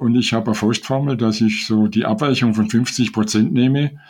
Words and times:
Und 0.00 0.14
ich 0.14 0.32
habe 0.32 0.46
eine 0.46 0.54
Faustformel, 0.54 1.18
dass 1.18 1.42
ich 1.42 1.66
so 1.66 1.86
die 1.86 2.06
Abweichung 2.06 2.54
von 2.54 2.70
50 2.70 3.12
Prozent 3.12 3.52
nehme 3.52 4.00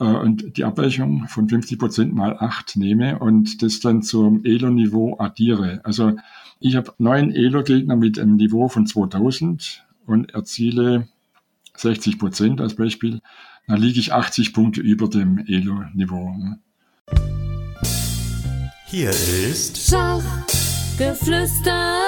äh, 0.00 0.04
und 0.04 0.56
die 0.56 0.64
Abweichung 0.64 1.28
von 1.28 1.50
50 1.50 1.78
Prozent 1.78 2.14
mal 2.14 2.38
8 2.38 2.76
nehme 2.76 3.18
und 3.18 3.62
das 3.62 3.80
dann 3.80 4.02
zum 4.02 4.42
Elo-Niveau 4.42 5.18
addiere. 5.18 5.82
Also 5.84 6.16
ich 6.60 6.76
habe 6.76 6.94
neun 6.96 7.30
Elo-Gegner 7.30 7.94
mit 7.94 8.18
einem 8.18 8.36
Niveau 8.36 8.68
von 8.68 8.86
2000 8.86 9.84
und 10.06 10.32
erziele 10.32 11.08
60 11.76 12.18
Prozent 12.18 12.62
als 12.62 12.74
Beispiel. 12.74 13.20
Dann 13.66 13.82
liege 13.82 14.00
ich 14.00 14.14
80 14.14 14.54
Punkte 14.54 14.80
über 14.80 15.08
dem 15.08 15.36
Elo-Niveau. 15.36 16.34
Hier 18.86 19.10
ist 19.10 19.90
Schachgeflüster. 19.90 22.03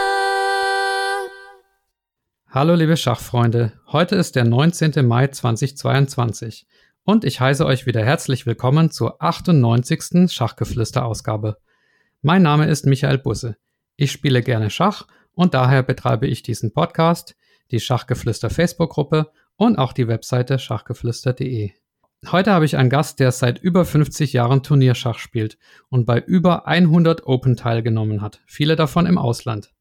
Hallo 2.48 2.74
liebe 2.74 2.96
Schachfreunde, 2.96 3.72
heute 3.88 4.14
ist 4.14 4.36
der 4.36 4.44
19. 4.44 5.04
Mai 5.04 5.26
2022 5.26 6.66
und 7.02 7.24
ich 7.24 7.40
heiße 7.40 7.66
euch 7.66 7.86
wieder 7.86 8.02
herzlich 8.04 8.46
willkommen 8.46 8.90
zur 8.90 9.20
98. 9.20 10.32
Schachgeflüster-Ausgabe. 10.32 11.58
Mein 12.22 12.42
Name 12.42 12.66
ist 12.66 12.86
Michael 12.86 13.18
Busse. 13.18 13.56
Ich 13.96 14.12
spiele 14.12 14.42
gerne 14.42 14.70
Schach 14.70 15.06
und 15.32 15.54
daher 15.54 15.82
betreibe 15.82 16.28
ich 16.28 16.44
diesen 16.44 16.72
Podcast, 16.72 17.36
die 17.72 17.80
Schachgeflüster 17.80 18.48
Facebook-Gruppe 18.48 19.32
und 19.56 19.76
auch 19.76 19.92
die 19.92 20.06
Webseite 20.06 20.60
schachgeflüster.de. 20.60 21.72
Heute 22.30 22.52
habe 22.52 22.64
ich 22.64 22.76
einen 22.76 22.90
Gast, 22.90 23.18
der 23.18 23.32
seit 23.32 23.58
über 23.58 23.84
50 23.84 24.32
Jahren 24.32 24.62
Turnierschach 24.62 25.18
spielt 25.18 25.58
und 25.88 26.06
bei 26.06 26.20
über 26.20 26.66
100 26.66 27.26
Open 27.26 27.56
teilgenommen 27.56 28.22
hat, 28.22 28.40
viele 28.46 28.76
davon 28.76 29.04
im 29.06 29.18
Ausland. 29.18 29.72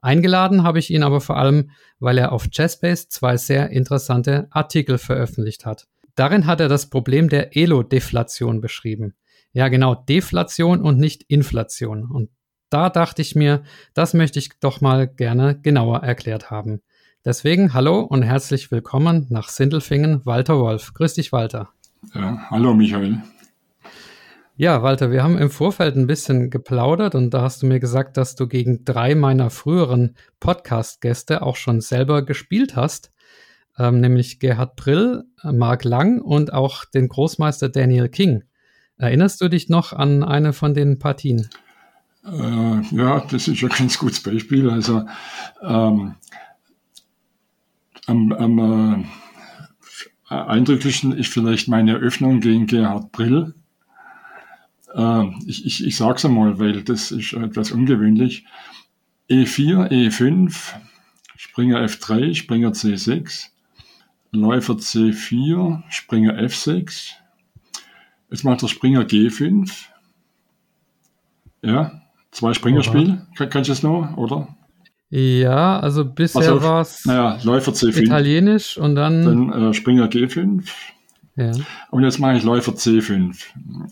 Eingeladen 0.00 0.62
habe 0.62 0.78
ich 0.78 0.90
ihn 0.90 1.02
aber 1.02 1.20
vor 1.20 1.36
allem, 1.36 1.70
weil 1.98 2.18
er 2.18 2.32
auf 2.32 2.48
Jazzbase 2.50 3.08
zwei 3.08 3.36
sehr 3.36 3.70
interessante 3.70 4.48
Artikel 4.50 4.98
veröffentlicht 4.98 5.66
hat. 5.66 5.86
Darin 6.14 6.46
hat 6.46 6.60
er 6.60 6.68
das 6.68 6.88
Problem 6.88 7.28
der 7.28 7.56
Elo-Deflation 7.56 8.60
beschrieben. 8.60 9.14
Ja, 9.52 9.68
genau, 9.68 9.94
Deflation 9.94 10.80
und 10.80 10.98
nicht 10.98 11.24
Inflation. 11.24 12.10
Und 12.10 12.30
da 12.70 12.88
dachte 12.88 13.20
ich 13.20 13.34
mir, 13.34 13.62
das 13.94 14.14
möchte 14.14 14.38
ich 14.38 14.50
doch 14.60 14.80
mal 14.80 15.08
gerne 15.08 15.58
genauer 15.60 16.02
erklärt 16.02 16.50
haben. 16.50 16.80
Deswegen 17.24 17.74
hallo 17.74 18.00
und 18.00 18.22
herzlich 18.22 18.70
willkommen 18.70 19.26
nach 19.28 19.48
Sindelfingen, 19.48 20.24
Walter 20.24 20.58
Wolf. 20.58 20.94
Grüß 20.94 21.14
dich, 21.14 21.32
Walter. 21.32 21.68
Ja, 22.14 22.46
hallo, 22.48 22.72
Michael. 22.72 23.22
Ja, 24.60 24.82
Walter, 24.82 25.10
wir 25.10 25.22
haben 25.22 25.38
im 25.38 25.48
Vorfeld 25.48 25.96
ein 25.96 26.06
bisschen 26.06 26.50
geplaudert 26.50 27.14
und 27.14 27.32
da 27.32 27.40
hast 27.40 27.62
du 27.62 27.66
mir 27.66 27.80
gesagt, 27.80 28.18
dass 28.18 28.34
du 28.34 28.46
gegen 28.46 28.84
drei 28.84 29.14
meiner 29.14 29.48
früheren 29.48 30.16
Podcast-Gäste 30.38 31.40
auch 31.40 31.56
schon 31.56 31.80
selber 31.80 32.26
gespielt 32.26 32.76
hast, 32.76 33.10
ähm, 33.78 34.02
nämlich 34.02 34.38
Gerhard 34.38 34.76
Brill, 34.76 35.24
Marc 35.42 35.84
Lang 35.84 36.20
und 36.20 36.52
auch 36.52 36.84
den 36.84 37.08
Großmeister 37.08 37.70
Daniel 37.70 38.10
King. 38.10 38.44
Erinnerst 38.98 39.40
du 39.40 39.48
dich 39.48 39.70
noch 39.70 39.94
an 39.94 40.22
eine 40.22 40.52
von 40.52 40.74
den 40.74 40.98
Partien? 40.98 41.48
Äh, 42.26 42.82
ja, 42.94 43.20
das 43.30 43.48
ist 43.48 43.62
ein 43.62 43.70
ganz 43.70 43.98
gutes 43.98 44.22
Beispiel. 44.22 44.68
Also 44.68 45.06
ähm, 45.62 46.16
am, 48.06 48.32
am 48.32 49.06
äh, 50.28 50.34
eindrücklichsten 50.34 51.12
ist 51.12 51.32
vielleicht 51.32 51.66
meine 51.68 51.92
Eröffnung 51.92 52.40
gegen 52.40 52.66
Gerhard 52.66 53.10
Brill 53.10 53.54
äh, 53.54 53.60
ich, 55.46 55.66
ich, 55.66 55.86
ich 55.86 55.96
sage 55.96 56.16
es 56.16 56.24
einmal, 56.24 56.58
weil 56.58 56.82
das 56.82 57.12
ist 57.12 57.32
etwas 57.32 57.70
ungewöhnlich. 57.70 58.44
E4, 59.30 59.88
E5, 59.90 60.74
Springer 61.36 61.80
F3, 61.84 62.34
Springer 62.34 62.70
C6, 62.70 63.46
Läufer 64.32 64.74
C4, 64.74 65.82
Springer 65.88 66.38
F6. 66.38 67.12
Jetzt 68.30 68.44
macht 68.44 68.62
der 68.62 68.68
Springer 68.68 69.02
G5. 69.02 69.70
Ja, 71.62 72.02
zwei 72.30 72.54
Springerspiel. 72.54 73.26
Kann, 73.36 73.50
kannst 73.50 73.68
du 73.68 73.72
es 73.72 73.82
noch, 73.82 74.16
oder? 74.16 74.56
Ja, 75.10 75.80
also 75.80 76.04
bisher 76.04 76.40
also, 76.40 76.62
war 76.62 76.80
es 76.82 77.04
naja, 77.04 77.38
Läufer 77.42 77.72
C5. 77.72 78.02
italienisch 78.02 78.78
und 78.78 78.94
dann. 78.94 79.24
Dann 79.24 79.70
äh, 79.70 79.74
Springer 79.74 80.06
G5. 80.06 80.68
Ja. 81.40 81.52
Und 81.90 82.04
jetzt 82.04 82.18
mache 82.18 82.36
ich 82.36 82.42
Läufer 82.42 82.72
C5. 82.72 83.34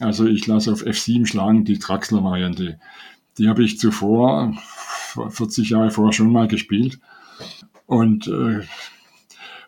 Also 0.00 0.26
ich 0.26 0.47
lasse 0.47 0.70
auf 0.70 0.82
F7 0.82 1.26
schlagen, 1.26 1.64
die 1.64 1.78
Traxler-Variante. 1.78 2.78
Die 3.38 3.48
habe 3.48 3.64
ich 3.64 3.78
zuvor, 3.78 4.54
40 5.31 5.70
Jahre 5.70 5.91
vorher 5.91 6.12
schon 6.12 6.31
mal 6.31 6.47
gespielt. 6.47 6.98
Und, 7.86 8.26
äh, 8.26 8.60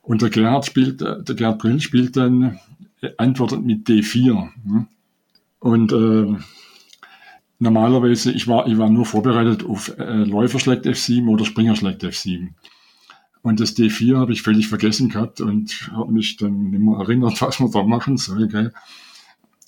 und 0.02 0.20
der 0.20 0.28
Gerhard 0.28 0.66
spielt, 0.66 1.00
der 1.00 1.22
Gerhard 1.22 1.58
Brill 1.58 1.80
spielt 1.80 2.18
dann, 2.18 2.60
antwortet 3.16 3.62
mit 3.64 3.88
D4. 3.88 4.50
Und 5.60 5.92
äh, 5.92 6.38
normalerweise, 7.58 8.32
ich 8.32 8.46
war, 8.46 8.66
ich 8.66 8.76
war 8.76 8.90
nur 8.90 9.06
vorbereitet 9.06 9.64
auf 9.64 9.96
äh, 9.98 10.24
Läufer 10.24 10.58
schlägt 10.58 10.84
F7 10.86 11.28
oder 11.28 11.46
Springer 11.46 11.76
schlägt 11.76 12.04
F7. 12.04 12.50
Und 13.42 13.60
das 13.60 13.76
D4 13.76 14.18
habe 14.18 14.32
ich 14.32 14.42
völlig 14.42 14.68
vergessen 14.68 15.08
gehabt 15.08 15.40
und 15.40 15.90
habe 15.92 16.12
mich 16.12 16.36
dann 16.36 16.70
nicht 16.70 16.80
mehr 16.80 16.98
erinnert, 16.98 17.40
was 17.42 17.60
man 17.60 17.70
da 17.70 17.82
machen 17.82 18.16
soll. 18.16 18.48
Gell? 18.48 18.72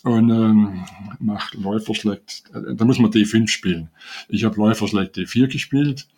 Und 0.03 0.31
ähm, 0.31 0.85
nach 1.21 1.55
Läufer 1.55 1.95
schlägt, 1.95 2.45
äh, 2.53 2.75
da 2.75 2.85
muss 2.85 2.99
man 2.99 3.11
D5 3.11 3.49
spielen. 3.49 3.89
Ich 4.29 4.45
habe 4.45 4.57
Läufer 4.57 4.89
schlägt 4.89 5.17
D4 5.17 5.47
gespielt. 5.49 6.09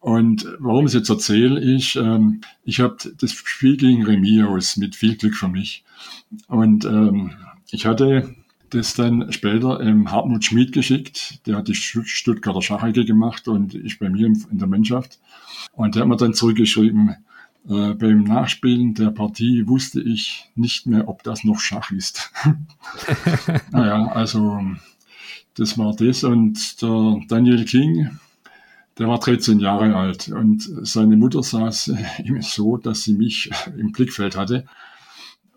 Und 0.00 0.46
warum 0.60 0.86
es 0.86 0.94
jetzt 0.94 1.08
erzähle, 1.08 1.60
ich, 1.60 1.96
ähm, 1.96 2.40
ich 2.64 2.78
habe 2.80 2.96
das 3.18 3.32
Spiel 3.32 3.76
gegen 3.76 4.04
Remis 4.04 4.44
aus 4.44 4.76
mit 4.76 4.94
viel 4.94 5.16
Glück 5.16 5.34
für 5.34 5.48
mich. 5.48 5.84
Und 6.46 6.84
ähm, 6.84 7.32
ich 7.70 7.84
hatte 7.84 8.34
das 8.70 8.94
dann 8.94 9.32
später 9.32 9.80
ähm, 9.80 10.10
Hartmut 10.10 10.44
Schmid 10.44 10.72
geschickt. 10.72 11.46
Der 11.46 11.56
hat 11.56 11.68
die 11.68 11.74
Stuttgarter 11.74 12.62
Schachecke 12.62 13.04
gemacht 13.04 13.48
und 13.48 13.74
ist 13.74 13.98
bei 13.98 14.08
mir 14.08 14.26
in 14.26 14.58
der 14.58 14.68
Mannschaft. 14.68 15.18
Und 15.78 15.94
der 15.94 16.02
hat 16.02 16.08
mir 16.08 16.16
dann 16.16 16.34
zurückgeschrieben, 16.34 17.10
äh, 17.68 17.94
beim 17.94 18.24
Nachspielen 18.24 18.94
der 18.94 19.12
Partie 19.12 19.68
wusste 19.68 20.00
ich 20.00 20.50
nicht 20.56 20.88
mehr, 20.88 21.06
ob 21.06 21.22
das 21.22 21.44
noch 21.44 21.60
Schach 21.60 21.92
ist. 21.92 22.32
naja, 23.70 24.06
also 24.08 24.60
das 25.54 25.78
war 25.78 25.94
das. 25.94 26.24
Und 26.24 26.82
der 26.82 27.20
Daniel 27.28 27.64
King, 27.64 28.10
der 28.98 29.06
war 29.06 29.20
13 29.20 29.60
Jahre 29.60 29.94
alt 29.94 30.26
und 30.30 30.68
seine 30.82 31.16
Mutter 31.16 31.44
saß 31.44 31.92
ihm 32.24 32.42
so, 32.42 32.76
dass 32.76 33.04
sie 33.04 33.14
mich 33.14 33.48
im 33.78 33.92
Blickfeld 33.92 34.36
hatte. 34.36 34.66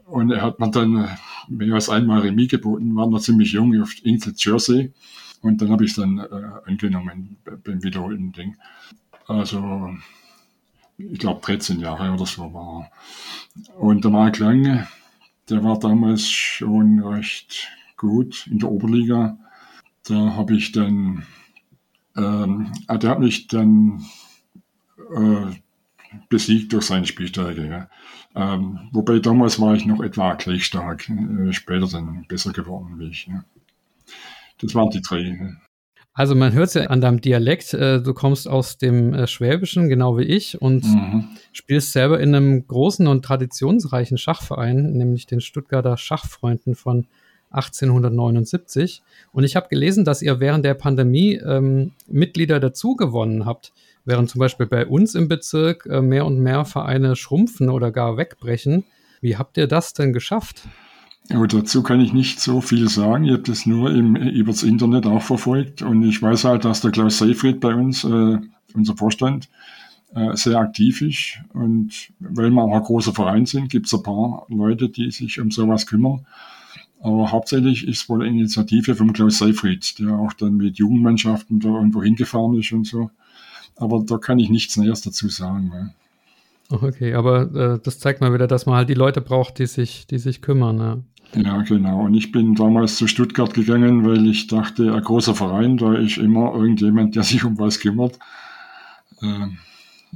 Und 0.05 0.29
er 0.29 0.43
hat 0.43 0.59
mir 0.59 0.69
dann 0.69 1.09
mehr 1.49 1.73
als 1.73 1.89
einmal 1.89 2.19
Remis 2.19 2.49
geboten, 2.49 2.95
war 2.95 3.09
noch 3.09 3.21
ziemlich 3.21 3.53
jung 3.53 3.81
auf 3.81 3.95
Insel 4.05 4.35
Jersey. 4.37 4.93
Und 5.41 5.63
dann 5.63 5.71
habe 5.71 5.83
ich 5.83 5.95
dann 5.95 6.19
äh, 6.19 6.69
angenommen 6.69 7.37
beim 7.63 7.81
wiederholten 7.81 8.31
Ding. 8.33 8.55
Also, 9.31 9.95
ich 10.97 11.19
glaube 11.19 11.39
13 11.41 11.79
Jahre 11.79 12.11
oder 12.11 12.25
so 12.25 12.53
war 12.53 12.91
er. 13.61 13.79
Und 13.79 14.03
der 14.03 14.11
Mark 14.11 14.39
Lange, 14.39 14.87
der 15.49 15.63
war 15.63 15.79
damals 15.79 16.29
schon 16.29 16.99
recht 16.99 17.69
gut 17.95 18.47
in 18.47 18.59
der 18.59 18.69
Oberliga. 18.69 19.37
Da 20.03 20.35
habe 20.35 20.57
ich 20.57 20.73
dann, 20.73 21.25
ähm, 22.17 22.73
ah, 22.87 22.97
der 22.97 23.11
hat 23.11 23.19
mich 23.19 23.47
dann 23.47 24.05
äh, 25.15 25.55
besiegt 26.27 26.73
durch 26.73 26.85
seine 26.85 27.05
Spielstärke. 27.05 27.65
Ja. 27.65 27.89
Ähm, 28.35 28.89
wobei 28.91 29.19
damals 29.19 29.61
war 29.61 29.75
ich 29.75 29.85
noch 29.85 30.01
etwa 30.01 30.33
gleich 30.33 30.65
stark, 30.65 31.09
äh, 31.09 31.53
später 31.53 31.87
dann 31.87 32.25
besser 32.27 32.51
geworden 32.51 32.99
wie 32.99 33.09
ich. 33.09 33.27
Ja. 33.27 33.45
Das 34.57 34.75
waren 34.75 34.89
die 34.89 35.01
drei. 35.01 35.55
Also 36.13 36.35
man 36.35 36.51
hört 36.51 36.67
es 36.67 36.73
ja 36.73 36.83
an 36.83 36.99
deinem 36.99 37.21
Dialekt, 37.21 37.73
äh, 37.73 38.01
du 38.01 38.13
kommst 38.13 38.47
aus 38.47 38.77
dem 38.77 39.13
äh, 39.13 39.27
Schwäbischen, 39.27 39.87
genau 39.87 40.17
wie 40.17 40.23
ich, 40.23 40.61
und 40.61 40.83
mhm. 40.83 41.29
spielst 41.53 41.93
selber 41.93 42.19
in 42.19 42.35
einem 42.35 42.67
großen 42.67 43.07
und 43.07 43.23
traditionsreichen 43.23 44.17
Schachverein, 44.17 44.91
nämlich 44.91 45.25
den 45.25 45.39
Stuttgarter 45.39 45.95
Schachfreunden 45.95 46.75
von 46.75 47.07
1879. 47.51 49.01
Und 49.31 49.43
ich 49.45 49.55
habe 49.55 49.69
gelesen, 49.69 50.03
dass 50.03 50.21
ihr 50.21 50.39
während 50.39 50.65
der 50.65 50.73
Pandemie 50.73 51.35
ähm, 51.35 51.91
Mitglieder 52.07 52.59
dazu 52.59 52.95
gewonnen 52.95 53.45
habt. 53.45 53.71
Während 54.03 54.29
zum 54.29 54.39
Beispiel 54.39 54.65
bei 54.65 54.85
uns 54.85 55.15
im 55.15 55.27
Bezirk 55.27 55.85
äh, 55.85 56.01
mehr 56.01 56.25
und 56.25 56.39
mehr 56.39 56.65
Vereine 56.65 57.15
schrumpfen 57.15 57.69
oder 57.69 57.91
gar 57.91 58.17
wegbrechen. 58.17 58.83
Wie 59.21 59.37
habt 59.37 59.57
ihr 59.57 59.67
das 59.67 59.93
denn 59.93 60.11
geschafft? 60.11 60.63
Aber 61.33 61.47
dazu 61.47 61.83
kann 61.83 62.01
ich 62.01 62.13
nicht 62.13 62.39
so 62.39 62.61
viel 62.61 62.89
sagen. 62.89 63.25
Ich 63.25 63.31
habe 63.31 63.43
das 63.43 63.65
nur 63.65 63.91
im, 63.91 64.15
übers 64.15 64.63
Internet 64.63 65.05
auch 65.05 65.21
verfolgt 65.21 65.81
und 65.81 66.03
ich 66.03 66.21
weiß 66.21 66.45
halt, 66.45 66.65
dass 66.65 66.81
der 66.81 66.91
Klaus 66.91 67.17
Seifried 67.17 67.59
bei 67.59 67.73
uns, 67.73 68.03
äh, 68.03 68.37
unser 68.73 68.97
Vorstand, 68.97 69.49
äh, 70.13 70.35
sehr 70.35 70.57
aktiv 70.57 71.01
ist. 71.01 71.39
Und 71.53 72.11
weil 72.19 72.49
wir 72.49 72.61
auch 72.61 72.75
ein 72.75 72.83
großer 72.83 73.13
Verein 73.13 73.45
sind, 73.45 73.69
gibt 73.69 73.87
es 73.87 73.93
ein 73.93 74.03
paar 74.03 74.45
Leute, 74.49 74.89
die 74.89 75.11
sich 75.11 75.39
um 75.39 75.51
sowas 75.51 75.87
kümmern. 75.87 76.25
Aber 76.99 77.31
hauptsächlich 77.31 77.87
ist 77.87 78.09
wohl 78.09 78.21
eine 78.21 78.29
Initiative 78.29 78.95
vom 78.95 79.13
Klaus 79.13 79.39
Seifried, 79.39 79.97
der 79.99 80.13
auch 80.13 80.33
dann 80.33 80.57
mit 80.57 80.77
Jugendmannschaften 80.77 81.59
da 81.59 81.69
irgendwo 81.69 82.03
hingefahren 82.03 82.59
ist 82.59 82.71
und 82.73 82.85
so. 82.85 83.09
Aber 83.75 84.03
da 84.05 84.17
kann 84.17 84.37
ich 84.37 84.49
nichts 84.49 84.77
Näheres 84.77 85.01
dazu 85.01 85.29
sagen. 85.29 85.69
Ne? 85.69 85.93
Okay, 86.71 87.13
aber 87.13 87.53
äh, 87.53 87.79
das 87.83 87.99
zeigt 87.99 88.21
mal 88.21 88.33
wieder, 88.33 88.47
dass 88.47 88.65
man 88.65 88.75
halt 88.75 88.89
die 88.89 88.93
Leute 88.93 89.21
braucht, 89.21 89.59
die 89.59 89.65
sich, 89.65 90.07
die 90.07 90.19
sich 90.19 90.41
kümmern. 90.41 90.77
Ja. 90.77 90.97
Ja, 91.33 91.61
genau. 91.61 92.01
Und 92.05 92.13
ich 92.13 92.31
bin 92.31 92.55
damals 92.55 92.97
zu 92.97 93.07
Stuttgart 93.07 93.53
gegangen, 93.53 94.05
weil 94.05 94.27
ich 94.27 94.47
dachte, 94.47 94.93
ein 94.93 95.01
großer 95.01 95.33
Verein, 95.33 95.77
da 95.77 95.93
ist 95.93 96.17
immer 96.17 96.53
irgendjemand, 96.53 97.15
der 97.15 97.23
sich 97.31 97.43
um 97.43 97.57
was 97.57 97.79
kümmert. 97.79 98.19
Äh, 99.21 99.47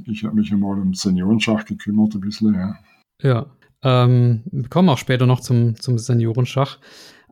ich 0.04 0.24
habe 0.24 0.36
mich 0.36 0.50
immer 0.50 0.68
um 0.68 0.92
Seniorenschach 0.92 1.64
gekümmert, 1.64 2.14
ein 2.14 2.20
bisschen, 2.20 2.54
ja. 2.54 2.76
Ja, 3.22 3.46
ähm, 3.82 4.42
wir 4.50 4.68
kommen 4.68 4.88
auch 4.90 4.98
später 4.98 5.26
noch 5.26 5.40
zum, 5.40 5.80
zum 5.80 5.98
Seniorenschach. 5.98 6.78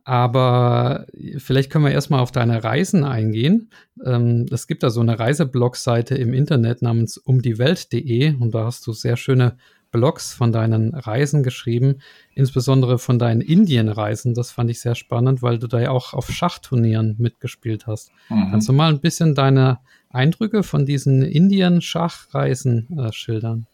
Aber 0.05 1.07
vielleicht 1.37 1.71
können 1.71 1.83
wir 1.83 1.91
erstmal 1.91 2.19
auf 2.19 2.31
deine 2.31 2.63
Reisen 2.63 3.03
eingehen. 3.03 3.71
Ähm, 4.05 4.45
es 4.51 4.67
gibt 4.67 4.83
da 4.83 4.91
so 4.91 5.01
eine 5.01 5.17
Reiseblogseite 5.17 6.13
im 6.13 6.31
Internet 6.31 6.83
namens 6.83 7.17
umdiewelt.de 7.17 8.35
und 8.35 8.53
da 8.53 8.65
hast 8.65 8.85
du 8.85 8.93
sehr 8.93 9.17
schöne 9.17 9.57
Blogs 9.91 10.33
von 10.33 10.51
deinen 10.51 10.93
Reisen 10.93 11.41
geschrieben, 11.41 12.01
insbesondere 12.35 12.99
von 12.99 13.17
deinen 13.17 13.41
Indienreisen. 13.41 14.35
Das 14.35 14.51
fand 14.51 14.69
ich 14.69 14.79
sehr 14.79 14.93
spannend, 14.93 15.41
weil 15.41 15.57
du 15.57 15.67
da 15.67 15.79
ja 15.79 15.89
auch 15.89 16.13
auf 16.13 16.29
Schachturnieren 16.29 17.15
mitgespielt 17.17 17.87
hast. 17.87 18.11
Mhm. 18.29 18.49
Kannst 18.51 18.69
du 18.69 18.73
mal 18.73 18.89
ein 18.89 18.99
bisschen 18.99 19.33
deine 19.33 19.79
Eindrücke 20.09 20.61
von 20.61 20.85
diesen 20.85 21.23
Indien-Schachreisen 21.23 22.99
äh, 22.99 23.11
schildern? 23.11 23.65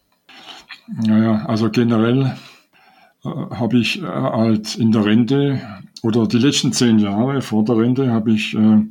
Naja, 0.88 1.44
also 1.46 1.68
generell 1.70 2.36
habe 3.24 3.78
ich 3.78 4.02
äh, 4.02 4.06
halt 4.06 4.76
in 4.76 4.92
der 4.92 5.04
Rente 5.04 5.60
oder 6.02 6.26
die 6.26 6.38
letzten 6.38 6.72
zehn 6.72 6.98
Jahre 6.98 7.42
vor 7.42 7.64
der 7.64 7.76
Rente 7.76 8.10
habe 8.10 8.32
ich 8.32 8.54
äh, 8.54 8.82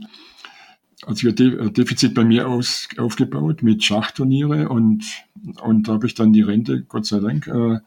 also 1.06 1.30
ein 1.30 1.36
De 1.36 1.72
Defizit 1.72 2.14
bei 2.14 2.24
mir 2.24 2.48
aus, 2.48 2.88
aufgebaut 2.98 3.64
mit 3.64 3.84
Schachturniere 3.84 4.70
und, 4.70 5.04
und 5.62 5.88
da 5.88 5.94
habe 5.94 6.08
ich 6.08 6.14
dann 6.14 6.34
die 6.34 6.42
Rente, 6.42 6.84
Gott 6.84 7.06
sei 7.06 7.20
Dank, 7.20 7.48
äh, 7.48 7.80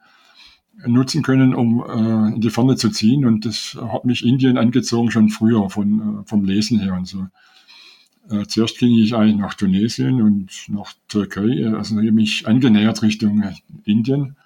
nutzen 0.87 1.23
können, 1.23 1.55
um 1.55 1.85
äh, 1.85 2.35
in 2.35 2.41
die 2.41 2.50
Ferne 2.50 2.76
zu 2.76 2.90
ziehen. 2.90 3.25
Und 3.25 3.47
das 3.47 3.79
hat 3.81 4.05
mich 4.05 4.25
Indien 4.25 4.58
angezogen 4.58 5.11
schon 5.11 5.29
früher 5.29 5.70
von, 5.70 6.00
äh, 6.00 6.26
vom 6.26 6.44
Lesen 6.44 6.81
her 6.81 6.94
und 6.94 7.06
so. 7.06 7.26
Äh, 8.31 8.47
zuerst 8.47 8.79
ging 8.79 8.99
ich 8.99 9.14
eigentlich 9.14 9.37
nach 9.37 9.55
Tunesien 9.55 10.20
und 10.23 10.50
nach 10.69 10.93
Türkei, 11.08 11.73
also 11.75 11.99
ich 12.00 12.12
mich 12.12 12.49
angenähert 12.49 13.02
Richtung 13.02 13.43
äh, 13.43 13.55
Indien. 13.85 14.37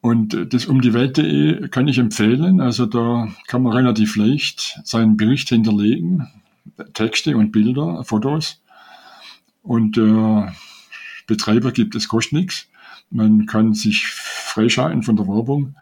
Und 0.00 0.34
äh, 0.34 0.46
das 0.46 0.66
um 0.66 0.80
die 0.80 0.94
Welt.de 0.94 1.68
kann 1.68 1.88
ich 1.88 1.98
empfehlen. 1.98 2.60
Also 2.60 2.86
da 2.86 3.28
kann 3.46 3.62
man 3.62 3.72
relativ 3.72 4.16
leicht 4.16 4.80
seinen 4.84 5.16
Bericht 5.16 5.48
hinterlegen, 5.48 6.28
Texte 6.94 7.36
und 7.36 7.52
Bilder, 7.52 8.02
Fotos. 8.04 8.60
Und 9.62 9.98
äh, 9.98 10.46
Betreiber 11.26 11.72
gibt 11.72 11.94
es 11.94 12.08
kostet 12.08 12.32
nichts. 12.32 12.66
Man 13.10 13.46
kann 13.46 13.74
sich 13.74 14.06
freischalten 14.06 15.02
von 15.02 15.16
der 15.16 15.26
Werbung. 15.26 15.74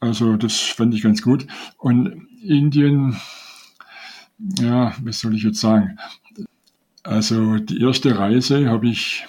Also 0.00 0.36
das 0.36 0.58
fand 0.58 0.94
ich 0.94 1.02
ganz 1.02 1.22
gut. 1.22 1.46
Und 1.78 2.28
Indien, 2.42 3.16
ja, 4.60 4.94
was 5.02 5.20
soll 5.20 5.34
ich 5.34 5.44
jetzt 5.44 5.60
sagen? 5.60 5.96
Also 7.02 7.56
die 7.56 7.80
erste 7.80 8.18
Reise 8.18 8.68
habe 8.68 8.88
ich 8.88 9.26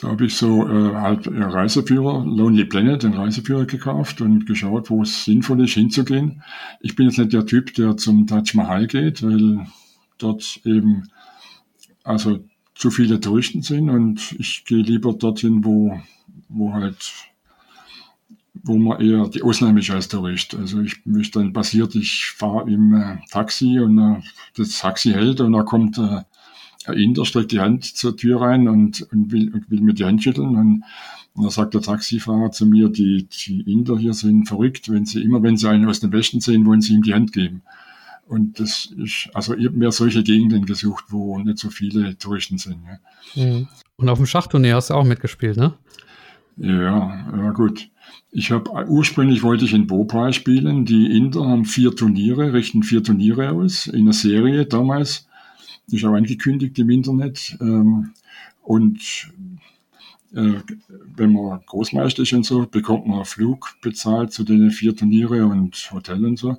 da 0.00 0.08
habe 0.08 0.26
ich 0.26 0.36
so 0.36 0.68
äh, 0.68 0.94
halt 0.94 1.26
äh, 1.26 1.42
Reiseführer, 1.42 2.24
Lonely 2.24 2.64
Planet, 2.64 3.02
den 3.02 3.14
Reiseführer 3.14 3.66
gekauft 3.66 4.20
und 4.20 4.46
geschaut, 4.46 4.90
wo 4.90 5.02
es 5.02 5.24
sinnvoll 5.24 5.64
ist, 5.64 5.74
hinzugehen. 5.74 6.42
Ich 6.80 6.94
bin 6.94 7.06
jetzt 7.06 7.18
nicht 7.18 7.32
der 7.32 7.46
Typ, 7.46 7.74
der 7.74 7.96
zum 7.96 8.26
Taj 8.26 8.54
Mahal 8.54 8.86
geht, 8.86 9.22
weil 9.22 9.66
dort 10.18 10.60
eben 10.64 11.08
also 12.04 12.44
zu 12.74 12.90
viele 12.90 13.18
Touristen 13.18 13.62
sind 13.62 13.90
und 13.90 14.36
ich 14.38 14.64
gehe 14.64 14.82
lieber 14.82 15.12
dorthin, 15.12 15.64
wo, 15.64 16.00
wo 16.48 16.72
halt 16.72 17.12
wo 18.62 18.76
man 18.76 19.00
eher 19.00 19.28
die 19.28 19.42
Ausnahme 19.42 19.80
ist 19.80 19.90
als 19.90 20.08
Tourist. 20.08 20.54
Also 20.54 20.80
ich 20.80 21.04
mich 21.06 21.30
dann 21.30 21.52
passiert, 21.52 21.94
ich 21.94 22.32
fahre 22.36 22.70
im 22.70 22.94
äh, 22.94 23.18
Taxi 23.30 23.78
und 23.78 23.98
äh, 23.98 24.20
das 24.56 24.78
Taxi 24.78 25.10
hält 25.12 25.40
und 25.40 25.52
da 25.52 25.62
kommt 25.62 25.98
äh, 25.98 26.22
Herr 26.88 26.96
Inder 26.96 27.26
streckt 27.26 27.52
die 27.52 27.60
Hand 27.60 27.84
zur 27.84 28.16
Tür 28.16 28.40
rein 28.40 28.66
und, 28.66 29.02
und, 29.12 29.30
will, 29.30 29.52
und 29.52 29.70
will 29.70 29.80
mir 29.82 29.92
die 29.92 30.06
Hand 30.06 30.22
schütteln. 30.22 30.56
Und, 30.56 30.84
und 31.34 31.44
da 31.44 31.50
sagt 31.50 31.74
der 31.74 31.82
Taxifahrer 31.82 32.50
zu 32.50 32.66
mir, 32.66 32.88
die, 32.88 33.28
die 33.28 33.60
Inder 33.70 33.98
hier 33.98 34.14
sind 34.14 34.48
verrückt, 34.48 34.90
wenn 34.90 35.04
sie 35.04 35.22
immer, 35.22 35.42
wenn 35.42 35.58
sie 35.58 35.68
einen 35.68 35.88
aus 35.88 36.00
dem 36.00 36.12
Westen 36.12 36.40
sehen, 36.40 36.64
wollen 36.64 36.80
sie 36.80 36.94
ihm 36.94 37.02
die 37.02 37.14
Hand 37.14 37.32
geben. 37.32 37.62
Und 38.26 38.58
das 38.58 38.86
ist, 38.96 39.28
also 39.34 39.54
ich 39.54 39.66
habe 39.66 39.76
mehr 39.76 39.92
solche 39.92 40.22
Gegenden 40.22 40.64
gesucht, 40.64 41.04
wo 41.08 41.38
nicht 41.38 41.58
so 41.58 41.70
viele 41.70 42.16
Touristen 42.16 42.58
sind. 42.58 42.78
Ja. 43.34 43.44
Mhm. 43.44 43.68
Und 43.96 44.08
auf 44.08 44.18
dem 44.18 44.26
Schachturnier 44.26 44.76
hast 44.76 44.90
du 44.90 44.94
auch 44.94 45.04
mitgespielt, 45.04 45.56
ne? 45.56 45.74
Ja, 46.56 47.26
ja 47.36 47.50
gut. 47.52 47.90
Ich 48.30 48.50
habe 48.50 48.70
ursprünglich 48.88 49.42
wollte 49.42 49.64
ich 49.64 49.74
in 49.74 49.86
Bhopal 49.86 50.32
spielen. 50.32 50.84
Die 50.84 51.16
Inder 51.16 51.46
haben 51.46 51.64
vier 51.64 51.94
Turniere, 51.94 52.52
richten 52.52 52.82
vier 52.82 53.02
Turniere 53.02 53.50
aus 53.50 53.86
in 53.86 54.02
einer 54.02 54.12
Serie 54.12 54.66
damals 54.66 55.27
ist 55.90 56.04
auch 56.04 56.14
angekündigt 56.14 56.78
im 56.78 56.90
Internet. 56.90 57.56
Ähm, 57.60 58.12
und 58.62 59.30
äh, 60.32 60.54
wenn 61.16 61.32
man 61.32 61.60
Großmeister 61.66 62.22
ist 62.22 62.32
und 62.32 62.44
so, 62.44 62.66
bekommt 62.66 63.06
man 63.06 63.16
einen 63.16 63.24
Flug 63.24 63.76
bezahlt 63.80 64.32
zu 64.32 64.44
den 64.44 64.70
vier 64.70 64.94
Turniere 64.94 65.46
und 65.46 65.90
Hotel 65.92 66.24
und 66.24 66.38
so. 66.38 66.58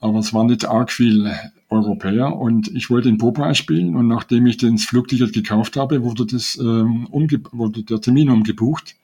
Aber 0.00 0.18
es 0.18 0.34
war 0.34 0.44
nicht 0.44 0.66
arg 0.66 0.92
viel 0.92 1.32
Europäer 1.70 2.36
und 2.36 2.68
ich 2.68 2.90
wollte 2.90 3.08
in 3.08 3.18
Popeye 3.18 3.54
spielen 3.54 3.96
und 3.96 4.06
nachdem 4.06 4.46
ich 4.46 4.58
das 4.58 4.84
Flugticket 4.84 5.32
gekauft 5.32 5.76
habe, 5.76 6.02
wurde, 6.02 6.26
das, 6.26 6.56
ähm, 6.58 7.08
wurde 7.10 7.82
der 7.82 8.00
Termin 8.00 8.30
umgebucht. 8.30 8.96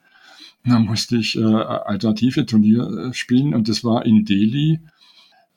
Dann 0.65 0.85
musste 0.85 1.17
ich 1.17 1.39
äh, 1.39 1.43
alternative 1.43 2.45
Turnier 2.45 2.83
äh, 2.83 3.15
spielen 3.15 3.55
und 3.55 3.69
das 3.69 3.83
war 3.83 4.05
in 4.05 4.25
Delhi. 4.25 4.81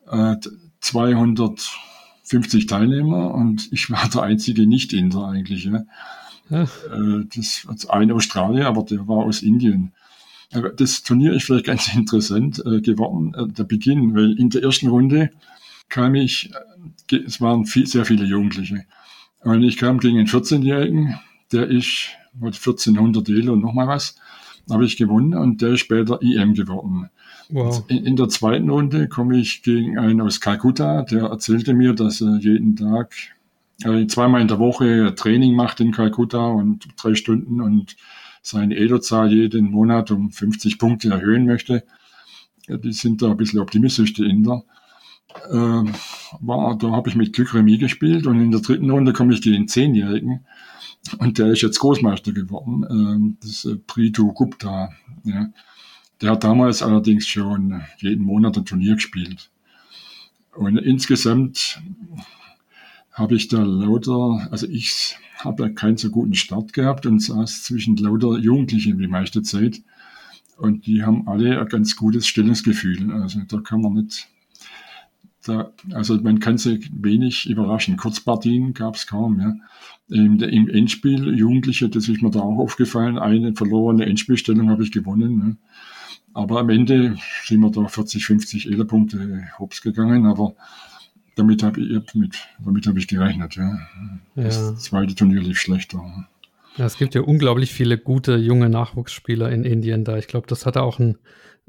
Äh, 0.09 0.37
200 0.79 1.77
50 2.33 2.65
Teilnehmer 2.65 3.31
und 3.35 3.71
ich 3.71 3.91
war 3.91 4.09
der 4.09 4.23
einzige 4.23 4.65
Nicht-Inder 4.65 5.27
eigentlich. 5.27 5.65
Ja. 6.49 6.63
Äh, 6.63 7.25
das 7.35 7.67
war 7.67 7.93
ein 7.93 8.11
Australier, 8.11 8.65
aber 8.65 8.81
der 8.81 9.07
war 9.07 9.17
aus 9.17 9.43
Indien. 9.43 9.93
Das 10.77 11.03
Turnier 11.03 11.33
ist 11.33 11.43
vielleicht 11.43 11.67
ganz 11.67 11.93
interessant 11.95 12.59
äh, 12.65 12.81
geworden, 12.81 13.35
äh, 13.35 13.53
der 13.53 13.65
Beginn, 13.65 14.15
weil 14.15 14.31
in 14.39 14.49
der 14.49 14.63
ersten 14.63 14.87
Runde 14.87 15.29
kam 15.89 16.15
ich, 16.15 16.49
es 17.11 17.39
waren 17.39 17.67
viel, 17.67 17.85
sehr 17.85 18.03
viele 18.03 18.25
Jugendliche. 18.25 18.85
Und 19.41 19.61
ich 19.61 19.77
kam 19.77 19.99
gegen 19.99 20.17
einen 20.17 20.27
14-Jährigen, 20.27 21.19
der 21.51 21.67
ist 21.67 22.07
1400 22.41 23.29
Elo 23.29 23.53
und 23.53 23.61
nochmal 23.61 23.87
was, 23.87 24.15
habe 24.71 24.85
ich 24.85 24.97
gewonnen 24.97 25.35
und 25.35 25.61
der 25.61 25.73
ist 25.73 25.81
später 25.81 26.19
IM 26.23 26.55
geworden. 26.55 27.11
Wow. 27.49 27.83
In, 27.87 28.15
der 28.15 28.29
zweiten 28.29 28.69
Runde 28.69 29.07
komme 29.07 29.37
ich 29.37 29.63
gegen 29.63 29.97
einen 29.97 30.21
aus 30.21 30.39
Kalkutta, 30.41 31.03
der 31.03 31.25
erzählte 31.25 31.73
mir, 31.73 31.93
dass 31.93 32.21
er 32.21 32.37
jeden 32.37 32.75
Tag, 32.75 33.13
äh, 33.83 34.07
zweimal 34.07 34.41
in 34.41 34.47
der 34.47 34.59
Woche 34.59 35.13
Training 35.15 35.55
macht 35.55 35.79
in 35.79 35.91
Kalkutta 35.91 36.45
und 36.47 36.87
drei 36.97 37.15
Stunden 37.15 37.61
und 37.61 37.95
seine 38.41 38.75
Elo-Zahl 38.75 39.31
jeden 39.31 39.71
Monat 39.71 40.11
um 40.11 40.31
50 40.31 40.77
Punkte 40.77 41.09
erhöhen 41.09 41.45
möchte. 41.45 41.83
Die 42.67 42.93
sind 42.93 43.21
da 43.21 43.31
ein 43.31 43.37
bisschen 43.37 43.59
optimistisch, 43.59 44.13
die 44.13 44.25
Inder. 44.25 44.63
Äh, 45.49 45.83
war, 46.41 46.77
da 46.77 46.91
habe 46.91 47.09
ich 47.09 47.15
mit 47.15 47.33
Glück 47.33 47.53
Remis 47.53 47.79
gespielt 47.79 48.27
und 48.27 48.39
in 48.39 48.51
der 48.51 48.61
dritten 48.61 48.89
Runde 48.89 49.13
komme 49.13 49.33
ich 49.33 49.41
gegen 49.41 49.63
den 49.63 49.67
Zehnjährigen 49.67 50.45
und 51.17 51.37
der 51.37 51.47
ist 51.47 51.61
jetzt 51.61 51.79
Großmeister 51.79 52.31
geworden. 52.31 52.83
Äh, 52.83 53.35
das 53.41 53.49
ist 53.49 53.65
äh, 53.65 53.75
Pritu 53.75 54.31
Gupta. 54.33 54.89
Ja. 55.23 55.49
Der 56.21 56.31
hat 56.31 56.43
damals 56.43 56.81
allerdings 56.81 57.27
schon 57.27 57.81
jeden 57.97 58.23
Monat 58.23 58.57
ein 58.57 58.65
Turnier 58.65 58.95
gespielt. 58.95 59.49
Und 60.55 60.77
insgesamt 60.77 61.81
habe 63.11 63.35
ich 63.35 63.47
da 63.47 63.61
lauter, 63.61 64.47
also 64.51 64.67
ich 64.67 65.17
habe 65.39 65.63
ja 65.63 65.69
keinen 65.69 65.97
so 65.97 66.09
guten 66.09 66.35
Start 66.35 66.73
gehabt 66.73 67.05
und 67.05 67.19
saß 67.19 67.63
zwischen 67.63 67.97
lauter 67.97 68.37
Jugendlichen 68.37 68.97
die 68.97 69.07
meiste 69.07 69.41
Zeit. 69.41 69.81
Und 70.57 70.85
die 70.85 71.03
haben 71.03 71.27
alle 71.27 71.59
ein 71.59 71.67
ganz 71.67 71.95
gutes 71.95 72.27
Stellungsgefühl. 72.27 73.11
Also 73.11 73.41
da 73.47 73.59
kann 73.59 73.81
man 73.81 73.93
nicht, 73.93 74.27
da, 75.45 75.71
also 75.91 76.19
man 76.21 76.39
kann 76.39 76.57
sich 76.57 76.89
wenig 76.93 77.49
überraschen. 77.49 77.97
Kurzpartien 77.97 78.73
gab 78.73 78.95
es 78.95 79.07
kaum. 79.07 79.39
Ja. 79.39 79.55
Im, 80.09 80.39
Im 80.39 80.69
Endspiel, 80.69 81.35
Jugendliche, 81.37 81.89
das 81.89 82.07
ist 82.07 82.21
mir 82.21 82.31
da 82.31 82.39
auch 82.39 82.59
aufgefallen, 82.59 83.17
eine 83.17 83.55
verlorene 83.55 84.05
Endspielstellung 84.05 84.69
habe 84.69 84.83
ich 84.83 84.91
gewonnen. 84.91 85.37
Ne. 85.37 85.57
Aber 86.33 86.59
am 86.59 86.69
Ende 86.69 87.15
sind 87.45 87.59
wir 87.59 87.71
da 87.71 87.87
40, 87.87 88.25
50 88.25 88.71
Ederpunkte 88.71 89.49
hops 89.59 89.81
gegangen, 89.81 90.25
aber 90.25 90.53
damit 91.35 91.63
habe 91.63 91.81
ich, 91.81 92.15
mit, 92.15 92.35
damit 92.63 92.87
habe 92.87 92.99
ich 92.99 93.07
gerechnet. 93.07 93.55
Ja. 93.55 93.79
ja. 94.35 94.43
Das 94.43 94.79
zweite 94.79 95.15
Turnier 95.15 95.41
lief 95.41 95.59
schlechter. 95.59 96.27
Ja, 96.77 96.85
es 96.85 96.97
gibt 96.97 97.13
ja 97.13 97.21
unglaublich 97.21 97.71
viele 97.71 97.97
gute 97.97 98.35
junge 98.35 98.69
Nachwuchsspieler 98.69 99.51
in 99.51 99.63
Indien 99.63 100.03
da. 100.03 100.17
Ich 100.17 100.27
glaube, 100.27 100.47
das 100.47 100.65
hatte 100.65 100.81
auch 100.81 100.99
einen, 100.99 101.17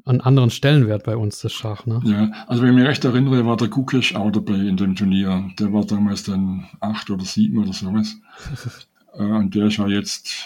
einen 0.07 0.23
anderen 0.23 0.51
Stellenwert 0.51 1.05
bei 1.05 1.17
uns, 1.17 1.41
das 1.41 1.53
Schach. 1.53 1.85
Ne? 1.85 2.01
Ja, 2.05 2.31
also 2.47 2.63
wenn 2.63 2.71
ich 2.71 2.77
mich 2.77 2.87
recht 2.89 3.05
erinnere, 3.05 3.45
war 3.45 3.57
der 3.57 3.69
Kukisch 3.69 4.15
auch 4.15 4.31
dabei 4.31 4.55
in 4.55 4.77
dem 4.77 4.97
Turnier. 4.97 5.51
Der 5.59 5.73
war 5.73 5.85
damals 5.85 6.25
dann 6.25 6.65
acht 6.81 7.11
oder 7.11 7.25
sieben 7.25 7.59
oder 7.59 7.73
sowas. 7.73 8.17
Äh, 9.17 9.23
und 9.23 9.55
der 9.55 9.67
ist 9.67 9.77
ja 9.77 9.87
jetzt 9.87 10.45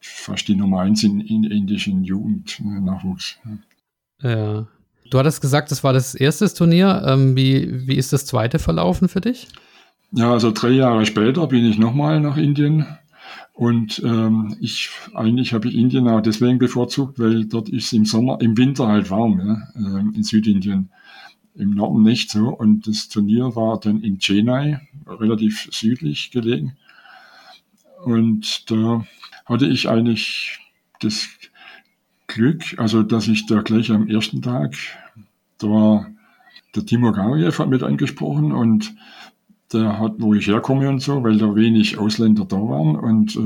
fast 0.00 0.48
die 0.48 0.56
Nummer 0.56 0.80
eins 0.80 1.02
in, 1.02 1.20
in 1.20 1.44
indischen 1.44 2.04
Jugendnachwuchs. 2.04 3.38
Ja. 4.22 4.66
Du 5.10 5.18
hattest 5.18 5.42
gesagt, 5.42 5.70
das 5.70 5.84
war 5.84 5.92
das 5.92 6.14
erste 6.14 6.52
Turnier. 6.52 7.02
Ähm, 7.06 7.36
wie, 7.36 7.86
wie 7.86 7.96
ist 7.96 8.12
das 8.12 8.24
zweite 8.24 8.58
verlaufen 8.58 9.08
für 9.08 9.20
dich? 9.20 9.48
Ja, 10.12 10.32
also 10.32 10.52
drei 10.52 10.70
Jahre 10.70 11.04
später 11.04 11.46
bin 11.46 11.64
ich 11.64 11.78
nochmal 11.78 12.20
nach 12.20 12.36
Indien. 12.36 12.86
Und 13.52 14.00
ähm, 14.04 14.56
ich 14.60 14.88
eigentlich 15.14 15.52
habe 15.52 15.68
ich 15.68 15.74
Indien 15.74 16.08
auch 16.08 16.22
deswegen 16.22 16.58
bevorzugt, 16.58 17.18
weil 17.18 17.44
dort 17.44 17.68
ist 17.68 17.92
im 17.92 18.06
Sommer, 18.06 18.38
im 18.40 18.56
Winter 18.56 18.88
halt 18.88 19.10
warm, 19.10 19.38
ja, 19.38 19.68
äh, 19.76 20.16
in 20.16 20.22
Südindien. 20.22 20.90
Im 21.54 21.70
Norden 21.70 22.02
nicht 22.02 22.30
so. 22.30 22.48
Und 22.48 22.86
das 22.86 23.08
Turnier 23.08 23.54
war 23.54 23.78
dann 23.78 24.00
in 24.00 24.18
Chennai, 24.18 24.80
relativ 25.06 25.68
südlich 25.70 26.30
gelegen. 26.30 26.76
Und 28.04 28.70
da 28.70 29.04
hatte 29.44 29.66
ich 29.66 29.88
eigentlich 29.88 30.58
das 31.00 31.28
Glück, 32.26 32.78
also 32.78 33.02
dass 33.02 33.28
ich 33.28 33.46
da 33.46 33.62
gleich 33.62 33.90
am 33.90 34.08
ersten 34.08 34.42
Tag, 34.42 34.74
da 35.58 35.68
war 35.68 36.06
der 36.74 36.86
Timur 36.86 37.12
Gariev 37.12 37.58
hat 37.58 37.68
mit 37.68 37.82
angesprochen 37.82 38.52
und 38.52 38.94
der 39.72 39.98
hat, 39.98 40.14
wo 40.18 40.34
ich 40.34 40.46
herkomme 40.46 40.88
und 40.88 41.00
so, 41.00 41.22
weil 41.22 41.38
da 41.38 41.54
wenig 41.54 41.98
Ausländer 41.98 42.44
da 42.44 42.56
waren. 42.56 42.96
Und, 42.96 43.36
äh, 43.36 43.38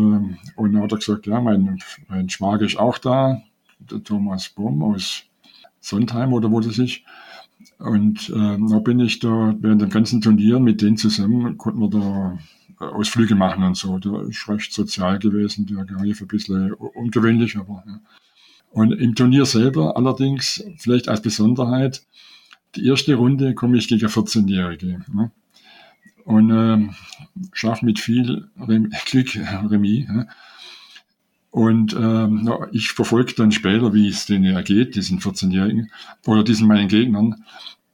und 0.56 0.72
dann 0.72 0.82
hat 0.82 0.92
er 0.92 0.98
gesagt, 0.98 1.26
ja, 1.26 1.40
mein, 1.40 1.78
mein 2.08 2.28
Schwager 2.28 2.66
ist 2.66 2.78
auch 2.78 2.98
da, 2.98 3.42
der 3.78 4.02
Thomas 4.02 4.48
Bohm 4.48 4.82
aus 4.82 5.22
Sondheim 5.80 6.32
oder 6.32 6.50
wo 6.50 6.60
das 6.60 6.78
ist. 6.78 7.00
Und 7.78 8.28
äh, 8.30 8.58
da 8.68 8.78
bin 8.80 9.00
ich 9.00 9.20
da 9.20 9.54
während 9.60 9.82
dem 9.82 9.90
ganzen 9.90 10.20
Turnier 10.20 10.58
mit 10.58 10.82
denen 10.82 10.96
zusammen, 10.96 11.58
konnten 11.58 11.80
wir 11.80 11.90
da 11.90 12.38
Ausflüge 12.78 13.34
machen 13.34 13.62
und 13.64 13.76
so. 13.76 13.98
Der 13.98 14.22
ist 14.22 14.48
recht 14.48 14.72
sozial 14.72 15.18
gewesen, 15.18 15.66
der 15.66 15.84
Garif 15.84 16.20
ein 16.20 16.28
bisschen 16.28 16.72
ungewöhnlich, 16.72 17.56
aber 17.56 17.82
ja. 17.86 18.00
Und 18.70 18.92
im 18.92 19.14
Turnier 19.14 19.46
selber 19.46 19.96
allerdings, 19.96 20.62
vielleicht 20.76 21.08
als 21.08 21.22
Besonderheit, 21.22 22.02
die 22.74 22.86
erste 22.86 23.14
Runde 23.14 23.54
komme 23.54 23.78
ich 23.78 23.88
gegen 23.88 24.06
14-Jährige. 24.06 25.02
Ne? 25.10 25.30
Und 26.24 26.50
äh, 26.50 26.90
schaffe 27.52 27.86
mit 27.86 27.98
viel 27.98 28.48
Rem 28.68 28.90
Glück 29.06 29.34
Remis. 29.34 30.06
Ja? 30.08 30.26
Und 31.50 31.94
ähm, 31.94 32.50
ich 32.72 32.90
verfolge 32.90 33.32
dann 33.34 33.50
später, 33.50 33.94
wie 33.94 34.08
es 34.08 34.26
denen 34.26 34.54
ergeht, 34.54 34.94
diesen 34.94 35.20
14-Jährigen 35.20 35.90
oder 36.26 36.44
diesen 36.44 36.68
meinen 36.68 36.88
Gegnern. 36.88 37.44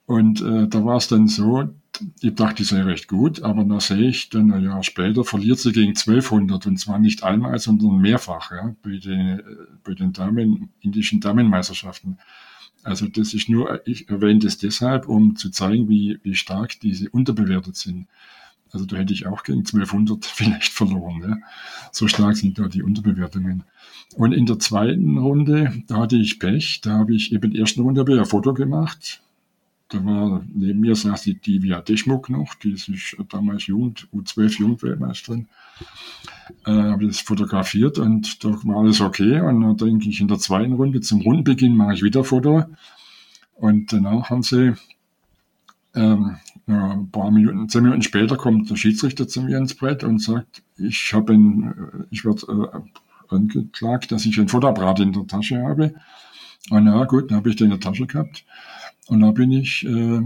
Und 0.06 0.40
äh, 0.40 0.66
da 0.66 0.84
war 0.84 0.96
es 0.96 1.06
dann 1.06 1.28
so, 1.28 1.72
ich 2.20 2.34
dachte, 2.34 2.56
die 2.56 2.64
sei 2.64 2.82
recht 2.82 3.08
gut, 3.08 3.42
aber 3.42 3.64
da 3.64 3.80
sehe 3.80 4.08
ich 4.08 4.30
dann 4.30 4.52
ein 4.52 4.64
Jahr 4.64 4.82
später 4.82 5.24
verliert 5.24 5.58
sie 5.58 5.72
gegen 5.72 5.90
1200 5.90 6.66
und 6.66 6.78
zwar 6.78 6.98
nicht 6.98 7.22
einmal, 7.22 7.58
sondern 7.58 7.98
mehrfach 7.98 8.50
ja, 8.50 8.74
bei 8.82 8.96
den, 8.96 9.42
bei 9.84 9.94
den 9.94 10.12
Damen, 10.12 10.70
indischen 10.80 11.20
Damenmeisterschaften. 11.20 12.18
Also 12.82 13.06
das 13.06 13.34
ist 13.34 13.48
nur, 13.48 13.86
ich 13.86 14.08
erwähne 14.08 14.40
das 14.40 14.58
deshalb, 14.58 15.06
um 15.06 15.36
zu 15.36 15.50
zeigen, 15.50 15.88
wie, 15.88 16.18
wie 16.22 16.34
stark 16.34 16.80
diese 16.80 17.10
unterbewertet 17.10 17.76
sind. 17.76 18.08
Also 18.72 18.86
da 18.86 18.96
hätte 18.96 19.12
ich 19.12 19.26
auch 19.26 19.42
gegen 19.42 19.60
1200 19.60 20.24
vielleicht 20.26 20.72
verloren. 20.72 21.22
Ja. 21.22 21.36
So 21.92 22.08
stark 22.08 22.36
sind 22.36 22.58
da 22.58 22.68
die 22.68 22.82
Unterbewertungen. 22.82 23.64
Und 24.16 24.32
in 24.32 24.46
der 24.46 24.58
zweiten 24.58 25.18
Runde, 25.18 25.82
da 25.86 25.98
hatte 25.98 26.16
ich 26.16 26.38
Pech. 26.38 26.80
Da 26.80 26.92
habe 26.92 27.14
ich 27.14 27.32
eben 27.32 27.44
in 27.44 27.50
der 27.52 27.60
ersten 27.60 27.82
Runde 27.82 28.04
ein 28.04 28.24
Foto 28.24 28.54
gemacht 28.54 29.22
da 29.92 30.04
war 30.04 30.42
neben 30.52 30.80
mir 30.80 30.96
saß 30.96 31.22
die 31.22 31.34
Divya 31.34 31.82
Deschmuck 31.82 32.30
noch, 32.30 32.54
die 32.54 32.72
ist 32.72 32.90
damals 33.28 33.66
Jugend, 33.66 34.08
U12 34.12 34.60
Jugendweltmeisterin. 34.60 35.48
Äh, 36.64 36.72
habe 36.72 37.06
das 37.06 37.20
fotografiert 37.20 37.98
und 37.98 38.42
da 38.44 38.50
war 38.64 38.78
alles 38.78 39.00
okay. 39.00 39.40
Und 39.40 39.60
dann 39.60 39.76
denke 39.76 40.08
ich, 40.08 40.20
in 40.20 40.28
der 40.28 40.38
zweiten 40.38 40.72
Runde 40.72 41.00
zum 41.00 41.20
Rundenbeginn 41.20 41.76
mache 41.76 41.94
ich 41.94 42.02
wieder 42.02 42.20
ein 42.20 42.24
Foto. 42.24 42.64
Und 43.54 43.92
danach 43.92 44.30
haben 44.30 44.42
sie 44.42 44.74
ähm, 45.94 46.36
ein 46.66 47.10
paar 47.10 47.30
Minuten, 47.30 47.68
zehn 47.68 47.82
Minuten 47.82 48.02
später 48.02 48.36
kommt 48.36 48.70
der 48.70 48.76
Schiedsrichter 48.76 49.28
zu 49.28 49.42
mir 49.42 49.58
ins 49.58 49.74
Brett 49.74 50.04
und 50.04 50.20
sagt, 50.20 50.62
ich 50.78 51.12
habe 51.12 51.34
ich 52.10 52.24
werde 52.24 52.72
äh, 52.72 53.34
angeklagt, 53.34 54.12
dass 54.12 54.24
ich 54.24 54.38
ein 54.38 54.48
Fotoapparat 54.48 55.00
in 55.00 55.12
der 55.12 55.26
Tasche 55.26 55.62
habe. 55.62 55.94
Und 56.70 56.86
ja, 56.86 57.04
gut, 57.04 57.30
dann 57.30 57.38
habe 57.38 57.50
ich 57.50 57.56
den 57.56 57.66
in 57.66 57.70
der 57.70 57.80
Tasche 57.80 58.06
gehabt. 58.06 58.44
Und 59.08 59.20
da 59.20 59.30
bin 59.32 59.50
ich 59.52 59.84
äh, 59.84 60.22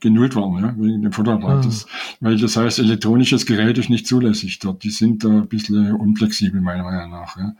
genullt 0.00 0.34
worden, 0.34 0.64
ja, 0.64 0.74
wegen 0.78 1.02
dem 1.02 1.12
Fotoapparat. 1.12 1.66
Ah. 1.66 2.16
weil 2.20 2.38
das 2.38 2.56
heißt, 2.56 2.78
elektronisches 2.78 3.46
Gerät 3.46 3.78
ist 3.78 3.90
nicht 3.90 4.06
zulässig 4.06 4.58
dort. 4.58 4.84
Die 4.84 4.90
sind 4.90 5.24
da 5.24 5.28
ein 5.28 5.48
bisschen 5.48 5.92
unflexibel, 5.94 6.60
meiner 6.60 6.84
Meinung 6.84 7.10
nach. 7.10 7.36
Ja. 7.36 7.54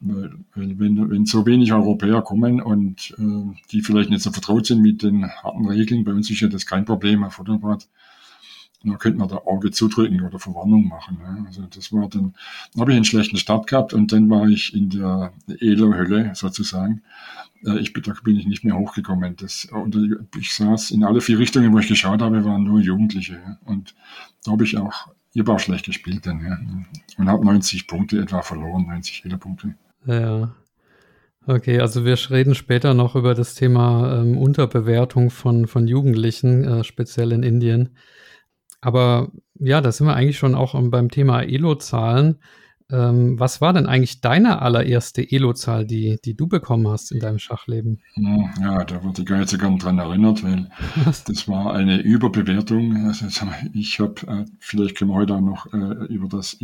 Weil, 0.00 0.32
wenn, 0.54 1.10
wenn 1.10 1.26
so 1.26 1.46
wenig 1.46 1.72
Europäer 1.72 2.22
kommen 2.22 2.60
und 2.60 3.14
äh, 3.18 3.56
die 3.70 3.82
vielleicht 3.82 4.10
nicht 4.10 4.22
so 4.22 4.32
vertraut 4.32 4.66
sind 4.66 4.82
mit 4.82 5.02
den 5.02 5.30
harten 5.30 5.66
Regeln, 5.66 6.04
bei 6.04 6.12
uns 6.12 6.28
ist 6.28 6.40
ja 6.40 6.48
das 6.48 6.66
kein 6.66 6.84
Problem, 6.84 7.22
ein 7.22 7.30
Fotoapparat, 7.30 7.88
dann 8.90 8.98
könnte 8.98 9.18
man 9.18 9.28
da 9.28 9.36
Auge 9.36 9.70
zudrücken 9.70 10.22
oder 10.22 10.38
Verwarnung 10.38 10.88
machen. 10.88 11.18
Ja. 11.22 11.44
Also 11.46 11.62
das 11.62 11.92
war 11.92 12.08
dann, 12.08 12.34
dann 12.72 12.80
habe 12.80 12.92
ich 12.92 12.96
einen 12.96 13.04
schlechten 13.04 13.36
Start 13.36 13.66
gehabt 13.66 13.92
und 13.94 14.12
dann 14.12 14.28
war 14.30 14.48
ich 14.48 14.74
in 14.74 14.90
der 14.90 15.32
Elo-Hölle 15.60 16.32
sozusagen. 16.34 17.02
Äh, 17.64 17.78
ich, 17.78 17.92
da 17.92 18.12
bin 18.24 18.36
ich 18.36 18.46
nicht 18.46 18.64
mehr 18.64 18.76
hochgekommen. 18.76 19.36
Das, 19.36 19.66
und 19.66 19.96
ich 20.38 20.54
saß 20.54 20.90
in 20.90 21.04
alle 21.04 21.20
vier 21.20 21.38
Richtungen, 21.38 21.72
wo 21.72 21.78
ich 21.78 21.88
geschaut 21.88 22.22
habe, 22.22 22.44
waren 22.44 22.64
nur 22.64 22.80
Jugendliche. 22.80 23.58
Und 23.64 23.94
da 24.44 24.52
habe 24.52 24.64
ich 24.64 24.76
auch, 24.76 25.08
ich 25.32 25.40
habe 25.40 25.52
auch 25.52 25.60
schlecht 25.60 25.86
gespielt 25.86 26.26
dann. 26.26 26.40
Ja. 26.44 26.58
Und 27.18 27.28
habe 27.28 27.44
90 27.44 27.86
Punkte 27.86 28.18
etwa 28.20 28.42
verloren, 28.42 28.86
90 28.86 29.24
Punkte. 29.38 29.74
Ja. 30.06 30.54
Okay, 31.44 31.80
also 31.80 32.04
wir 32.04 32.16
reden 32.30 32.54
später 32.54 32.94
noch 32.94 33.16
über 33.16 33.34
das 33.34 33.56
Thema 33.56 34.20
ähm, 34.20 34.38
Unterbewertung 34.38 35.30
von, 35.30 35.66
von 35.66 35.88
Jugendlichen, 35.88 36.62
äh, 36.62 36.84
speziell 36.84 37.32
in 37.32 37.42
Indien. 37.42 37.96
Aber 38.82 39.30
ja, 39.58 39.80
da 39.80 39.90
sind 39.92 40.06
wir 40.06 40.14
eigentlich 40.14 40.38
schon 40.38 40.54
auch 40.54 40.74
beim 40.90 41.10
Thema 41.10 41.42
Elo-Zahlen. 41.42 42.38
Ähm, 42.90 43.38
was 43.40 43.62
war 43.62 43.72
denn 43.72 43.86
eigentlich 43.86 44.20
deine 44.20 44.60
allererste 44.60 45.22
Elo-Zahl, 45.30 45.86
die, 45.86 46.18
die 46.22 46.34
du 46.34 46.46
bekommen 46.46 46.88
hast 46.88 47.10
in 47.12 47.20
deinem 47.20 47.38
Schachleben? 47.38 48.00
Ja, 48.60 48.84
da 48.84 49.02
wurde 49.02 49.22
ich 49.22 49.28
gar 49.28 49.38
nicht 49.38 49.48
so 49.48 49.56
gern 49.56 49.78
dran 49.78 49.98
erinnert, 49.98 50.44
weil 50.44 50.68
das 51.26 51.48
war 51.48 51.74
eine 51.74 52.02
Überbewertung. 52.02 53.06
Also 53.06 53.26
ich 53.72 53.98
habe, 54.00 54.14
äh, 54.26 54.44
vielleicht 54.58 54.98
können 54.98 55.10
wir 55.10 55.16
heute 55.16 55.36
auch 55.36 55.40
noch 55.40 55.72
äh, 55.72 56.04
über 56.12 56.28
das 56.28 56.58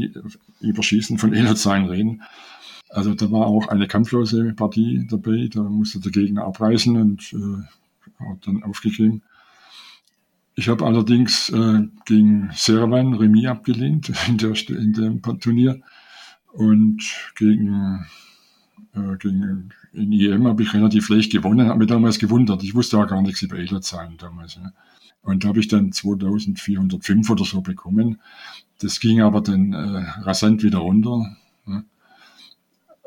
Überschießen 0.60 1.16
von 1.16 1.32
Elo-Zahlen 1.32 1.86
reden. 1.86 2.22
Also 2.90 3.14
da 3.14 3.30
war 3.30 3.46
auch 3.46 3.68
eine 3.68 3.86
kampflose 3.86 4.52
Partie 4.54 5.06
dabei, 5.08 5.48
da 5.52 5.62
musste 5.62 6.00
der 6.00 6.12
Gegner 6.12 6.44
abreißen 6.44 6.96
und 6.96 7.32
äh, 7.32 8.24
hat 8.24 8.46
dann 8.46 8.62
aufgegeben. 8.64 9.22
Ich 10.58 10.68
habe 10.68 10.84
allerdings 10.84 11.50
äh, 11.50 11.86
gegen 12.04 12.50
Servan 12.52 13.14
Remis 13.14 13.46
abgelehnt 13.46 14.10
in, 14.28 14.38
der, 14.38 14.54
in 14.70 14.92
dem 14.92 15.22
Turnier. 15.22 15.80
Und 16.52 17.00
gegen, 17.36 18.04
äh, 18.92 19.16
gegen 19.18 19.70
in 19.92 20.10
IEM 20.10 20.48
habe 20.48 20.64
ich 20.64 20.74
relativ 20.74 21.10
leicht 21.10 21.30
gewonnen, 21.30 21.68
habe 21.68 21.78
mich 21.78 21.86
damals 21.86 22.18
gewundert. 22.18 22.64
Ich 22.64 22.74
wusste 22.74 22.98
auch 22.98 23.06
gar 23.06 23.22
nichts 23.22 23.40
über 23.42 23.56
Ederzahlen 23.56 24.16
damals. 24.18 24.56
Ja. 24.56 24.72
Und 25.22 25.44
da 25.44 25.48
habe 25.48 25.60
ich 25.60 25.68
dann 25.68 25.92
2405 25.92 27.30
oder 27.30 27.44
so 27.44 27.60
bekommen. 27.60 28.20
Das 28.80 28.98
ging 28.98 29.20
aber 29.20 29.42
dann 29.42 29.72
äh, 29.72 30.06
rasant 30.22 30.64
wieder 30.64 30.78
runter. 30.78 31.36
Ja. 31.68 31.84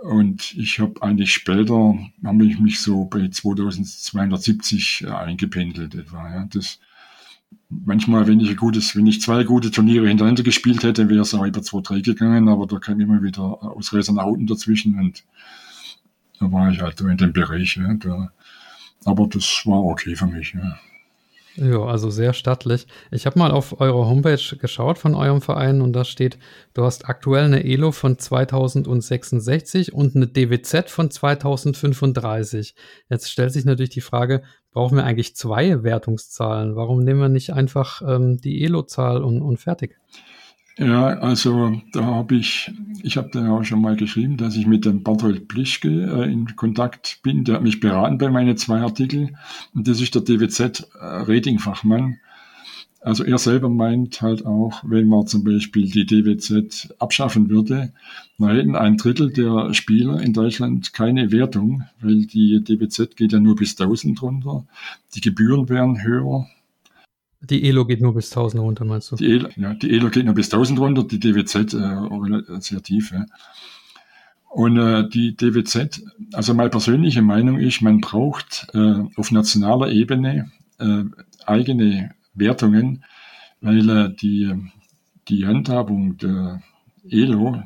Und 0.03 0.53
ich 0.53 0.79
habe 0.79 1.03
eigentlich 1.03 1.33
später, 1.33 1.99
habe 2.23 2.45
ich 2.45 2.61
mich 2.61 2.79
so 2.79 3.03
bei 3.03 3.27
2270 3.27 5.03
äh, 5.03 5.09
eingependelt 5.09 5.95
etwa. 5.95 6.33
Ja. 6.33 6.45
Das, 6.49 6.79
manchmal, 7.69 8.27
wenn 8.27 8.39
ich 8.39 8.55
gutes, 8.57 8.95
wenn 8.95 9.07
ich 9.07 9.21
zwei 9.21 9.43
gute 9.43 9.71
Turniere 9.71 10.07
hintereinander 10.07 10.43
gespielt 10.43 10.83
hätte, 10.83 11.09
wäre 11.09 11.21
es 11.21 11.33
auch 11.33 11.45
über 11.45 11.61
2-3 11.61 12.03
gegangen, 12.03 12.49
aber 12.49 12.67
da 12.67 12.79
kam 12.79 12.99
immer 12.99 13.21
wieder 13.23 13.41
Ausreißer 13.41 14.13
nach 14.13 14.25
unten 14.25 14.47
dazwischen 14.47 14.99
und 14.99 15.23
da 16.39 16.51
war 16.51 16.71
ich 16.71 16.81
halt 16.81 16.99
in 17.01 17.17
dem 17.17 17.33
Bereich. 17.33 17.77
Ja, 17.77 17.93
da, 17.93 18.31
aber 19.05 19.27
das 19.27 19.63
war 19.65 19.83
okay 19.83 20.15
für 20.15 20.27
mich. 20.27 20.53
Ja. 20.53 20.77
Ja, 21.55 21.83
also 21.83 22.09
sehr 22.09 22.33
stattlich. 22.33 22.87
Ich 23.11 23.25
habe 23.25 23.37
mal 23.37 23.51
auf 23.51 23.81
eure 23.81 24.07
Homepage 24.07 24.55
geschaut 24.57 24.97
von 24.97 25.15
eurem 25.15 25.41
Verein 25.41 25.81
und 25.81 25.91
da 25.93 26.05
steht, 26.05 26.37
du 26.73 26.83
hast 26.83 27.09
aktuell 27.09 27.43
eine 27.43 27.65
Elo 27.65 27.91
von 27.91 28.17
2066 28.17 29.91
und 29.91 30.15
eine 30.15 30.27
DWZ 30.27 30.89
von 30.89 31.11
2035. 31.11 32.73
Jetzt 33.09 33.29
stellt 33.29 33.51
sich 33.51 33.65
natürlich 33.65 33.89
die 33.89 33.99
Frage, 33.99 34.43
brauchen 34.71 34.97
wir 34.97 35.03
eigentlich 35.03 35.35
zwei 35.35 35.83
Wertungszahlen? 35.83 36.75
Warum 36.75 37.03
nehmen 37.03 37.19
wir 37.19 37.29
nicht 37.29 37.53
einfach 37.53 38.01
ähm, 38.07 38.39
die 38.39 38.63
Elo-Zahl 38.63 39.23
und, 39.23 39.41
und 39.41 39.57
fertig? 39.57 39.97
Ja, 40.77 41.19
also 41.19 41.79
da 41.91 42.05
habe 42.05 42.35
ich, 42.35 42.71
ich 43.03 43.17
habe 43.17 43.29
da 43.31 43.51
auch 43.51 43.63
schon 43.63 43.81
mal 43.81 43.95
geschrieben, 43.95 44.37
dass 44.37 44.55
ich 44.55 44.65
mit 44.65 44.85
dem 44.85 45.03
Barthold 45.03 45.47
Plischke 45.47 45.89
äh, 45.89 46.31
in 46.31 46.55
Kontakt 46.55 47.19
bin. 47.23 47.43
Der 47.43 47.55
hat 47.55 47.63
mich 47.63 47.79
beraten 47.79 48.17
bei 48.17 48.29
meinen 48.29 48.57
zwei 48.57 48.79
Artikeln. 48.79 49.37
Und 49.75 49.87
das 49.87 50.01
ist 50.01 50.15
der 50.15 50.23
DWZ-Ratingfachmann. 50.23 52.17
Also 53.03 53.23
er 53.23 53.39
selber 53.39 53.67
meint 53.67 54.21
halt 54.21 54.45
auch, 54.45 54.83
wenn 54.85 55.07
man 55.07 55.25
zum 55.25 55.43
Beispiel 55.43 55.89
die 55.89 56.05
DWZ 56.05 56.93
abschaffen 56.99 57.49
würde, 57.49 57.93
dann 58.37 58.55
hätten 58.55 58.75
ein 58.75 58.97
Drittel 58.97 59.33
der 59.33 59.73
Spieler 59.73 60.21
in 60.21 60.33
Deutschland 60.33 60.93
keine 60.93 61.31
Wertung, 61.31 61.83
weil 61.99 62.27
die 62.27 62.63
DWZ 62.63 63.15
geht 63.15 63.33
ja 63.33 63.39
nur 63.39 63.55
bis 63.55 63.71
1000 63.71 64.21
runter. 64.21 64.65
Die 65.15 65.21
Gebühren 65.21 65.67
wären 65.67 66.03
höher. 66.03 66.47
Die 67.41 67.63
ELO 67.67 67.85
geht 67.85 68.01
nur 68.01 68.13
bis 68.13 68.31
1000 68.31 68.61
runter, 68.61 68.85
meinst 68.85 69.11
du? 69.11 69.15
Die 69.15 69.31
ELO, 69.31 69.49
ja, 69.55 69.73
die 69.73 69.89
ELO 69.89 70.11
geht 70.11 70.25
nur 70.25 70.35
bis 70.35 70.53
1000 70.53 70.79
runter, 70.79 71.03
die 71.03 71.19
DWZ 71.19 71.73
äh, 71.73 72.59
sehr 72.59 72.83
tief. 72.83 73.11
Ja. 73.11 73.25
Und 74.51 74.77
äh, 74.77 75.09
die 75.09 75.35
DWZ, 75.35 76.03
also 76.33 76.53
meine 76.53 76.69
persönliche 76.69 77.23
Meinung 77.23 77.57
ist, 77.57 77.81
man 77.81 77.99
braucht 77.99 78.67
äh, 78.75 78.95
auf 79.15 79.31
nationaler 79.31 79.89
Ebene 79.91 80.51
äh, 80.77 81.03
eigene 81.47 82.11
Wertungen, 82.33 83.03
weil 83.61 83.89
äh, 83.89 84.13
die, 84.13 84.53
die 85.27 85.45
Handhabung 85.45 86.17
der 86.17 86.61
ELO 87.09 87.63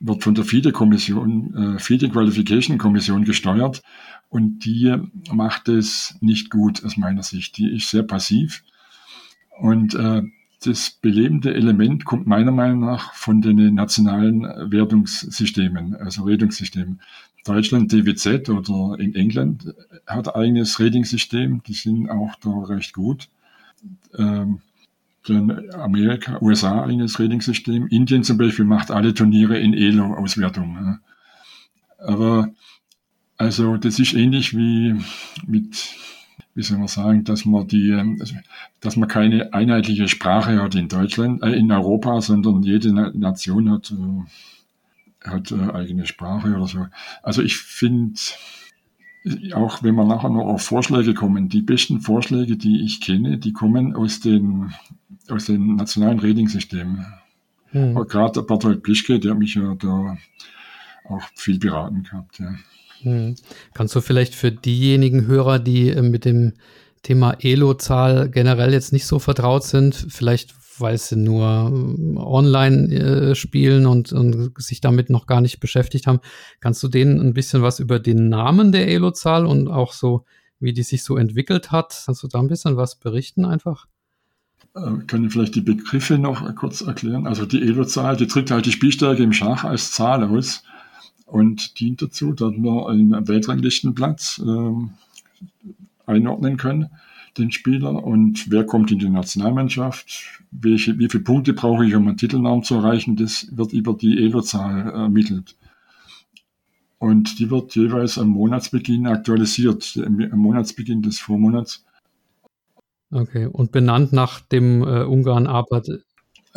wird 0.00 0.22
von 0.22 0.34
der 0.34 0.44
FIDE-Kommission, 0.44 1.76
äh, 1.76 1.78
FIDE 1.78 2.08
Qualification 2.08 2.78
Kommission 2.78 3.24
gesteuert 3.24 3.82
und 4.28 4.64
die 4.64 4.94
macht 5.32 5.68
es 5.68 6.16
nicht 6.20 6.50
gut 6.50 6.84
aus 6.84 6.96
meiner 6.96 7.22
Sicht. 7.22 7.56
Die 7.58 7.74
ist 7.74 7.90
sehr 7.90 8.02
passiv 8.02 8.64
und 9.58 9.94
äh, 9.94 10.22
das 10.64 10.90
belebende 10.90 11.54
Element 11.54 12.04
kommt 12.04 12.26
meiner 12.26 12.50
Meinung 12.50 12.80
nach 12.80 13.12
von 13.14 13.40
den 13.40 13.74
nationalen 13.74 14.42
Wertungssystemen, 14.42 15.94
also 15.96 16.24
Ratungssystemen. 16.24 17.00
Deutschland 17.44 17.92
DWZ 17.92 18.48
oder 18.48 18.98
in 18.98 19.14
England 19.14 19.72
hat 20.06 20.28
ein 20.28 20.34
eigenes 20.34 20.80
Ratingsystem, 20.80 21.62
die 21.64 21.74
sind 21.74 22.10
auch 22.10 22.34
da 22.36 22.50
recht 22.64 22.92
gut. 22.92 23.28
Ähm, 24.16 24.60
Amerika, 25.72 26.38
USA 26.40 26.84
eigenes 26.84 27.18
Ratingsystem. 27.18 27.88
Indien 27.88 28.22
zum 28.22 28.38
Beispiel 28.38 28.64
macht 28.64 28.92
alle 28.92 29.12
Turniere 29.12 29.58
in 29.58 29.74
ELO-Auswertung. 29.74 31.00
Aber 31.98 32.48
also 33.36 33.76
das 33.76 33.98
ist 33.98 34.14
ähnlich 34.14 34.56
wie 34.56 34.94
mit 35.46 35.96
wie 36.56 36.62
soll 36.62 36.78
man 36.78 36.88
sagen, 36.88 37.22
dass 37.22 37.44
man 37.44 37.68
die, 37.68 37.90
ähm, 37.90 38.18
dass 38.80 38.96
man 38.96 39.08
keine 39.08 39.52
einheitliche 39.52 40.08
Sprache 40.08 40.60
hat 40.60 40.74
in 40.74 40.88
Deutschland, 40.88 41.42
äh, 41.42 41.52
in 41.52 41.70
Europa, 41.70 42.22
sondern 42.22 42.62
jede 42.62 42.92
Nation 42.94 43.70
hat, 43.70 43.92
äh, 43.92 45.28
hat 45.28 45.52
äh, 45.52 45.70
eigene 45.74 46.06
Sprache 46.06 46.54
oder 46.56 46.66
so. 46.66 46.86
Also 47.22 47.42
ich 47.42 47.58
finde, 47.58 48.18
auch 49.54 49.82
wenn 49.82 49.94
wir 49.94 50.04
nachher 50.04 50.30
noch 50.30 50.46
auf 50.46 50.62
Vorschläge 50.62 51.14
kommen, 51.14 51.48
die 51.48 51.62
besten 51.62 52.00
Vorschläge, 52.00 52.56
die 52.56 52.84
ich 52.84 53.00
kenne, 53.00 53.38
die 53.38 53.52
kommen 53.52 53.94
aus 53.94 54.20
den, 54.20 54.72
aus 55.28 55.46
den 55.46 55.76
nationalen 55.76 56.20
Ratingsystemen. 56.20 57.06
Hm. 57.70 57.94
Gerade 58.08 58.34
der 58.34 58.42
Bertolt 58.42 58.82
Plischke, 58.82 59.18
der 59.18 59.34
mich 59.34 59.54
ja 59.54 59.74
da 59.74 60.16
auch 61.08 61.22
viel 61.34 61.58
beraten 61.58 62.04
gehabt. 62.04 62.38
Ja. 62.38 62.54
Hm. 63.02 63.34
Kannst 63.74 63.94
du 63.94 64.00
vielleicht 64.00 64.34
für 64.34 64.52
diejenigen 64.52 65.26
Hörer, 65.26 65.58
die 65.58 65.90
äh, 65.90 66.02
mit 66.02 66.24
dem 66.24 66.52
Thema 67.02 67.36
Elo-Zahl 67.40 68.30
generell 68.30 68.72
jetzt 68.72 68.92
nicht 68.92 69.06
so 69.06 69.18
vertraut 69.18 69.64
sind, 69.64 69.94
vielleicht 70.08 70.54
weil 70.80 70.98
sie 70.98 71.16
nur 71.16 71.44
äh, 71.44 72.18
online 72.18 72.94
äh, 72.94 73.34
spielen 73.34 73.86
und, 73.86 74.12
und 74.12 74.52
sich 74.60 74.80
damit 74.80 75.10
noch 75.10 75.26
gar 75.26 75.40
nicht 75.40 75.60
beschäftigt 75.60 76.06
haben, 76.06 76.20
kannst 76.60 76.82
du 76.82 76.88
denen 76.88 77.20
ein 77.20 77.34
bisschen 77.34 77.62
was 77.62 77.80
über 77.80 77.98
den 77.98 78.28
Namen 78.28 78.72
der 78.72 78.88
Elo-Zahl 78.88 79.46
und 79.46 79.68
auch 79.68 79.92
so, 79.92 80.24
wie 80.60 80.72
die 80.72 80.82
sich 80.82 81.04
so 81.04 81.16
entwickelt 81.16 81.70
hat, 81.72 82.02
kannst 82.06 82.22
du 82.22 82.28
da 82.28 82.38
ein 82.38 82.48
bisschen 82.48 82.76
was 82.76 82.96
berichten 82.96 83.44
einfach? 83.44 83.86
Kann 85.06 85.24
ich 85.24 85.32
vielleicht 85.32 85.54
die 85.54 85.62
Begriffe 85.62 86.18
noch 86.18 86.54
kurz 86.54 86.82
erklären? 86.82 87.26
Also 87.26 87.46
die 87.46 87.62
Elo-Zahl, 87.62 88.16
die 88.16 88.26
drückt 88.26 88.50
halt 88.50 88.66
die 88.66 88.72
Spielstärke 88.72 89.22
im 89.22 89.32
Schach 89.32 89.64
als 89.64 89.92
Zahl 89.92 90.22
aus 90.24 90.64
und 91.24 91.80
dient 91.80 92.02
dazu, 92.02 92.32
dass 92.32 92.52
wir 92.52 92.88
einen 92.88 93.26
Weltranglistenplatz 93.26 94.42
äh, 94.44 95.70
einordnen 96.06 96.56
können, 96.56 96.90
den 97.38 97.50
Spieler, 97.50 98.02
und 98.02 98.50
wer 98.50 98.64
kommt 98.64 98.90
in 98.90 98.98
die 98.98 99.08
Nationalmannschaft, 99.08 100.42
welche, 100.50 100.98
wie 100.98 101.08
viele 101.08 101.24
Punkte 101.24 101.52
brauche 101.52 101.86
ich, 101.86 101.94
um 101.94 102.06
einen 102.08 102.16
Titelnamen 102.16 102.62
zu 102.62 102.76
erreichen, 102.76 103.16
das 103.16 103.48
wird 103.50 103.72
über 103.72 103.94
die 103.94 104.18
Elo-Zahl 104.18 104.90
ermittelt. 104.90 105.56
Und 106.98 107.38
die 107.38 107.50
wird 107.50 107.74
jeweils 107.74 108.18
am 108.18 108.28
Monatsbeginn 108.28 109.06
aktualisiert, 109.06 109.98
am 110.04 110.38
Monatsbeginn 110.38 111.02
des 111.02 111.18
Vormonats. 111.18 111.84
Okay, 113.10 113.46
und 113.46 113.70
benannt 113.70 114.12
nach 114.12 114.40
dem 114.40 114.82
äh, 114.82 115.04
Ungarn 115.04 115.46
Arpad 115.46 115.88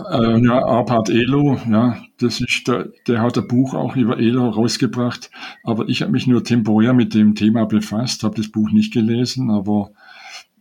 äh, 0.10 0.40
ja, 0.46 0.66
Arpad 0.66 1.10
Elo, 1.10 1.60
ja, 1.70 1.98
das 2.20 2.40
ist 2.40 2.68
der, 2.68 2.90
der 3.08 3.22
hat 3.22 3.38
ein 3.38 3.48
Buch 3.48 3.74
auch 3.74 3.96
über 3.96 4.18
Elo 4.18 4.50
rausgebracht, 4.50 5.30
aber 5.64 5.90
ich 5.90 6.02
habe 6.02 6.12
mich 6.12 6.28
nur 6.28 6.44
temporär 6.44 6.94
mit 6.94 7.14
dem 7.14 7.36
Thema 7.36 7.66
befasst, 7.66 8.24
habe 8.24 8.36
das 8.36 8.50
Buch 8.50 8.72
nicht 8.72 8.94
gelesen, 8.94 9.50
aber 9.50 9.92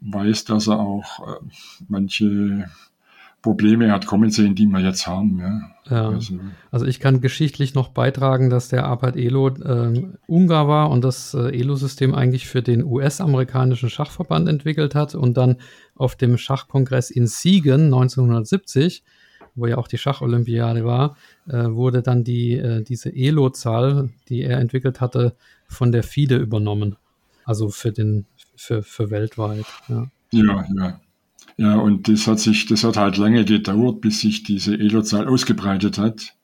weiß, 0.01 0.45
dass 0.45 0.69
er 0.69 0.79
auch 0.81 1.21
äh, 1.21 1.41
manche 1.89 2.69
Probleme 3.43 3.93
hat 3.93 4.07
kommen 4.07 4.31
sehen, 4.31 4.55
die 4.55 4.67
wir 4.67 4.81
jetzt 4.81 5.07
haben. 5.07 5.39
Ja. 5.39 5.61
ja. 5.91 6.09
Also, 6.11 6.41
also, 6.71 6.87
ich 6.87 6.99
kann 6.99 7.21
geschichtlich 7.21 7.75
noch 7.75 7.89
beitragen, 7.89 8.51
dass 8.51 8.69
der 8.69 8.85
Arpad 8.85 9.17
Elo 9.17 9.49
äh, 9.49 10.03
Ungar 10.27 10.67
war 10.67 10.91
und 10.91 11.05
das 11.05 11.35
äh, 11.35 11.57
Elo-System 11.57 12.15
eigentlich 12.15 12.49
für 12.49 12.63
den 12.63 12.85
US-amerikanischen 12.85 13.91
Schachverband 13.91 14.49
entwickelt 14.49 14.95
hat 14.95 15.15
und 15.15 15.37
dann 15.37 15.57
auf 15.95 16.17
dem 16.17 16.37
Schachkongress 16.37 17.11
in 17.11 17.27
Siegen 17.27 17.85
1970 17.85 19.05
wo 19.59 19.67
ja 19.67 19.77
auch 19.77 19.89
die 19.89 19.99
Schacholympiade 19.99 20.85
war, 20.85 21.17
äh, 21.49 21.65
wurde 21.65 22.03
dann 22.03 22.25
die, 22.25 22.55
äh, 22.55 22.83
diese 22.83 23.15
Elo-Zahl, 23.15 24.11
die 24.29 24.43
er 24.43 24.59
entwickelt 24.59 25.01
hatte, 25.01 25.35
von 25.67 25.93
der 25.93 26.03
FIDE 26.03 26.37
übernommen. 26.37 26.97
Also 27.45 27.69
für 27.69 27.93
den, 27.93 28.27
für, 28.59 28.83
für 28.83 29.11
weltweit. 29.11 29.67
Ja. 29.89 30.11
ja, 30.33 30.67
ja. 30.77 31.01
Ja, 31.57 31.75
und 31.75 32.07
das 32.09 32.29
hat 32.29 32.39
sich, 32.39 32.67
das 32.67 32.85
hat 32.85 32.97
halt 32.97 33.17
lange 33.17 33.45
gedauert, 33.45 34.01
bis 34.01 34.21
sich 34.21 34.45
diese 34.45 34.79
Elo-Zahl 34.79 35.27
ausgebreitet 35.27 35.99
hat. 35.99 36.35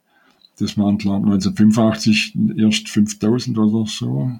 Das 0.58 0.76
waren, 0.76 0.98
glaube 0.98 1.28
ich, 1.28 1.34
1985 1.34 2.36
erst 2.56 2.88
5000 2.88 3.58
oder 3.58 3.86
so. 3.86 4.32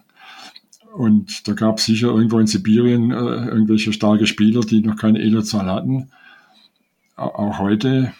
Und 0.92 1.46
da 1.46 1.52
gab 1.52 1.78
es 1.78 1.84
sicher 1.84 2.08
irgendwo 2.08 2.40
in 2.40 2.48
Sibirien 2.48 3.12
äh, 3.12 3.14
irgendwelche 3.14 3.92
starke 3.92 4.26
Spieler, 4.26 4.62
die 4.62 4.80
noch 4.80 4.96
keine 4.96 5.20
Elo-Zahl 5.20 5.66
hatten. 5.66 6.10
Auch 7.16 7.58
heute 7.58 8.12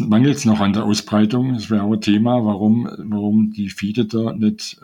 mangelt 0.00 0.36
es 0.36 0.44
noch 0.44 0.60
an 0.60 0.74
der 0.74 0.84
Ausbreitung. 0.84 1.54
Das 1.54 1.70
wäre 1.70 1.82
auch 1.82 1.92
ein 1.92 2.00
Thema, 2.00 2.44
warum, 2.44 2.90
warum 2.98 3.52
die 3.52 3.70
FIDE 3.70 4.04
da 4.04 4.34
nicht 4.34 4.78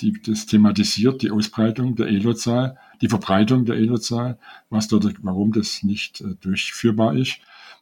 die, 0.00 0.20
das 0.24 0.46
thematisiert, 0.46 1.22
die 1.22 1.30
Ausbreitung 1.30 1.96
der 1.96 2.08
Elo-Zahl, 2.08 2.76
die 3.00 3.08
Verbreitung 3.08 3.64
der 3.64 3.76
Elo-Zahl, 3.76 4.38
was 4.68 4.88
dort, 4.88 5.14
warum 5.22 5.52
das 5.52 5.82
nicht 5.82 6.20
äh, 6.20 6.34
durchführbar 6.40 7.16
ist. 7.16 7.38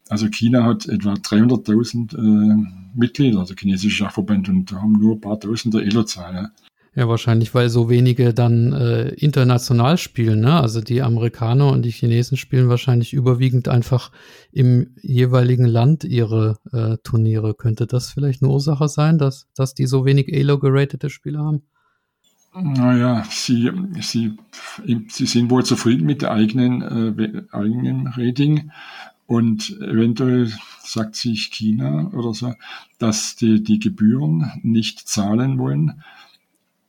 Also 0.08 0.28
China 0.28 0.64
hat 0.64 0.86
etwa 0.86 1.12
300.000 1.12 2.16
äh, 2.16 2.66
Mitglieder, 2.94 3.40
also 3.40 3.54
chinesische 3.54 3.96
Schachverband, 3.96 4.48
und 4.48 4.72
haben 4.72 4.92
nur 4.92 5.16
ein 5.16 5.20
paar 5.20 5.38
Tausend 5.38 5.74
der 5.74 5.82
Elo-Zahl. 5.82 6.34
Ja. 6.34 6.50
Ja, 6.98 7.08
wahrscheinlich, 7.08 7.54
weil 7.54 7.68
so 7.68 7.88
wenige 7.88 8.34
dann 8.34 8.72
äh, 8.72 9.10
international 9.10 9.98
spielen. 9.98 10.40
Ne? 10.40 10.60
Also 10.60 10.80
die 10.80 11.00
Amerikaner 11.00 11.70
und 11.70 11.82
die 11.82 11.92
Chinesen 11.92 12.36
spielen 12.36 12.68
wahrscheinlich 12.68 13.12
überwiegend 13.12 13.68
einfach 13.68 14.10
im 14.50 14.96
jeweiligen 15.00 15.66
Land 15.66 16.02
ihre 16.02 16.58
äh, 16.72 16.96
Turniere. 17.04 17.54
Könnte 17.54 17.86
das 17.86 18.10
vielleicht 18.10 18.42
eine 18.42 18.50
Ursache 18.50 18.88
sein, 18.88 19.16
dass, 19.16 19.46
dass 19.54 19.74
die 19.74 19.86
so 19.86 20.06
wenig 20.06 20.32
Elo-geratete 20.32 21.08
Spieler 21.08 21.38
haben? 21.38 21.62
Naja, 22.54 23.24
sie, 23.30 23.70
sie, 24.00 24.36
sie 25.08 25.26
sind 25.26 25.50
wohl 25.50 25.64
zufrieden 25.64 26.06
mit 26.06 26.22
der 26.22 26.32
eigenen, 26.32 26.82
äh, 26.82 27.42
eigenen 27.52 28.08
Rating 28.08 28.70
und 29.26 29.70
eventuell 29.80 30.52
sagt 30.82 31.14
sich 31.14 31.50
China 31.50 32.10
oder 32.14 32.34
so, 32.34 32.54
dass 32.98 33.36
die, 33.36 33.62
die 33.62 33.78
Gebühren 33.78 34.50
nicht 34.62 35.06
zahlen 35.08 35.58
wollen 35.58 36.02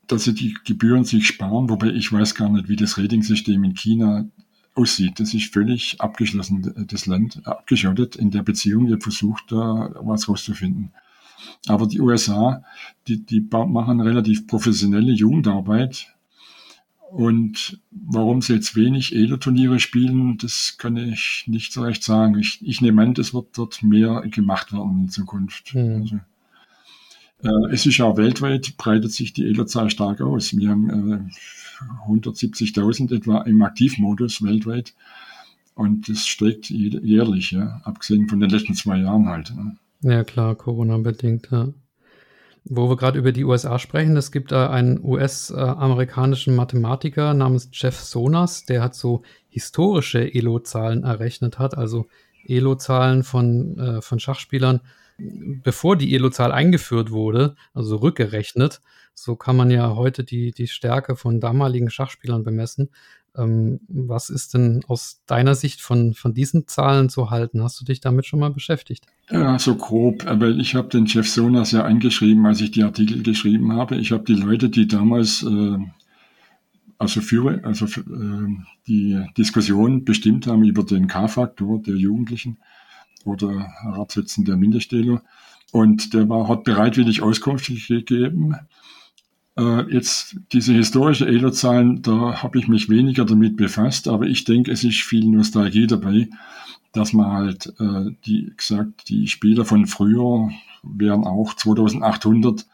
dass 0.09 0.23
sie 0.23 0.33
die 0.33 0.57
Gebühren 0.65 1.05
sich 1.05 1.27
sparen, 1.27 1.69
wobei 1.69 1.87
ich 1.87 2.11
weiß 2.11 2.35
gar 2.35 2.49
nicht, 2.49 2.67
wie 2.67 2.75
das 2.75 2.97
Ratingsystem 2.97 3.63
in 3.63 3.75
China 3.75 4.25
aussieht. 4.73 5.19
Das 5.19 5.33
ist 5.33 5.53
völlig 5.53 6.01
abgeschlossen, 6.01 6.87
das 6.89 7.05
Land 7.05 7.45
abgeschottet 7.45 8.15
in 8.15 8.31
der 8.31 8.41
Beziehung. 8.41 8.87
Ihr 8.87 8.99
versucht 8.99 9.51
da 9.51 9.91
was 10.01 10.27
rauszufinden. 10.27 10.91
Aber 11.67 11.87
die 11.87 12.01
USA, 12.01 12.63
die, 13.07 13.25
die 13.25 13.41
machen 13.51 14.01
relativ 14.01 14.47
professionelle 14.47 15.11
Jugendarbeit. 15.11 16.07
Und 17.11 17.79
warum 17.91 18.41
sie 18.41 18.53
jetzt 18.53 18.75
wenig 18.75 19.15
Elo-Turniere 19.15 19.79
spielen, 19.79 20.37
das 20.37 20.75
kann 20.77 20.95
ich 20.95 21.45
nicht 21.47 21.73
so 21.73 21.81
recht 21.81 22.03
sagen. 22.03 22.37
Ich, 22.37 22.59
ich 22.61 22.81
nehme 22.81 23.01
an, 23.01 23.15
das 23.15 23.33
wird 23.33 23.57
dort 23.57 23.81
mehr 23.81 24.21
gemacht 24.29 24.71
werden 24.71 25.03
in 25.03 25.09
Zukunft. 25.09 25.73
Mhm. 25.73 26.01
Also, 26.01 26.19
äh, 27.41 27.73
es 27.73 27.85
ist 27.85 27.99
auch 28.01 28.17
weltweit, 28.17 28.77
breitet 28.77 29.11
sich 29.11 29.33
die 29.33 29.47
Elo-Zahl 29.47 29.89
stark 29.89 30.21
aus. 30.21 30.55
Wir 30.55 30.69
haben 30.69 31.31
170.000 32.07 33.11
äh, 33.11 33.15
etwa 33.15 33.41
im 33.41 33.61
Aktivmodus 33.63 34.43
weltweit. 34.43 34.93
Und 35.73 36.09
das 36.09 36.27
steigt 36.27 36.69
jährlich, 36.69 37.51
ja, 37.51 37.81
abgesehen 37.85 38.27
von 38.27 38.39
den 38.39 38.49
letzten 38.49 38.75
zwei 38.75 38.97
Jahren 38.97 39.27
halt. 39.27 39.49
Ja, 39.49 39.75
ja 40.01 40.23
klar, 40.23 40.55
Corona-bedingt, 40.55 41.49
ja. 41.51 41.69
Wo 42.65 42.89
wir 42.89 42.97
gerade 42.97 43.17
über 43.17 43.31
die 43.31 43.45
USA 43.45 43.79
sprechen, 43.79 44.17
es 44.17 44.31
gibt 44.31 44.51
da 44.51 44.69
einen 44.69 45.03
US-amerikanischen 45.03 46.55
Mathematiker 46.55 47.33
namens 47.33 47.69
Jeff 47.71 47.97
Sonas, 47.99 48.65
der 48.65 48.83
hat 48.83 48.95
so 48.95 49.23
historische 49.47 50.33
Elo-Zahlen 50.33 51.03
errechnet 51.03 51.57
hat, 51.57 51.77
also 51.77 52.07
Elo-Zahlen 52.45 53.23
von, 53.23 53.79
äh, 53.79 54.01
von 54.01 54.19
Schachspielern, 54.19 54.81
bevor 55.17 55.95
die 55.95 56.13
Elo-Zahl 56.13 56.51
eingeführt 56.51 57.11
wurde, 57.11 57.55
also 57.73 57.97
rückgerechnet. 57.97 58.81
So 59.13 59.35
kann 59.35 59.57
man 59.57 59.69
ja 59.69 59.95
heute 59.95 60.23
die, 60.23 60.51
die 60.51 60.67
Stärke 60.67 61.15
von 61.15 61.41
damaligen 61.41 61.89
Schachspielern 61.89 62.43
bemessen. 62.43 62.89
Ähm, 63.37 63.79
was 63.87 64.29
ist 64.29 64.53
denn 64.53 64.81
aus 64.87 65.21
deiner 65.25 65.55
Sicht 65.55 65.81
von, 65.81 66.13
von 66.13 66.33
diesen 66.33 66.67
Zahlen 66.67 67.09
zu 67.09 67.29
halten? 67.29 67.63
Hast 67.63 67.79
du 67.79 67.85
dich 67.85 68.01
damit 68.01 68.25
schon 68.25 68.39
mal 68.39 68.51
beschäftigt? 68.51 69.05
Ja, 69.29 69.59
so 69.59 69.75
grob. 69.75 70.25
Aber 70.25 70.49
ich 70.49 70.75
habe 70.75 70.89
den 70.89 71.07
Chef 71.07 71.29
Sonas 71.29 71.71
ja 71.71 71.83
angeschrieben, 71.83 72.45
als 72.45 72.61
ich 72.61 72.71
die 72.71 72.83
Artikel 72.83 73.23
geschrieben 73.23 73.73
habe. 73.73 73.95
Ich 73.97 74.11
habe 74.11 74.23
die 74.23 74.33
Leute, 74.33 74.69
die 74.69 74.87
damals 74.87 75.43
äh, 75.43 75.77
also 76.99 77.21
für, 77.21 77.63
also 77.63 77.87
für, 77.87 78.01
äh, 78.01 78.55
die 78.87 79.25
Diskussion 79.37 80.03
bestimmt 80.03 80.47
haben 80.47 80.63
über 80.63 80.83
den 80.83 81.07
K-Faktor 81.07 81.81
der 81.81 81.95
Jugendlichen 81.95 82.57
oder 83.23 83.71
Herabsetzen 83.81 84.43
der 84.45 84.57
Mindestelo. 84.57 85.21
Und 85.71 86.13
der 86.13 86.27
war, 86.27 86.47
hat 86.49 86.63
bereitwillig 86.65 87.21
Auskunft 87.21 87.67
gegeben. 87.67 88.55
Äh, 89.59 89.93
jetzt 89.93 90.37
diese 90.53 90.73
historische 90.73 91.27
Elo-Zahlen, 91.27 92.01
da 92.01 92.41
habe 92.41 92.57
ich 92.59 92.69
mich 92.69 92.87
weniger 92.87 93.25
damit 93.25 93.57
befasst, 93.57 94.07
aber 94.07 94.25
ich 94.25 94.45
denke, 94.45 94.71
es 94.71 94.85
ist 94.85 95.01
viel 95.01 95.25
Nostalgie 95.25 95.85
dabei, 95.85 96.29
dass 96.93 97.11
man 97.11 97.31
halt, 97.31 97.73
äh, 97.77 98.11
die 98.25 98.53
gesagt, 98.55 99.09
die 99.09 99.27
Spieler 99.27 99.65
von 99.65 99.85
früher 99.85 100.49
wären 100.81 101.25
auch 101.25 101.53
2800. 101.53 102.65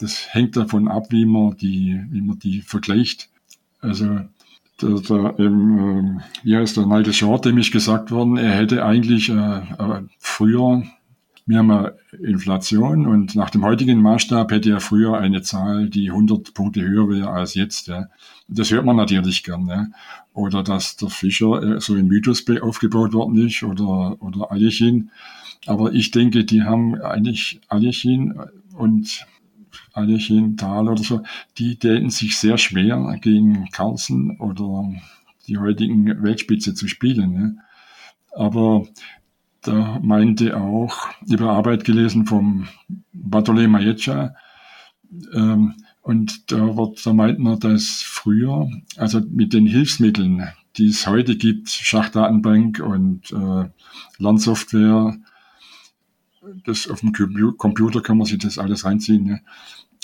Das 0.00 0.34
hängt 0.34 0.54
davon 0.56 0.86
ab, 0.88 1.06
wie 1.10 1.24
man 1.24 1.56
die, 1.56 1.98
wie 2.10 2.20
man 2.20 2.38
die 2.38 2.60
vergleicht. 2.60 3.30
Also 3.80 4.20
der, 4.82 5.00
der, 5.00 5.34
ähm, 5.38 6.20
wie 6.42 6.56
heißt 6.56 6.76
der 6.76 6.86
Nigel 6.86 7.14
Short, 7.14 7.46
dem 7.46 7.56
ist 7.56 7.72
gesagt 7.72 8.10
worden, 8.10 8.36
er 8.36 8.52
hätte 8.52 8.84
eigentlich 8.84 9.30
äh, 9.30 9.32
äh, 9.32 10.02
früher 10.18 10.82
wir 11.48 11.58
haben 11.58 11.70
eine 11.70 11.94
Inflation 12.22 13.06
und 13.06 13.34
nach 13.34 13.48
dem 13.48 13.64
heutigen 13.64 14.02
Maßstab 14.02 14.52
hätte 14.52 14.70
er 14.70 14.80
früher 14.80 15.16
eine 15.16 15.40
Zahl, 15.40 15.88
die 15.88 16.10
100 16.10 16.52
Punkte 16.52 16.82
höher 16.82 17.08
wäre 17.08 17.30
als 17.30 17.54
jetzt. 17.54 17.88
Ja. 17.88 18.08
Das 18.48 18.70
hört 18.70 18.84
man 18.84 18.96
natürlich 18.96 19.44
gern. 19.44 19.66
Ja. 19.66 19.86
Oder 20.34 20.62
dass 20.62 20.98
der 20.98 21.08
Fischer 21.08 21.62
äh, 21.62 21.80
so 21.80 21.94
ein 21.94 22.06
Mythos 22.06 22.44
aufgebaut 22.60 23.14
worden 23.14 23.46
ist 23.46 23.62
oder, 23.62 24.20
oder 24.20 24.52
Aljechin. 24.52 25.10
Aber 25.64 25.94
ich 25.94 26.10
denke, 26.10 26.44
die 26.44 26.64
haben 26.64 27.00
eigentlich 27.00 27.62
Aljechin 27.68 28.38
und 28.74 29.26
Aljechin, 29.94 30.58
Tal 30.58 30.86
oder 30.86 31.02
so, 31.02 31.22
die 31.56 31.76
täten 31.76 32.10
sich 32.10 32.36
sehr 32.36 32.58
schwer 32.58 33.16
gegen 33.22 33.70
Carlsen 33.70 34.38
oder 34.38 34.92
die 35.46 35.56
heutigen 35.56 36.22
Weltspitze 36.22 36.74
zu 36.74 36.88
spielen. 36.88 37.32
Ja. 37.32 38.44
Aber 38.44 38.86
da 39.68 39.98
meinte 40.02 40.56
auch, 40.56 41.08
ich 41.26 41.34
habe 41.34 41.50
Arbeit 41.50 41.84
gelesen 41.84 42.26
vom 42.26 42.68
Bartolomé 43.12 43.68
Majecha, 43.68 44.34
ähm, 45.32 45.74
und 46.02 46.50
da, 46.52 46.76
wird, 46.76 47.04
da 47.04 47.12
meint 47.12 47.38
man, 47.38 47.60
dass 47.60 48.02
früher, 48.02 48.70
also 48.96 49.20
mit 49.28 49.52
den 49.52 49.66
Hilfsmitteln, 49.66 50.48
die 50.76 50.88
es 50.88 51.06
heute 51.06 51.36
gibt, 51.36 51.68
Schachdatenbank 51.68 52.80
und 52.80 53.30
äh, 53.32 53.68
Lernsoftware, 54.18 55.18
das 56.64 56.88
auf 56.88 57.00
dem 57.00 57.12
Computer 57.12 58.00
kann 58.00 58.16
man 58.16 58.26
sich 58.26 58.38
das 58.38 58.58
alles 58.58 58.84
reinziehen. 58.86 59.24
Ne? 59.24 59.40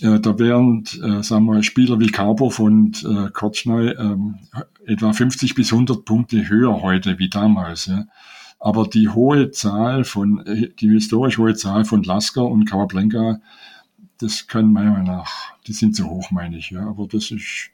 Äh, 0.02 0.20
da 0.20 0.38
wären, 0.38 0.84
äh, 1.02 1.22
sagen 1.22 1.46
wir, 1.46 1.62
Spieler 1.62 1.98
wie 2.00 2.10
Karpov 2.10 2.58
und 2.58 3.02
äh, 3.04 3.30
Kortschnei 3.30 3.86
äh, 3.86 4.16
etwa 4.84 5.12
50 5.12 5.54
bis 5.54 5.72
100 5.72 6.04
Punkte 6.04 6.48
höher 6.48 6.82
heute 6.82 7.18
wie 7.18 7.30
damals. 7.30 7.86
Ja? 7.86 8.04
Aber 8.58 8.86
die 8.86 9.08
hohe 9.08 9.50
Zahl 9.50 10.04
von, 10.04 10.42
die 10.80 10.88
historisch 10.90 11.38
hohe 11.38 11.54
Zahl 11.54 11.84
von 11.84 12.02
Lasker 12.02 12.46
und 12.46 12.64
Kawablenka, 12.64 13.40
das 14.18 14.46
kann 14.46 14.72
meiner 14.72 14.92
Meinung 14.92 15.06
nach, 15.06 15.30
die 15.66 15.72
sind 15.72 15.94
zu 15.96 16.08
hoch, 16.08 16.30
meine 16.30 16.56
ich. 16.56 16.70
Ja. 16.70 16.86
Aber 16.86 17.06
das 17.06 17.30
ist, 17.30 17.70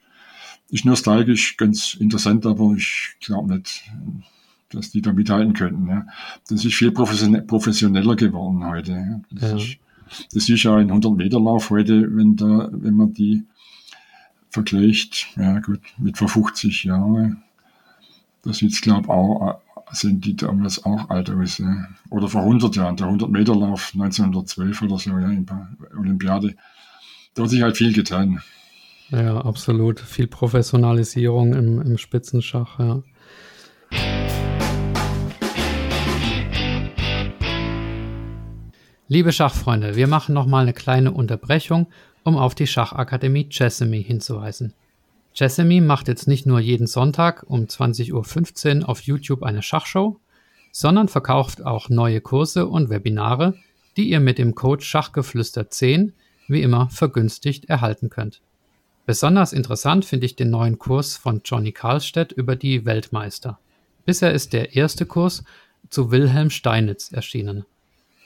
ist 0.69 0.85
nostalgisch 0.85 1.57
ganz 1.57 1.93
interessant, 1.93 2.45
aber 2.45 2.73
ich 2.75 3.15
glaube 3.21 3.55
nicht, 3.55 3.83
dass 4.69 4.91
die 4.91 5.01
da 5.01 5.13
mithalten 5.13 5.53
könnten. 5.53 5.87
Ja. 5.87 6.05
Das 6.49 6.65
ist 6.65 6.75
viel 6.75 6.91
professioneller 6.91 8.15
geworden 8.15 8.65
heute. 8.65 8.91
Ja. 8.91 9.21
Das, 9.31 9.51
ja. 9.51 9.57
Ist, 9.57 9.77
das 10.33 10.49
ist 10.49 10.63
ja 10.63 10.75
ein 10.75 10.91
100-Meter-Lauf 10.91 11.69
heute, 11.69 12.15
wenn, 12.15 12.35
da, 12.35 12.69
wenn 12.71 12.95
man 12.95 13.13
die 13.13 13.45
vergleicht, 14.49 15.27
ja 15.37 15.59
gut, 15.59 15.79
mit 15.97 16.17
vor 16.17 16.27
50 16.27 16.83
Jahren. 16.83 17.43
Das 18.43 18.57
sieht, 18.57 18.81
glaube 18.81 19.03
ich, 19.03 19.09
auch 19.09 19.61
sind 19.91 20.25
die 20.25 20.35
damals 20.35 20.83
auch 20.83 21.09
alt 21.09 21.29
aus. 21.29 21.57
Ja. 21.57 21.87
Oder 22.09 22.27
vor 22.27 22.41
100 22.41 22.75
Jahren, 22.75 22.95
der 22.95 23.07
100-Meter-Lauf 23.07 23.91
1912 23.93 24.81
oder 24.81 24.97
so, 24.97 25.11
ja, 25.11 25.29
in 25.29 25.45
Olympiade. 25.97 26.55
Da 27.33 27.43
hat 27.43 27.49
sich 27.49 27.61
halt 27.61 27.77
viel 27.77 27.93
getan. 27.93 28.41
Ja, 29.09 29.41
absolut. 29.41 29.99
Viel 29.99 30.27
Professionalisierung 30.27 31.53
im, 31.53 31.81
im 31.81 31.97
Spitzenschach, 31.97 32.79
ja. 32.79 33.03
Liebe 39.07 39.33
Schachfreunde, 39.33 39.97
wir 39.97 40.07
machen 40.07 40.33
nochmal 40.33 40.61
eine 40.61 40.71
kleine 40.71 41.11
Unterbrechung, 41.11 41.87
um 42.23 42.37
auf 42.37 42.55
die 42.55 42.67
Schachakademie 42.67 43.49
Chessamy 43.49 44.01
hinzuweisen. 44.01 44.73
Jessamy 45.33 45.79
macht 45.79 46.07
jetzt 46.07 46.27
nicht 46.27 46.45
nur 46.45 46.59
jeden 46.59 46.87
Sonntag 46.87 47.43
um 47.47 47.61
20.15 47.61 48.81
Uhr 48.81 48.89
auf 48.89 49.01
YouTube 49.01 49.43
eine 49.43 49.61
Schachshow, 49.61 50.19
sondern 50.71 51.07
verkauft 51.07 51.65
auch 51.65 51.89
neue 51.89 52.21
Kurse 52.21 52.67
und 52.67 52.89
Webinare, 52.89 53.55
die 53.97 54.09
ihr 54.09 54.19
mit 54.19 54.37
dem 54.37 54.55
Code 54.55 54.83
Schachgeflüster 54.83 55.69
10 55.69 56.13
wie 56.47 56.61
immer 56.61 56.89
vergünstigt 56.89 57.65
erhalten 57.65 58.09
könnt. 58.09 58.41
Besonders 59.05 59.53
interessant 59.53 60.05
finde 60.05 60.25
ich 60.25 60.35
den 60.35 60.49
neuen 60.49 60.79
Kurs 60.79 61.17
von 61.17 61.41
Johnny 61.43 61.71
Karlstedt 61.71 62.31
über 62.31 62.55
die 62.55 62.85
Weltmeister. 62.85 63.59
Bisher 64.05 64.33
ist 64.33 64.53
der 64.53 64.75
erste 64.75 65.05
Kurs 65.05 65.43
zu 65.89 66.11
Wilhelm 66.11 66.49
Steinitz 66.49 67.11
erschienen. 67.11 67.65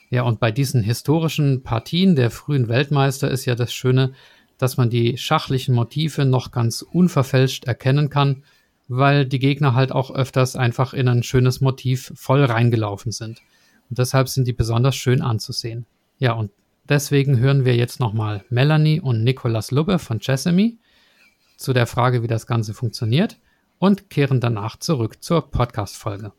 Ja, 0.10 0.24
und 0.24 0.40
bei 0.40 0.52
diesen 0.52 0.84
historischen 0.84 1.64
Partien 1.64 2.16
der 2.16 2.30
frühen 2.30 2.68
Weltmeister 2.68 3.30
ist 3.30 3.46
ja 3.46 3.56
das 3.56 3.74
Schöne, 3.74 4.14
dass 4.58 4.78
man 4.78 4.90
die 4.90 5.18
schachlichen 5.18 5.76
Motive 5.76 6.26
noch 6.26 6.52
ganz 6.52 6.82
unverfälscht 6.82 7.66
erkennen 7.66 8.10
kann, 8.10 8.44
weil 8.88 9.26
die 9.26 9.40
Gegner 9.40 9.74
halt 9.74 9.92
auch 9.92 10.12
öfters 10.12 10.56
einfach 10.56 10.94
in 10.94 11.08
ein 11.08 11.24
schönes 11.24 11.62
Motiv 11.62 12.12
voll 12.16 12.44
reingelaufen 12.44 13.12
sind. 13.12 13.42
Und 13.90 14.00
deshalb 14.00 14.30
sind 14.30 14.48
die 14.48 14.54
besonders 14.54 14.96
schön 14.96 15.22
anzusehen. 15.22 15.86
Ja, 16.20 16.34
und 16.34 16.52
deswegen 16.88 17.40
hören 17.40 17.66
wir 17.66 17.76
jetzt 17.76 18.00
nochmal 18.00 18.44
Melanie 18.50 19.02
und 19.02 19.24
Nicolas 19.24 19.72
Lubbe 19.72 20.00
von 20.00 20.20
Chessamy 20.20 20.78
zu 21.58 21.74
der 21.74 21.88
Frage, 21.88 22.24
wie 22.24 22.28
das 22.28 22.48
Ganze 22.48 22.74
funktioniert 22.74 23.40
und 23.80 24.10
kehren 24.10 24.40
danach 24.40 24.78
zurück 24.78 25.24
zur 25.24 25.50
Podcast-Folge. 25.52 26.32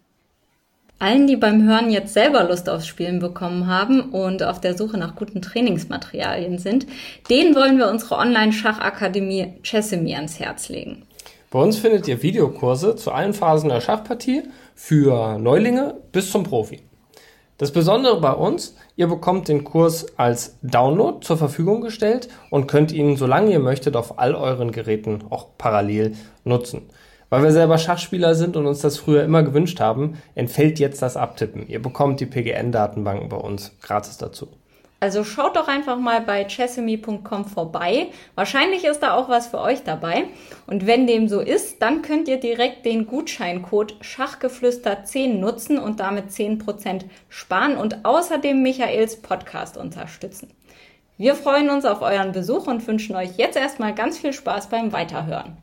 Allen, 0.98 1.26
die 1.26 1.37
beim 1.37 1.62
Hören 1.68 1.90
jetzt 1.90 2.14
selber 2.14 2.44
Lust 2.44 2.70
aufs 2.70 2.87
Spielen 2.87 3.18
bekommen 3.18 3.66
haben 3.66 4.00
und 4.00 4.42
auf 4.42 4.62
der 4.62 4.76
Suche 4.76 4.96
nach 4.96 5.14
guten 5.14 5.42
Trainingsmaterialien 5.42 6.59
sind, 6.59 6.87
denen 7.28 7.54
wollen 7.54 7.76
wir 7.76 7.90
unsere 7.90 8.16
Online-Schachakademie 8.16 9.54
Chessemy 9.62 10.14
ans 10.14 10.40
Herz 10.40 10.70
legen. 10.70 11.02
Bei 11.50 11.59
uns 11.59 11.76
findet 11.76 12.09
ihr 12.09 12.22
Videokurse 12.22 12.96
zu 12.96 13.12
allen 13.12 13.35
Phasen 13.35 13.68
der 13.68 13.82
Schachpartie 13.82 14.44
für 14.74 15.38
Neulinge 15.38 15.96
bis 16.12 16.30
zum 16.30 16.44
Profi. 16.44 16.80
Das 17.59 17.72
Besondere 17.72 18.20
bei 18.20 18.32
uns, 18.32 18.74
ihr 18.96 19.06
bekommt 19.06 19.48
den 19.48 19.64
Kurs 19.64 20.06
als 20.18 20.59
Download 20.62 21.24
zur 21.24 21.37
Verfügung 21.37 21.82
gestellt 21.82 22.28
und 22.50 22.68
könnt 22.68 22.92
ihn, 22.92 23.16
solange 23.16 23.50
ihr 23.50 23.61
möchtet, 23.61 23.96
auf 23.96 24.18
all 24.18 24.35
euren 24.35 24.72
Geräten 24.72 25.24
auch 25.28 25.48
parallel 25.59 26.14
nutzen. 26.44 26.82
Weil 27.29 27.43
wir 27.43 27.53
selber 27.53 27.79
Schachspieler 27.79 28.35
sind 28.35 28.57
und 28.57 28.67
uns 28.67 28.81
das 28.81 28.99
früher 28.99 29.25
immer 29.25 29.43
gewünscht 29.43 29.81
haben, 29.81 30.19
entfällt 30.35 30.79
jetzt 30.79 31.03
das 31.03 31.17
Abtippen. 31.17 31.67
Ihr 31.69 31.83
bekommt 31.83 32.21
die 32.21 32.27
PGN-Datenbanken 32.27 33.29
bei 33.29 33.37
uns 33.37 33.73
gratis 33.83 34.17
dazu. 34.17 34.49
Also 34.99 35.25
schaut 35.25 35.57
doch 35.57 35.69
einfach 35.69 35.99
mal 35.99 36.23
bei 36.23 36.45
chessemy.com 36.45 37.45
vorbei. 37.45 38.09
Wahrscheinlich 38.35 38.85
ist 38.85 39.01
da 39.01 39.12
auch 39.12 39.29
was 39.29 39.49
für 39.49 39.61
euch 39.61 39.83
dabei. 39.83 40.25
Und 40.67 40.87
wenn 40.87 41.07
dem 41.07 41.29
so 41.29 41.41
ist, 41.41 41.83
dann 41.83 42.01
könnt 42.01 42.29
ihr 42.29 42.41
direkt 42.41 42.87
den 42.87 43.07
Gutscheincode 43.07 43.97
Schachgeflüster10 44.01 45.35
nutzen 45.35 45.79
und 45.79 46.01
damit 46.01 46.31
10% 46.31 47.05
sparen 47.29 47.77
und 47.77 48.07
außerdem 48.07 48.62
Michaels 48.62 49.21
Podcast 49.21 49.77
unterstützen. 49.77 50.51
Wir 51.19 51.35
freuen 51.35 51.69
uns 51.69 51.85
auf 51.85 52.01
euren 52.01 52.33
Besuch 52.33 52.67
und 52.67 52.87
wünschen 52.87 53.17
euch 53.17 53.37
jetzt 53.37 53.57
erstmal 53.57 53.95
ganz 53.95 54.19
viel 54.19 54.33
Spaß 54.33 54.69
beim 54.69 54.93
Weiterhören. 54.93 55.59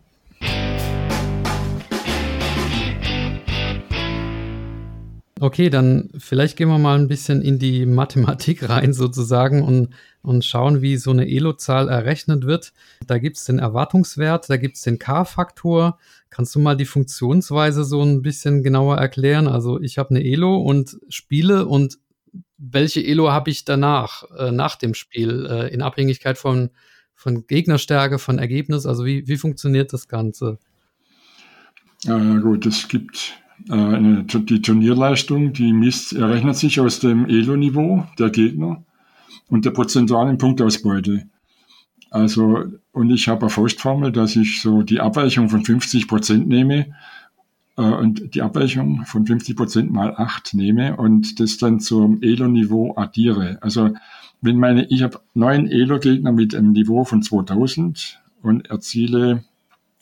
Okay, 5.44 5.70
dann 5.70 6.10
vielleicht 6.18 6.56
gehen 6.56 6.70
wir 6.70 6.78
mal 6.78 6.98
ein 6.98 7.10
bisschen 7.10 7.42
in 7.42 7.60
die 7.60 7.86
Mathematik 7.86 8.70
rein 8.70 8.94
sozusagen 8.94 9.62
und, 9.62 9.90
und 10.22 10.46
schauen, 10.46 10.82
wie 10.82 10.96
so 10.96 11.12
eine 11.12 11.30
Elo-Zahl 11.30 11.90
errechnet 11.90 12.46
wird. 12.46 12.72
Da 13.08 13.18
gibt 13.18 13.36
es 13.36 13.44
den 13.44 13.60
Erwartungswert, 13.60 14.50
da 14.50 14.56
gibt 14.56 14.78
es 14.78 14.84
den 14.84 15.00
K-Faktor. 15.00 16.00
Kannst 16.30 16.56
du 16.56 16.62
mal 16.62 16.78
die 16.78 16.86
Funktionsweise 16.86 17.84
so 17.84 18.02
ein 18.02 18.22
bisschen 18.22 18.64
genauer 18.64 19.00
erklären? 19.00 19.50
Also 19.50 19.82
ich 19.82 19.98
habe 19.98 20.12
eine 20.12 20.24
Elo 20.24 20.62
und 20.62 20.98
spiele 21.10 21.66
und 21.66 21.98
welche 22.58 23.06
Elo 23.06 23.30
habe 23.34 23.50
ich 23.50 23.66
danach, 23.66 24.24
äh, 24.38 24.50
nach 24.50 24.78
dem 24.78 24.94
Spiel, 24.94 25.46
äh, 25.46 25.74
in 25.74 25.82
Abhängigkeit 25.82 26.38
von, 26.38 26.70
von 27.16 27.48
Gegnerstärke, 27.48 28.18
von 28.18 28.40
Ergebnis? 28.40 28.86
Also 28.86 29.04
wie, 29.04 29.28
wie 29.28 29.36
funktioniert 29.36 29.92
das 29.92 30.08
Ganze? 30.08 30.58
Ja, 32.04 32.38
gut, 32.40 32.66
es 32.66 32.88
gibt 32.88 33.43
die 33.68 34.62
Turnierleistung, 34.62 35.54
die 35.54 35.74
misst, 35.74 36.14
errechnet 36.14 36.56
sich 36.58 36.80
aus 36.80 37.00
dem 37.00 37.26
Elo-Niveau 37.28 38.06
der 38.20 38.30
Gegner 38.30 38.84
und 39.48 39.66
der 39.66 39.72
prozentualen 39.72 40.38
Punktausbeute. 40.38 41.28
Also, 42.10 42.66
und 42.92 43.10
ich 43.10 43.28
habe 43.28 43.42
eine 43.42 43.50
Faustformel, 43.50 44.12
dass 44.12 44.36
ich 44.36 44.62
so 44.62 44.84
die 44.84 45.00
Abweichung 45.00 45.50
von 45.50 45.66
50 45.66 46.08
Prozent 46.08 46.48
nehme 46.48 46.94
äh, 47.76 47.82
und 47.82 48.36
die 48.36 48.42
Abweichung 48.42 49.04
von 49.06 49.26
50 49.26 49.56
Prozent 49.56 49.92
mal 49.92 50.14
8 50.16 50.54
nehme 50.54 50.96
und 50.96 51.40
das 51.40 51.58
dann 51.58 51.80
zum 51.80 52.22
Elo-Niveau 52.22 52.94
addiere. 52.96 53.58
Also, 53.62 53.92
wenn 54.42 54.58
meine, 54.58 54.86
ich 54.90 55.02
habe 55.02 55.22
neun 55.34 55.68
Elo-Gegner 55.68 56.32
mit 56.32 56.54
einem 56.54 56.74
Niveau 56.74 57.04
von 57.04 57.24
2000 57.24 58.22
und 58.42 58.70
erziele 58.70 59.44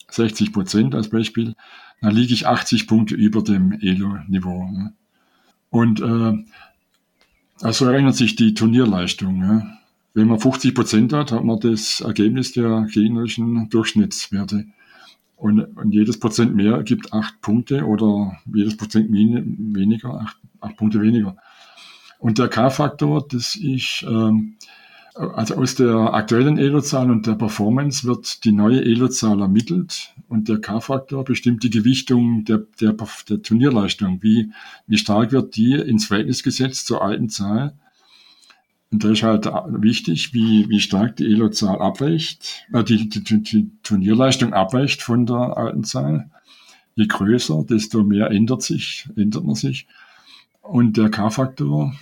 60 0.10 0.52
Prozent 0.52 0.96
als 0.96 1.10
Beispiel, 1.10 1.56
dann 2.02 2.16
liege 2.16 2.34
ich 2.34 2.48
80 2.48 2.88
Punkte 2.88 3.16
über 3.16 3.44
dem 3.44 3.72
Elo-Niveau. 3.72 4.68
Ne? 4.72 4.94
Und 5.70 6.02
äh, 6.02 6.44
also 7.62 7.86
erinnert 7.86 8.16
sich 8.16 8.36
die 8.36 8.56
Turnierleistung. 8.56 9.38
Ne? 9.38 9.78
Wenn 10.14 10.28
man 10.28 10.40
50 10.40 10.74
Prozent 10.74 11.14
hat, 11.14 11.32
hat 11.32 11.44
man 11.44 11.60
das 11.60 12.02
Ergebnis 12.02 12.52
der 12.52 12.88
gegnerischen 12.92 13.70
Durchschnittswerte. 13.70 14.66
Und, 15.38 15.62
und 15.78 15.92
jedes 15.92 16.20
Prozent 16.20 16.56
mehr 16.56 16.84
gibt 16.84 17.14
acht 17.14 17.40
Punkte 17.42 17.86
oder 17.86 18.38
jedes 18.54 18.78
Prozent 18.78 19.12
weniger, 19.12 20.28
acht 20.60 20.78
Punkte 20.78 21.02
weniger. 21.02 21.38
Und 22.20 22.38
der 22.38 22.48
K-Faktor, 22.48 23.28
das 23.28 23.56
ich 23.56 24.06
ähm, 24.08 24.58
also 25.14 25.56
aus 25.56 25.76
der 25.76 26.14
aktuellen 26.14 26.58
Elo-Zahl 26.58 27.12
und 27.12 27.28
der 27.28 27.36
Performance 27.36 28.08
wird 28.08 28.46
die 28.46 28.52
neue 28.52 28.84
Elo-Zahl 28.84 29.42
ermittelt 29.42 30.14
und 30.30 30.48
der 30.48 30.60
K-Faktor 30.60 31.26
bestimmt 31.26 31.64
die 31.64 31.70
Gewichtung 31.70 32.46
der, 32.46 32.64
der, 32.80 32.96
der 33.30 33.42
Turnierleistung. 33.42 34.24
Wie, 34.24 34.52
wie 34.88 34.98
stark 34.98 35.32
wird 35.32 35.56
die 35.56 35.74
ins 35.74 36.06
Verhältnis 36.06 36.44
gesetzt 36.44 36.88
zur 36.88 37.02
alten 37.02 37.30
Zahl? 37.30 37.74
Und 38.92 39.04
da 39.04 39.12
ist 39.12 39.24
halt 39.24 39.46
wichtig, 39.46 40.34
wie, 40.34 40.68
wie 40.70 40.80
stark 40.80 41.16
die 41.16 41.26
Elo-Zahl 41.26 41.82
abweicht, 41.82 42.66
äh, 42.74 42.84
die, 42.84 43.10
die, 43.10 43.42
die 43.42 43.72
Turnierleistung 43.84 44.54
abweicht 44.54 45.02
von 45.02 45.26
der 45.26 45.58
alten 45.58 45.84
Zahl. 45.84 46.30
Je 46.96 47.08
größer, 47.08 47.66
desto 47.70 48.04
mehr 48.04 48.32
ändert 48.32 48.64
sich, 48.64 49.08
ändert 49.16 49.46
man 49.46 49.56
sich. 49.56 49.88
Und 50.62 50.98
der 50.98 51.10
K-Faktor 51.10 51.94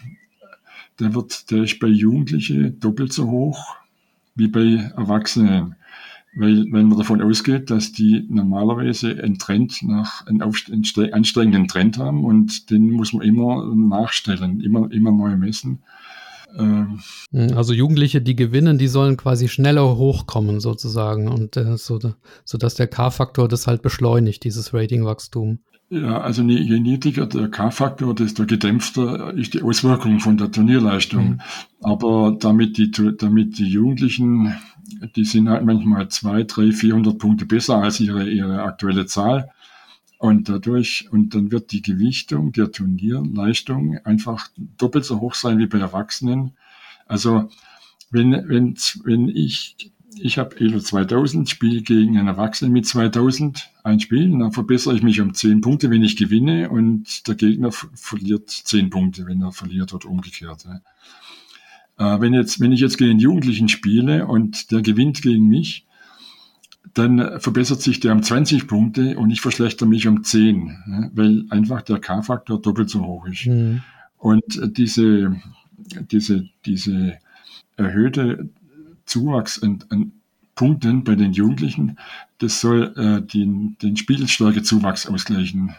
der 1.00 1.14
wird, 1.14 1.52
der 1.52 1.64
ist 1.64 1.80
bei 1.80 1.88
Jugendlichen 1.88 2.80
doppelt 2.80 3.14
so 3.14 3.30
hoch 3.30 3.76
wie 4.36 4.48
bei 4.48 4.92
Erwachsenen. 4.96 5.76
Weil, 6.36 6.66
wenn 6.72 6.88
man 6.88 6.98
davon 6.98 7.22
ausgeht, 7.22 7.72
dass 7.72 7.92
die 7.92 8.26
normalerweise 8.30 9.22
einen 9.22 9.40
Trend 9.40 9.82
nach, 9.82 10.28
einen 10.28 10.44
anstrengenden 10.44 11.68
Trend 11.68 11.98
haben 11.98 12.24
und 12.24 12.70
den 12.70 12.92
muss 12.92 13.14
man 13.14 13.24
immer 13.24 13.66
nachstellen, 13.76 14.62
immer, 14.62 14.92
immer 14.92 15.12
neu 15.12 15.36
messen. 15.36 15.80
Ähm, 16.56 17.00
also 17.56 17.74
Jugendliche, 17.74 18.22
die 18.22 18.36
gewinnen, 18.36 18.78
die 18.78 18.88
sollen 18.88 19.18
quasi 19.18 19.48
schneller 19.48 19.98
hochkommen 19.98 20.60
sozusagen 20.60 21.28
und 21.28 21.58
äh, 21.58 21.78
so, 21.78 22.00
so 22.46 22.58
dass 22.58 22.76
der 22.76 22.88
K-Faktor 22.88 23.48
das 23.48 23.68
halt 23.68 23.82
beschleunigt, 23.82 24.44
dieses 24.44 24.74
Ratingwachstum. 24.74 25.60
Ja, 25.92 26.22
also 26.22 26.44
je 26.44 26.80
niedriger 26.80 27.26
der 27.26 27.50
K-Faktor, 27.50 28.14
desto 28.14 28.46
gedämpfter 28.46 29.34
ist 29.34 29.56
die 29.56 29.64
Auswirkung 29.64 30.20
von 30.20 30.38
der 30.38 30.52
Turnierleistung. 30.52 31.30
Mhm. 31.30 31.42
Aber 31.82 32.38
damit 32.40 32.78
die, 32.78 32.92
damit 32.92 33.58
die 33.58 33.68
Jugendlichen, 33.68 34.56
die 35.16 35.26
sind 35.26 35.50
halt 35.50 35.66
manchmal 35.66 36.08
zwei, 36.10 36.44
drei, 36.44 36.72
400 36.72 37.18
Punkte 37.18 37.48
besser 37.48 37.78
als 37.78 38.00
ihre, 38.00 38.30
ihre 38.30 38.62
aktuelle 38.62 39.08
Zahl. 39.08 39.50
Und 40.20 40.48
dadurch, 40.48 41.08
und 41.12 41.34
dann 41.34 41.52
wird 41.52 41.72
die 41.72 41.82
Gewichtung 41.82 42.52
der 42.52 42.72
Turnierleistung 42.72 43.98
einfach 44.04 44.48
doppelt 44.78 45.06
so 45.06 45.22
hoch 45.22 45.34
sein 45.34 45.58
wie 45.58 45.68
bei 45.68 45.80
Erwachsenen. 45.80 46.52
Also, 47.08 47.50
wenn, 48.12 48.32
wenn, 48.48 48.76
wenn 49.06 49.30
ich 49.30 49.92
ich 50.22 50.38
habe 50.38 50.60
Elo 50.60 50.80
2000, 50.80 51.50
spiele 51.50 51.82
gegen 51.82 52.18
einen 52.18 52.28
Erwachsenen 52.28 52.72
mit 52.72 52.86
2000 52.86 53.70
ein 53.84 54.00
Spiel, 54.00 54.32
und 54.32 54.40
dann 54.40 54.52
verbessere 54.52 54.96
ich 54.96 55.04
mich 55.04 55.22
um 55.22 55.34
10 55.34 55.62
Punkte, 55.62 55.90
wenn 55.90 56.04
ich 56.04 56.18
gewinne 56.18 56.70
und 56.70 57.28
der 57.28 57.36
Gegner 57.36 57.72
verliert 57.72 58.50
10 58.50 58.90
Punkte, 58.90 59.26
wenn 59.26 59.42
er 59.42 59.52
verliert 59.52 59.94
oder 59.94 60.10
umgekehrt. 60.10 60.66
Äh, 61.98 62.22
wenn, 62.22 62.34
jetzt, 62.34 62.60
wenn 62.60 62.72
ich 62.72 62.80
jetzt 62.80 62.98
gegen 62.98 63.12
einen 63.12 63.20
Jugendlichen 63.20 63.70
spiele 63.70 64.28
und 64.28 64.72
der 64.72 64.82
gewinnt 64.82 65.22
gegen 65.22 65.48
mich, 65.48 65.86
dann 66.94 67.40
verbessert 67.40 67.82
sich 67.82 68.00
der 68.00 68.14
um 68.14 68.24
20 68.24 68.68
Punkte 68.68 69.18
und 69.18 69.30
ich 69.30 69.42
verschlechter 69.42 69.86
mich 69.86 70.08
um 70.08 70.24
10, 70.24 71.12
weil 71.14 71.46
einfach 71.50 71.82
der 71.82 72.00
K-Faktor 72.00 72.62
doppelt 72.62 72.90
so 72.90 73.06
hoch 73.06 73.28
ist. 73.28 73.46
Mhm. 73.46 73.82
Und 74.18 74.60
diese, 74.78 75.40
diese, 76.12 76.50
diese 76.66 77.20
erhöhte 77.78 78.50
Zuwachs 79.10 79.62
an, 79.62 79.84
an 79.90 80.12
Punkten 80.56 81.04
bei 81.04 81.16
den 81.16 81.34
Jugendlichen, 81.34 81.98
das 82.40 82.60
soll 82.60 82.94
äh, 82.98 83.22
den, 83.22 83.78
den 83.82 83.96
Spielstärkezuwachs 83.96 85.08
ausgleichen. 85.08 85.74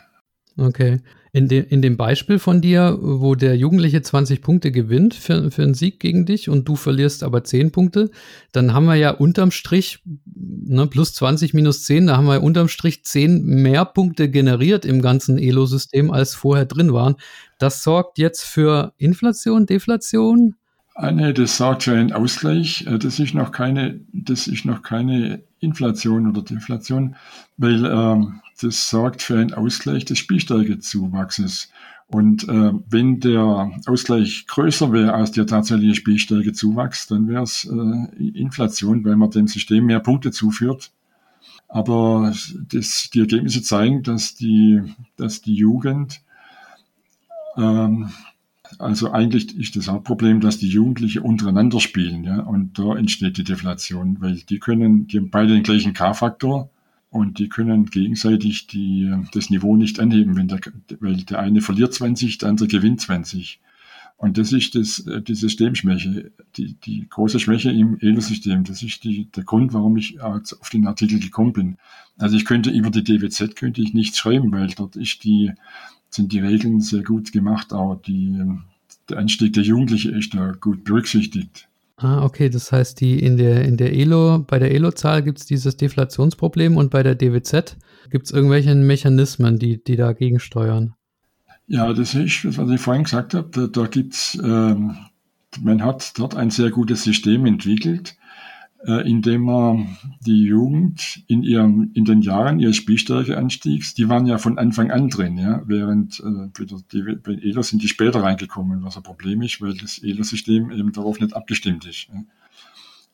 Okay. 0.56 1.00
In, 1.32 1.46
de, 1.46 1.64
in 1.68 1.80
dem 1.80 1.96
Beispiel 1.96 2.40
von 2.40 2.60
dir, 2.60 2.98
wo 3.00 3.36
der 3.36 3.56
Jugendliche 3.56 4.02
20 4.02 4.42
Punkte 4.42 4.72
gewinnt 4.72 5.14
für, 5.14 5.50
für 5.52 5.62
einen 5.62 5.74
Sieg 5.74 6.00
gegen 6.00 6.26
dich 6.26 6.48
und 6.48 6.68
du 6.68 6.74
verlierst 6.74 7.22
aber 7.22 7.44
10 7.44 7.70
Punkte, 7.70 8.10
dann 8.50 8.74
haben 8.74 8.86
wir 8.86 8.96
ja 8.96 9.10
unterm 9.10 9.52
Strich, 9.52 10.00
ne, 10.34 10.88
plus 10.88 11.14
20 11.14 11.54
minus 11.54 11.84
10, 11.84 12.08
da 12.08 12.16
haben 12.16 12.26
wir 12.26 12.42
unterm 12.42 12.66
Strich 12.66 13.04
10 13.04 13.44
mehr 13.44 13.84
Punkte 13.84 14.28
generiert 14.28 14.84
im 14.84 15.02
ganzen 15.02 15.38
Elo-System, 15.38 16.10
als 16.10 16.34
vorher 16.34 16.64
drin 16.64 16.92
waren. 16.92 17.14
Das 17.58 17.84
sorgt 17.84 18.18
jetzt 18.18 18.42
für 18.42 18.92
Inflation, 18.96 19.66
Deflation? 19.66 20.56
Ah, 21.02 21.12
nee, 21.12 21.32
das 21.32 21.56
sorgt 21.56 21.84
für 21.84 21.96
einen 21.96 22.12
Ausgleich. 22.12 22.86
Äh, 22.86 22.98
das 22.98 23.18
ist 23.18 23.32
noch 23.32 23.52
keine, 23.52 24.00
das 24.12 24.46
ist 24.46 24.66
noch 24.66 24.82
keine 24.82 25.40
Inflation 25.58 26.28
oder 26.28 26.42
Deflation, 26.42 27.16
weil 27.56 27.86
ähm, 27.86 28.42
das 28.60 28.90
sorgt 28.90 29.22
für 29.22 29.38
einen 29.38 29.54
Ausgleich 29.54 30.04
des 30.04 30.18
Spielstärkezuwachses. 30.18 31.70
Und 32.08 32.46
äh, 32.50 32.72
wenn 32.90 33.18
der 33.18 33.70
Ausgleich 33.86 34.46
größer 34.46 34.92
wäre 34.92 35.14
als 35.14 35.32
der 35.32 35.46
tatsächliche 35.46 35.94
Spielstärkezuwachs, 35.94 37.06
dann 37.06 37.28
wäre 37.28 37.44
es 37.44 37.64
äh, 37.64 38.22
Inflation, 38.38 39.02
weil 39.02 39.16
man 39.16 39.30
dem 39.30 39.48
System 39.48 39.86
mehr 39.86 40.00
Punkte 40.00 40.32
zuführt. 40.32 40.90
Aber 41.68 42.34
das, 42.70 43.08
die 43.08 43.20
Ergebnisse 43.20 43.62
zeigen, 43.62 44.02
dass 44.02 44.34
die, 44.34 44.82
dass 45.16 45.40
die 45.40 45.54
Jugend 45.54 46.20
ähm, 47.56 48.10
also 48.78 49.10
eigentlich 49.10 49.56
ist 49.56 49.76
das 49.76 49.88
Hauptproblem, 49.88 50.40
dass 50.40 50.58
die 50.58 50.68
Jugendlichen 50.68 51.22
untereinander 51.22 51.80
spielen, 51.80 52.24
ja, 52.24 52.40
und 52.40 52.78
da 52.78 52.96
entsteht 52.96 53.36
die 53.36 53.44
Deflation, 53.44 54.16
weil 54.20 54.36
die 54.36 54.58
können, 54.58 55.06
die 55.06 55.18
haben 55.18 55.30
beide 55.30 55.52
den 55.52 55.62
gleichen 55.62 55.92
K-Faktor 55.92 56.70
und 57.10 57.38
die 57.38 57.48
können 57.48 57.86
gegenseitig 57.86 58.68
die, 58.68 59.12
das 59.32 59.50
Niveau 59.50 59.76
nicht 59.76 59.98
anheben, 59.98 60.36
wenn 60.36 60.48
der, 60.48 60.60
weil 61.00 61.16
der 61.16 61.40
eine 61.40 61.60
verliert 61.60 61.92
20, 61.92 62.38
der 62.38 62.50
andere 62.50 62.68
gewinnt 62.68 63.00
20. 63.00 63.60
Und 64.16 64.36
das 64.36 64.52
ist 64.52 64.74
das, 64.74 65.02
die 65.26 65.34
Systemschwäche, 65.34 66.30
die, 66.56 66.74
die 66.74 67.08
große 67.08 67.40
Schwäche 67.40 67.70
im 67.70 67.98
ELO-System. 68.00 68.64
Das 68.64 68.82
ist 68.82 69.02
die, 69.02 69.24
der 69.34 69.44
Grund, 69.44 69.72
warum 69.72 69.96
ich 69.96 70.20
auf 70.20 70.68
den 70.70 70.86
Artikel 70.86 71.18
gekommen 71.18 71.54
bin. 71.54 71.78
Also 72.18 72.36
ich 72.36 72.44
könnte 72.44 72.68
über 72.68 72.90
die 72.90 73.02
DWZ 73.02 73.56
könnte 73.56 73.80
ich 73.80 73.94
nichts 73.94 74.18
schreiben, 74.18 74.52
weil 74.52 74.68
dort 74.76 74.94
ist 74.96 75.24
die, 75.24 75.52
sind 76.10 76.32
die 76.32 76.40
Regeln 76.40 76.80
sehr 76.80 77.02
gut 77.02 77.32
gemacht, 77.32 77.72
aber 77.72 78.00
die, 78.06 78.38
der 79.08 79.18
Anstieg 79.18 79.52
der 79.52 79.62
Jugendlichen 79.62 80.14
ist 80.14 80.34
da 80.34 80.52
gut 80.52 80.84
berücksichtigt. 80.84 81.68
Ah, 81.96 82.24
okay, 82.24 82.48
das 82.48 82.72
heißt, 82.72 83.00
die 83.00 83.18
in 83.18 83.36
der, 83.36 83.64
in 83.64 83.76
der 83.76 83.92
Elo, 83.92 84.38
bei 84.38 84.58
der 84.58 84.72
Elo-Zahl 84.72 85.22
gibt 85.22 85.38
es 85.38 85.46
dieses 85.46 85.76
Deflationsproblem 85.76 86.78
und 86.78 86.90
bei 86.90 87.02
der 87.02 87.14
DWZ 87.14 87.76
gibt 88.10 88.26
es 88.26 88.32
irgendwelche 88.32 88.74
Mechanismen, 88.74 89.58
die, 89.58 89.84
die 89.84 89.96
dagegen 89.96 90.40
steuern. 90.40 90.94
Ja, 91.66 91.92
das 91.92 92.14
ist, 92.14 92.56
was 92.56 92.70
ich 92.70 92.80
vorhin 92.80 93.04
gesagt 93.04 93.34
habe, 93.34 93.50
da, 93.52 93.66
da 93.66 93.86
gibt 93.86 94.14
es, 94.14 94.38
ähm, 94.42 94.96
man 95.60 95.84
hat 95.84 96.18
dort 96.18 96.34
ein 96.34 96.50
sehr 96.50 96.70
gutes 96.70 97.04
System 97.04 97.44
entwickelt, 97.44 98.16
indem 98.82 99.42
man 99.42 99.98
die 100.24 100.44
Jugend 100.44 101.22
in 101.26 101.42
ihrem, 101.42 101.90
in 101.94 102.06
den 102.06 102.22
Jahren 102.22 102.60
ihres 102.60 102.76
Spielstärkeanstiegs, 102.76 103.94
die 103.94 104.08
waren 104.08 104.26
ja 104.26 104.38
von 104.38 104.56
Anfang 104.58 104.90
an 104.90 105.10
drin, 105.10 105.36
ja, 105.36 105.62
während 105.66 106.20
äh, 106.20 106.48
die, 106.92 107.02
bei 107.22 107.34
ELO 107.34 107.62
sind 107.62 107.82
die 107.82 107.88
später 107.88 108.22
reingekommen, 108.22 108.82
was 108.82 108.96
ein 108.96 109.02
Problem 109.02 109.42
ist, 109.42 109.60
weil 109.60 109.74
das 109.74 109.98
ELO-System 110.02 110.70
eben 110.70 110.92
darauf 110.92 111.20
nicht 111.20 111.34
abgestimmt 111.34 111.84
ist. 111.84 112.08
Ja. 112.12 112.24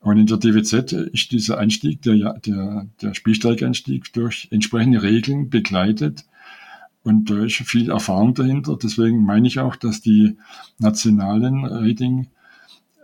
Und 0.01 0.19
in 0.19 0.27
der 0.27 0.37
DWZ 0.37 0.93
ist 0.93 1.33
dieser 1.33 1.59
Anstieg, 1.59 2.03
der, 2.03 2.35
der, 2.35 2.87
der 3.03 3.15
Spielstärkeanstieg 3.15 4.13
durch 4.13 4.47
entsprechende 4.53 5.03
Regeln 5.03 5.51
begleitet. 5.51 6.25
Und 7.03 7.29
da 7.29 7.45
ist 7.45 7.57
viel 7.57 7.91
Erfahrung 7.91 8.35
dahinter. 8.35 8.79
Deswegen 8.81 9.25
meine 9.25 9.49
ich 9.49 9.59
auch, 9.59 9.75
dass 9.75 10.01
die 10.01 10.37
nationalen 10.79 11.65
Rating 11.65 12.25
äh, 12.25 12.36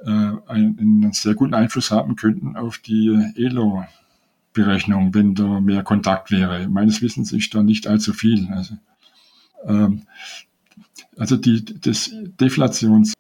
einen 0.05 1.13
sehr 1.13 1.35
guten 1.35 1.55
Einfluss 1.55 1.91
haben 1.91 2.17
könnten 2.17 2.57
auf 2.57 2.79
die 2.79 3.33
ELO-Berechnung, 3.37 5.15
wenn 5.15 5.35
da 5.35 5.61
mehr 5.61 5.83
Kontakt 5.83 6.31
wäre. 6.31 6.69
Meines 6.69 7.03
Wissens 7.03 7.33
ist 7.33 7.55
da 7.55 7.63
nicht 7.63 7.87
allzu 7.87 8.13
viel. 8.13 8.49
Also, 8.51 8.75
ähm, 9.67 10.03
also 11.17 11.37
die, 11.37 11.65
das 11.65 12.11
Deflations, 12.41 13.13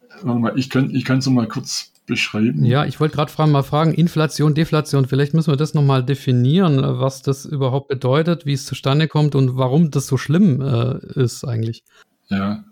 ich 0.56 0.70
kann, 0.70 0.90
ich 0.94 1.04
kann 1.04 1.18
es 1.18 1.26
mal 1.28 1.48
kurz 1.48 1.92
beschreiben. 2.06 2.64
Ja, 2.64 2.84
ich 2.84 3.00
wollte 3.00 3.16
gerade 3.16 3.46
mal 3.46 3.62
fragen, 3.62 3.94
Inflation, 3.94 4.54
Deflation, 4.54 5.06
vielleicht 5.06 5.34
müssen 5.34 5.52
wir 5.52 5.56
das 5.56 5.74
nochmal 5.74 6.04
definieren, 6.04 6.78
was 6.82 7.22
das 7.22 7.44
überhaupt 7.44 7.88
bedeutet, 7.88 8.44
wie 8.44 8.52
es 8.54 8.66
zustande 8.66 9.08
kommt 9.08 9.34
und 9.34 9.56
warum 9.56 9.90
das 9.90 10.06
so 10.08 10.16
schlimm 10.16 10.60
äh, 10.60 10.98
ist 11.20 11.44
eigentlich. 11.44 11.84
Ja, 12.28 12.64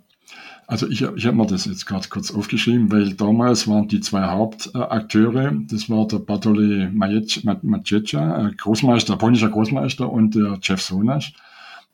also 0.71 0.89
ich, 0.89 1.03
ich 1.03 1.27
habe 1.27 1.37
mir 1.37 1.47
das 1.47 1.65
jetzt 1.65 1.85
gerade 1.85 2.09
kurz 2.09 2.31
aufgeschrieben, 2.31 2.93
weil 2.93 3.15
damals 3.15 3.67
waren 3.67 3.89
die 3.89 3.99
zwei 3.99 4.23
Hauptakteure, 4.23 5.53
das 5.67 5.91
war 5.91 6.07
der 6.07 6.21
Bartole 6.21 6.89
Majecha, 6.93 8.51
Großmeister, 8.57 9.17
polnischer 9.17 9.49
Großmeister 9.49 10.09
und 10.09 10.37
der 10.37 10.61
Jeff 10.63 10.81
Sonasch. 10.81 11.35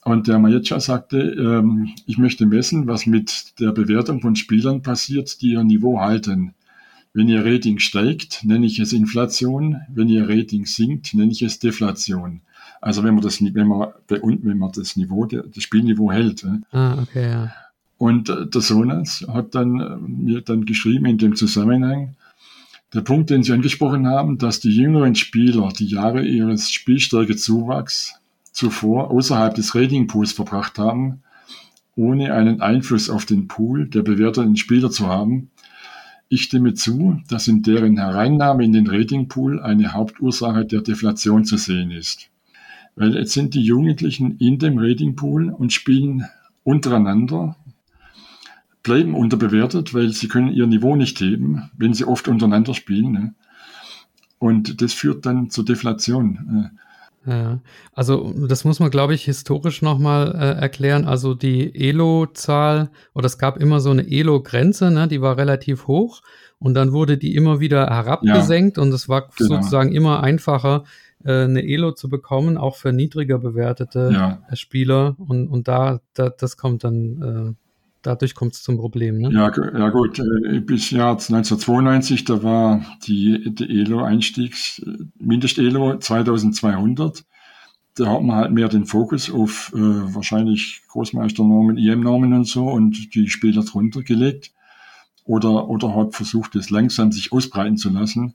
Und 0.05 0.29
der 0.29 0.39
Majecha 0.39 0.79
sagte, 0.79 1.19
ähm, 1.19 1.95
ich 2.05 2.19
möchte 2.19 2.45
messen, 2.45 2.87
was 2.87 3.07
mit 3.07 3.59
der 3.59 3.73
Bewertung 3.73 4.21
von 4.21 4.37
Spielern 4.37 4.83
passiert, 4.83 5.41
die 5.41 5.53
ihr 5.53 5.65
Niveau 5.65 5.99
halten. 5.99 6.53
Wenn 7.15 7.29
ihr 7.29 7.47
Rating 7.47 7.79
steigt, 7.79 8.45
nenne 8.45 8.67
ich 8.67 8.79
es 8.79 8.93
Inflation. 8.93 9.81
Wenn 9.89 10.11
ihr 10.11 10.29
Rating 10.29 10.67
sinkt, 10.67 11.15
nenne 11.15 11.33
ich 11.33 11.41
es 11.41 11.59
Deflation. 11.59 12.43
Also 12.83 13.03
wenn 13.05 13.15
man 13.15 13.23
das, 13.23 13.43
wenn 13.43 13.67
man, 13.67 13.89
wenn 14.09 14.59
man 14.59 14.71
das 14.73 14.97
Niveau, 14.97 15.25
das 15.25 15.63
Spielniveau 15.63 16.13
hält. 16.13 16.47
Ah, 16.73 16.99
okay, 17.01 17.31
ja. 17.31 17.53
Und 17.99 18.29
äh, 18.29 18.47
der 18.47 18.61
Sonas 18.61 19.27
hat 19.29 19.55
dann 19.55 19.81
äh, 19.81 19.97
mir 19.97 20.41
dann 20.43 20.65
geschrieben 20.65 21.07
in 21.07 21.19
dem 21.19 21.37
Zusammenhang, 21.37 22.15
der 22.95 23.01
Punkt, 23.01 23.31
den 23.31 23.43
Sie 23.43 23.53
angesprochen 23.53 24.07
haben, 24.07 24.39
dass 24.39 24.61
die 24.61 24.71
jüngeren 24.71 25.15
Spieler 25.17 25.71
die 25.77 25.87
Jahre 25.87 26.25
ihres 26.25 26.71
Spielstärkezuwachs 26.71 28.15
zuvor 28.53 29.11
außerhalb 29.11 29.55
des 29.55 29.75
Ratingpools 29.75 30.33
verbracht 30.33 30.79
haben, 30.79 31.23
ohne 31.97 32.33
einen 32.33 32.61
Einfluss 32.61 33.11
auf 33.11 33.27
den 33.27 33.49
Pool 33.49 33.89
der 33.89 34.03
bewerteten 34.03 34.57
Spieler 34.57 34.91
zu 34.91 35.09
haben. 35.09 35.51
Ich 36.29 36.45
stimme 36.45 36.75
zu, 36.75 37.21
dass 37.29 37.49
in 37.49 37.63
deren 37.63 37.99
Hereinnahme 37.99 38.65
in 38.65 38.73
den 38.73 38.87
Ratingpool 38.87 39.61
eine 39.61 39.93
Hauptursache 39.93 40.65
der 40.65 40.81
Deflation 40.81 41.45
zu 41.45 41.57
sehen 41.57 41.91
ist. 41.91 42.31
Weil 42.95 43.15
jetzt 43.15 43.33
sind 43.33 43.55
die 43.55 43.63
Jugendlichen 43.63 44.39
in 44.39 44.59
dem 44.59 44.79
Ratingpool 44.79 45.51
und 45.51 45.73
spielen 45.73 46.25
untereinander 46.65 47.57
bleiben 48.87 49.15
unterbewertet, 49.15 49.93
weil 49.95 50.13
sie 50.13 50.29
können 50.29 50.53
ihr 50.53 50.67
Niveau 50.67 50.95
nicht 50.95 51.21
heben, 51.21 51.71
wenn 51.77 51.93
sie 51.93 52.05
oft 52.05 52.29
untereinander 52.29 52.73
spielen. 52.73 53.13
Ne? 53.13 53.35
Und 54.39 54.81
das 54.81 54.93
führt 54.93 55.27
dann 55.27 55.51
zur 55.51 55.65
Deflation. 55.65 56.71
Äh. 57.27 57.31
Ja, 57.31 57.59
also 57.93 58.33
das 58.47 58.65
muss 58.65 58.79
man, 58.79 58.91
glaube 58.91 59.13
ich, 59.15 59.25
historisch 59.25 59.83
nochmal 59.83 60.33
äh, 60.37 60.61
erklären. 60.61 61.05
Also 61.05 61.35
die 61.35 61.75
Elo-Zahl, 61.75 62.91
oder 63.13 63.27
es 63.27 63.39
gab 63.39 63.57
immer 63.57 63.81
so 63.81 63.91
eine 63.91 64.09
Elo-Grenze, 64.09 64.93
ne, 64.93 65.09
die 65.09 65.21
war 65.21 65.37
relativ 65.37 65.89
hoch 65.89 66.23
und 66.61 66.75
dann 66.75 66.93
wurde 66.93 67.19
die 67.19 67.35
immer 67.35 67.59
wieder 67.59 67.87
herabgesenkt 67.91 68.77
ja, 68.77 68.83
und 68.85 68.93
es 68.93 69.09
war 69.09 69.29
genau. 69.37 69.57
sozusagen 69.57 69.93
immer 69.93 70.23
einfacher, 70.23 70.85
äh, 71.25 71.43
eine 71.43 71.67
Elo 71.67 71.91
zu 71.91 72.09
bekommen, 72.09 72.57
auch 72.57 72.77
für 72.77 72.93
niedriger 72.93 73.39
bewertete 73.39 74.11
ja. 74.13 74.57
Spieler. 74.57 75.17
Und, 75.19 75.49
und 75.49 75.67
da, 75.67 76.01
da, 76.15 76.31
das 76.31 76.57
kommt 76.57 76.85
dann 76.85 77.57
äh, 77.57 77.66
dadurch 78.07 78.35
kommt 78.35 78.55
es 78.55 78.63
zum 78.63 78.77
Problem. 78.77 79.19
Ne? 79.19 79.31
Ja, 79.33 79.53
ja 79.77 79.91
gut, 79.91 80.19
äh, 80.19 80.61
bis 80.61 80.91
Jahr 80.91 81.13
1992, 81.13 82.25
da 82.25 82.43
war 82.43 82.85
die, 83.07 83.55
die 83.55 83.81
ELO-Einstiegs, 83.81 84.83
Mindest-ELO 85.19 85.99
2200. 85.99 87.25
Da 87.97 88.07
hat 88.07 88.23
man 88.23 88.37
halt 88.37 88.53
mehr 88.53 88.69
den 88.69 88.85
Fokus 88.85 89.31
auf 89.31 89.73
äh, 89.75 89.79
wahrscheinlich 89.79 90.83
Großmeisternormen, 90.89 91.79
IM-Normen 91.79 92.33
und 92.35 92.47
so 92.47 92.67
und 92.69 93.15
die 93.15 93.29
Spieler 93.29 93.65
drunter 93.65 94.03
gelegt. 94.03 94.53
Oder, 95.25 95.69
oder 95.69 95.97
hat 95.97 96.15
versucht, 96.15 96.55
es 96.55 96.71
langsam 96.71 97.11
sich 97.11 97.33
ausbreiten 97.33 97.77
zu 97.77 97.91
lassen. 97.91 98.35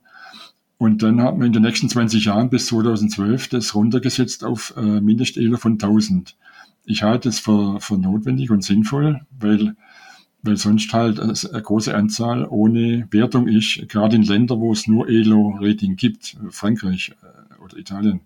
Und 0.78 1.04
dann 1.04 1.22
hat 1.22 1.38
man 1.38 1.48
in 1.48 1.54
den 1.54 1.62
nächsten 1.62 1.88
20 1.88 2.26
Jahren 2.26 2.50
bis 2.50 2.66
2012 2.66 3.50
das 3.50 3.76
runtergesetzt 3.76 4.44
auf 4.44 4.74
äh, 4.76 5.00
Mindest-ELO 5.00 5.58
von 5.58 5.74
1000 5.74 6.36
ich 6.84 7.04
halte 7.04 7.30
es 7.30 7.40
für, 7.40 7.80
für 7.80 7.98
notwendig 7.98 8.50
und 8.52 8.64
sinnvoll, 8.64 9.22
weil, 9.38 9.76
weil 10.42 10.58
sonst 10.58 10.92
halt 10.94 11.20
eine 11.20 11.34
große 11.34 11.96
Anzahl 11.96 12.46
ohne 12.48 13.08
Wertung 13.12 13.48
ist, 13.48 13.88
gerade 13.88 14.16
in 14.16 14.24
Ländern, 14.24 14.60
wo 14.60 14.72
es 14.72 14.88
nur 14.88 15.08
ELO-Rating 15.08 15.96
gibt, 15.96 16.38
Frankreich 16.50 17.14
äh, 17.22 17.62
oder 17.64 17.78
Italien 17.78 18.22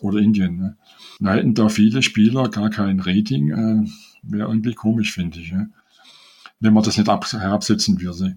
oder 0.00 0.18
Indien. 0.18 0.56
Ne? 0.56 0.76
Da 1.20 1.40
da 1.42 1.68
viele 1.68 2.02
Spieler 2.02 2.48
gar 2.48 2.70
kein 2.70 3.00
Rating, 3.00 3.50
äh, 3.50 3.88
wäre 4.22 4.48
irgendwie 4.48 4.74
komisch, 4.74 5.12
finde 5.12 5.38
ich, 5.38 5.50
ja? 5.50 5.66
wenn 6.60 6.72
man 6.72 6.82
das 6.82 6.96
nicht 6.96 7.08
ab, 7.08 7.30
herabsetzen 7.30 8.00
würde. 8.00 8.36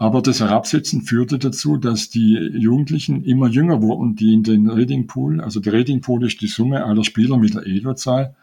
Aber 0.00 0.22
das 0.22 0.40
Herabsetzen 0.40 1.02
führte 1.02 1.38
dazu, 1.38 1.76
dass 1.76 2.08
die 2.08 2.32
Jugendlichen 2.54 3.22
immer 3.22 3.48
jünger 3.48 3.82
wurden, 3.82 4.16
die 4.16 4.32
in 4.32 4.42
den 4.42 4.70
Ratingpool, 4.70 5.42
also 5.42 5.60
der 5.60 5.74
Ratingpool 5.74 6.24
ist 6.24 6.40
die 6.40 6.46
Summe 6.46 6.86
aller 6.86 7.04
Spieler 7.04 7.36
mit 7.36 7.52
der 7.52 7.66
ELO-Zahl, 7.66 8.34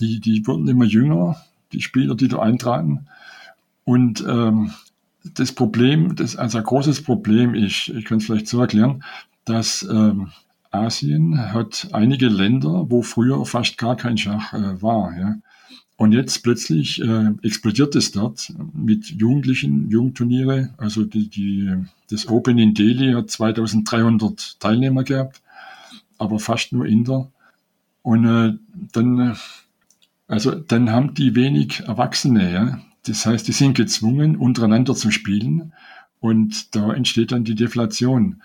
die, 0.00 0.20
die 0.20 0.46
wurden 0.46 0.68
immer 0.68 0.84
jünger, 0.84 1.40
die 1.72 1.82
Spieler, 1.82 2.14
die 2.14 2.28
da 2.28 2.40
eintraten. 2.40 3.06
Und 3.84 4.24
ähm, 4.26 4.72
das 5.34 5.52
Problem, 5.52 6.16
das 6.16 6.36
also 6.36 6.58
ein 6.58 6.64
großes 6.64 7.02
Problem 7.02 7.54
ist, 7.54 7.88
ich 7.88 8.04
kann 8.04 8.18
es 8.18 8.26
vielleicht 8.26 8.48
so 8.48 8.60
erklären, 8.60 9.02
dass 9.44 9.86
ähm, 9.90 10.28
Asien 10.70 11.52
hat 11.52 11.88
einige 11.92 12.28
Länder, 12.28 12.86
wo 12.90 13.02
früher 13.02 13.44
fast 13.46 13.78
gar 13.78 13.96
kein 13.96 14.18
Schach 14.18 14.52
äh, 14.52 14.80
war. 14.82 15.16
Ja. 15.16 15.36
Und 15.96 16.12
jetzt 16.12 16.42
plötzlich 16.42 17.00
äh, 17.00 17.30
explodiert 17.42 17.96
es 17.96 18.12
dort 18.12 18.52
mit 18.74 19.06
Jugendlichen, 19.06 19.88
Jugendturniere. 19.88 20.74
Also 20.76 21.04
die, 21.04 21.28
die, 21.28 21.72
das 22.10 22.28
Open 22.28 22.58
in 22.58 22.74
Delhi 22.74 23.12
hat 23.12 23.30
2300 23.30 24.60
Teilnehmer 24.60 25.04
gehabt, 25.04 25.40
aber 26.18 26.38
fast 26.38 26.72
nur 26.72 26.86
Inder. 26.86 27.30
Und 28.02 28.26
äh, 28.26 28.54
dann 28.92 29.20
äh, 29.20 29.34
also 30.28 30.54
dann 30.54 30.90
haben 30.90 31.14
die 31.14 31.34
wenig 31.34 31.80
Erwachsene, 31.80 32.52
ja. 32.52 32.80
Das 33.04 33.24
heißt, 33.24 33.46
die 33.46 33.52
sind 33.52 33.76
gezwungen, 33.76 34.36
untereinander 34.36 34.94
zu 34.94 35.10
spielen 35.10 35.72
und 36.18 36.74
da 36.74 36.92
entsteht 36.92 37.30
dann 37.30 37.44
die 37.44 37.54
Deflation. 37.54 38.42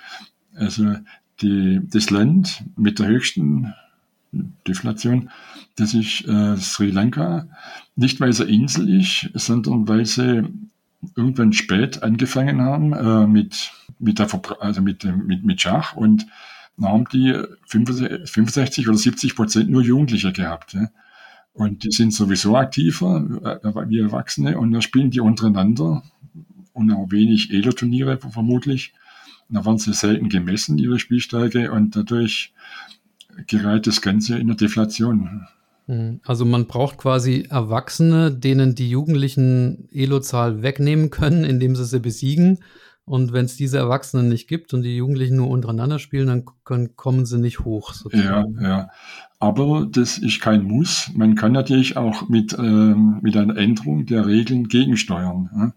Also 0.53 0.95
die, 1.41 1.79
das 1.83 2.11
Land 2.11 2.63
mit 2.75 2.99
der 2.99 3.07
höchsten 3.07 3.73
Deflation, 4.31 5.29
das 5.75 5.93
ist 5.93 6.27
äh, 6.27 6.55
Sri 6.57 6.91
Lanka, 6.91 7.47
nicht 7.95 8.19
weil 8.19 8.29
es 8.29 8.39
eine 8.39 8.51
Insel 8.51 8.99
ist, 8.99 9.29
sondern 9.33 9.87
weil 9.87 10.05
sie 10.05 10.43
irgendwann 11.15 11.53
spät 11.53 12.03
angefangen 12.03 12.61
haben 12.61 12.93
äh, 12.93 13.25
mit, 13.25 13.71
mit, 13.97 14.19
der 14.19 14.27
also 14.59 14.81
mit, 14.81 15.03
mit, 15.03 15.43
mit 15.43 15.61
Schach 15.61 15.95
und 15.95 16.27
dann 16.77 16.89
haben 16.89 17.05
die 17.11 17.35
65 17.67 18.87
oder 18.87 18.97
70 18.97 19.35
Prozent 19.35 19.69
nur 19.69 19.81
Jugendliche 19.81 20.31
gehabt. 20.31 20.73
Ja. 20.73 20.89
Und 21.53 21.83
die 21.83 21.91
sind 21.91 22.13
sowieso 22.13 22.55
aktiver 22.55 23.59
äh, 23.63 23.89
wie 23.89 23.99
Erwachsene 23.99 24.57
und 24.57 24.71
da 24.71 24.81
spielen 24.81 25.11
die 25.11 25.19
untereinander 25.19 26.03
und 26.73 26.91
auch 26.91 27.11
wenig 27.11 27.51
Elo-Turniere 27.51 28.17
vermutlich. 28.17 28.93
Da 29.49 29.65
werden 29.65 29.77
sie 29.77 29.93
selten 29.93 30.29
gemessen, 30.29 30.77
ihre 30.77 30.97
Spielstärke, 30.97 31.71
und 31.71 31.95
dadurch 31.95 32.53
gerät 33.47 33.85
das 33.85 34.01
Ganze 34.01 34.37
in 34.37 34.47
der 34.47 34.55
Deflation. 34.55 35.45
Mhm. 35.87 36.21
Also 36.23 36.45
man 36.45 36.67
braucht 36.67 36.97
quasi 36.97 37.47
Erwachsene, 37.49 38.31
denen 38.31 38.75
die 38.75 38.89
Jugendlichen 38.89 39.89
Elo-Zahl 39.91 40.61
wegnehmen 40.61 41.09
können, 41.09 41.43
indem 41.43 41.75
sie 41.75 41.85
sie 41.85 41.99
besiegen. 41.99 42.59
Und 43.11 43.33
wenn 43.33 43.43
es 43.43 43.57
diese 43.57 43.77
Erwachsenen 43.77 44.29
nicht 44.29 44.47
gibt 44.47 44.73
und 44.73 44.83
die 44.83 44.95
Jugendlichen 44.95 45.35
nur 45.35 45.49
untereinander 45.49 45.99
spielen, 45.99 46.27
dann, 46.27 46.45
dann 46.65 46.95
kommen 46.95 47.25
sie 47.25 47.39
nicht 47.39 47.59
hoch. 47.59 47.91
Sozusagen. 47.91 48.57
Ja, 48.61 48.69
ja. 48.69 48.89
Aber 49.37 49.85
das 49.91 50.17
ist 50.17 50.39
kein 50.39 50.63
Muss. 50.63 51.11
Man 51.13 51.35
kann 51.35 51.51
natürlich 51.51 51.97
auch 51.97 52.29
mit, 52.29 52.57
ähm, 52.57 53.19
mit 53.21 53.35
einer 53.35 53.57
Änderung 53.57 54.05
der 54.05 54.25
Regeln 54.25 54.69
gegensteuern. 54.69 55.73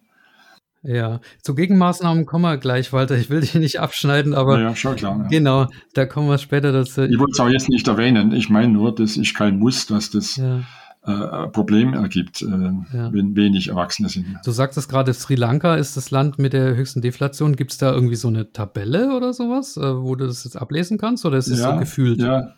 Ja, 0.85 1.20
zu 1.43 1.57
Gegenmaßnahmen 1.57 2.24
kommen 2.24 2.45
wir 2.45 2.57
gleich, 2.57 2.93
Walter. 2.93 3.18
Ich 3.18 3.30
will 3.30 3.41
dich 3.41 3.57
nicht 3.57 3.80
abschneiden, 3.80 4.32
aber 4.32 4.61
ja, 4.61 4.76
schon 4.76 4.95
klar. 4.95 5.18
Ja. 5.22 5.26
Genau, 5.26 5.66
da 5.95 6.07
kommen 6.07 6.28
wir 6.28 6.39
später 6.39 6.70
dazu. 6.70 7.03
Ich 7.03 7.18
wollte 7.18 7.32
es 7.32 7.41
auch 7.41 7.49
jetzt 7.49 7.68
nicht 7.68 7.89
erwähnen. 7.89 8.30
Ich 8.30 8.49
meine 8.49 8.72
nur, 8.72 8.95
das 8.95 9.16
ist 9.16 9.35
kein 9.35 9.59
Muss, 9.59 9.87
dass 9.87 10.09
das 10.09 10.37
ja. 10.37 10.62
Äh, 11.07 11.48
Problem 11.48 11.94
ergibt, 11.94 12.42
äh, 12.42 12.46
ja. 12.46 13.12
wenn 13.12 13.36
wenig 13.36 13.68
Erwachsene 13.68 14.09
sind. 14.09 14.26
Du 14.44 14.50
sagtest 14.50 14.88
gerade, 14.88 15.12
Sri 15.12 15.34
Lanka 15.34 15.76
ist 15.76 15.96
das 15.96 16.11
Land 16.11 16.38
mit 16.38 16.52
der 16.52 16.74
höchsten 16.74 17.02
Deflation. 17.02 17.57
Gibt 17.57 17.72
es 17.72 17.78
da 17.78 17.92
irgendwie 17.92 18.16
so 18.16 18.28
eine 18.28 18.52
Tabelle 18.52 19.14
oder 19.16 19.32
sowas, 19.32 19.76
äh, 19.76 19.80
wo 19.80 20.14
du 20.14 20.26
das 20.26 20.44
jetzt 20.44 20.57
ablesen 20.57 20.98
kannst? 20.98 21.24
Oder 21.26 21.38
ist 21.38 21.48
es 21.48 21.61
so 21.61 21.76
gefühlt? 21.76 22.20
Ja, 22.20 22.55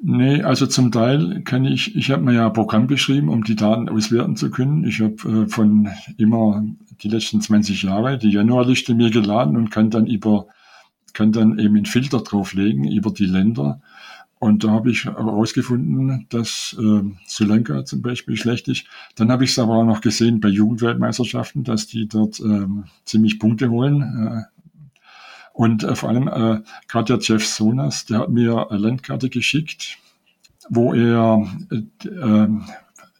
Nee, 0.00 0.42
also 0.42 0.66
zum 0.66 0.92
Teil 0.92 1.42
kann 1.42 1.64
ich, 1.64 1.96
ich 1.96 2.12
habe 2.12 2.22
mir 2.22 2.34
ja 2.34 2.46
ein 2.46 2.52
Programm 2.52 2.86
geschrieben, 2.86 3.28
um 3.28 3.42
die 3.42 3.56
Daten 3.56 3.88
auswerten 3.88 4.36
zu 4.36 4.48
können. 4.48 4.84
Ich 4.84 5.00
habe 5.00 5.14
äh, 5.14 5.48
von 5.48 5.88
immer 6.16 6.64
die 7.02 7.08
letzten 7.08 7.40
20 7.40 7.82
Jahre 7.82 8.16
die 8.16 8.30
Januarliste 8.30 8.94
mir 8.94 9.10
geladen 9.10 9.56
und 9.56 9.70
kann 9.70 9.90
dann 9.90 10.06
über, 10.06 10.46
kann 11.14 11.32
dann 11.32 11.58
eben 11.58 11.74
einen 11.74 11.86
Filter 11.86 12.20
drauflegen 12.20 12.84
über 12.84 13.10
die 13.10 13.26
Länder. 13.26 13.80
Und 14.38 14.62
da 14.62 14.70
habe 14.70 14.90
ich 14.90 15.04
herausgefunden, 15.04 16.26
dass 16.28 16.76
äh, 16.78 17.02
Sri 17.26 17.44
Lanka 17.44 17.84
zum 17.84 18.02
Beispiel 18.02 18.36
schlecht 18.36 18.68
ist. 18.68 18.84
Dann 19.16 19.32
habe 19.32 19.44
ich 19.44 19.50
es 19.50 19.58
aber 19.58 19.74
auch 19.74 19.84
noch 19.84 20.00
gesehen 20.00 20.40
bei 20.40 20.48
Jugendweltmeisterschaften, 20.48 21.64
dass 21.64 21.88
die 21.88 22.06
dort 22.06 22.38
äh, 22.40 22.66
ziemlich 23.04 23.38
Punkte 23.40 23.70
holen. 23.70 24.02
Äh, 24.02 24.58
und 25.52 25.82
äh, 25.82 25.96
vor 25.96 26.10
allem 26.10 26.28
äh, 26.28 26.62
gerade 26.86 27.16
der 27.16 27.18
Jeff 27.20 27.44
Sonas, 27.44 28.06
der 28.06 28.20
hat 28.20 28.30
mir 28.30 28.70
eine 28.70 28.78
Landkarte 28.78 29.28
geschickt, 29.28 29.98
wo 30.68 30.94
er 30.94 31.44
äh, 31.72 32.08
ähm, 32.08 32.62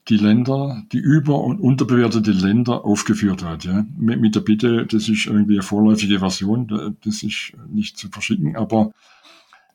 die 0.09 0.19
Länder, 0.19 0.85
die 0.93 0.99
über- 0.99 1.43
und 1.43 1.59
unterbewertete 1.59 2.31
Länder 2.31 2.85
aufgeführt 2.85 3.43
hat. 3.43 3.65
Ja. 3.65 3.85
Mit, 3.99 4.21
mit 4.21 4.37
der 4.37 4.41
Bitte, 4.41 4.87
das 4.87 5.09
ist 5.09 5.27
irgendwie 5.27 5.55
eine 5.55 5.63
vorläufige 5.63 6.21
Version, 6.21 6.97
das 7.05 7.23
ist 7.23 7.53
nicht 7.69 7.99
zu 7.99 8.09
verschicken, 8.09 8.57
aber 8.57 8.93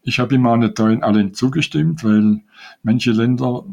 ich 0.03 0.19
habe 0.19 0.35
ihm 0.35 0.45
auch 0.45 0.57
nicht 0.57 0.79
allen 0.79 1.33
zugestimmt, 1.33 2.03
weil 2.03 2.41
manche 2.83 3.11
Länder, 3.11 3.63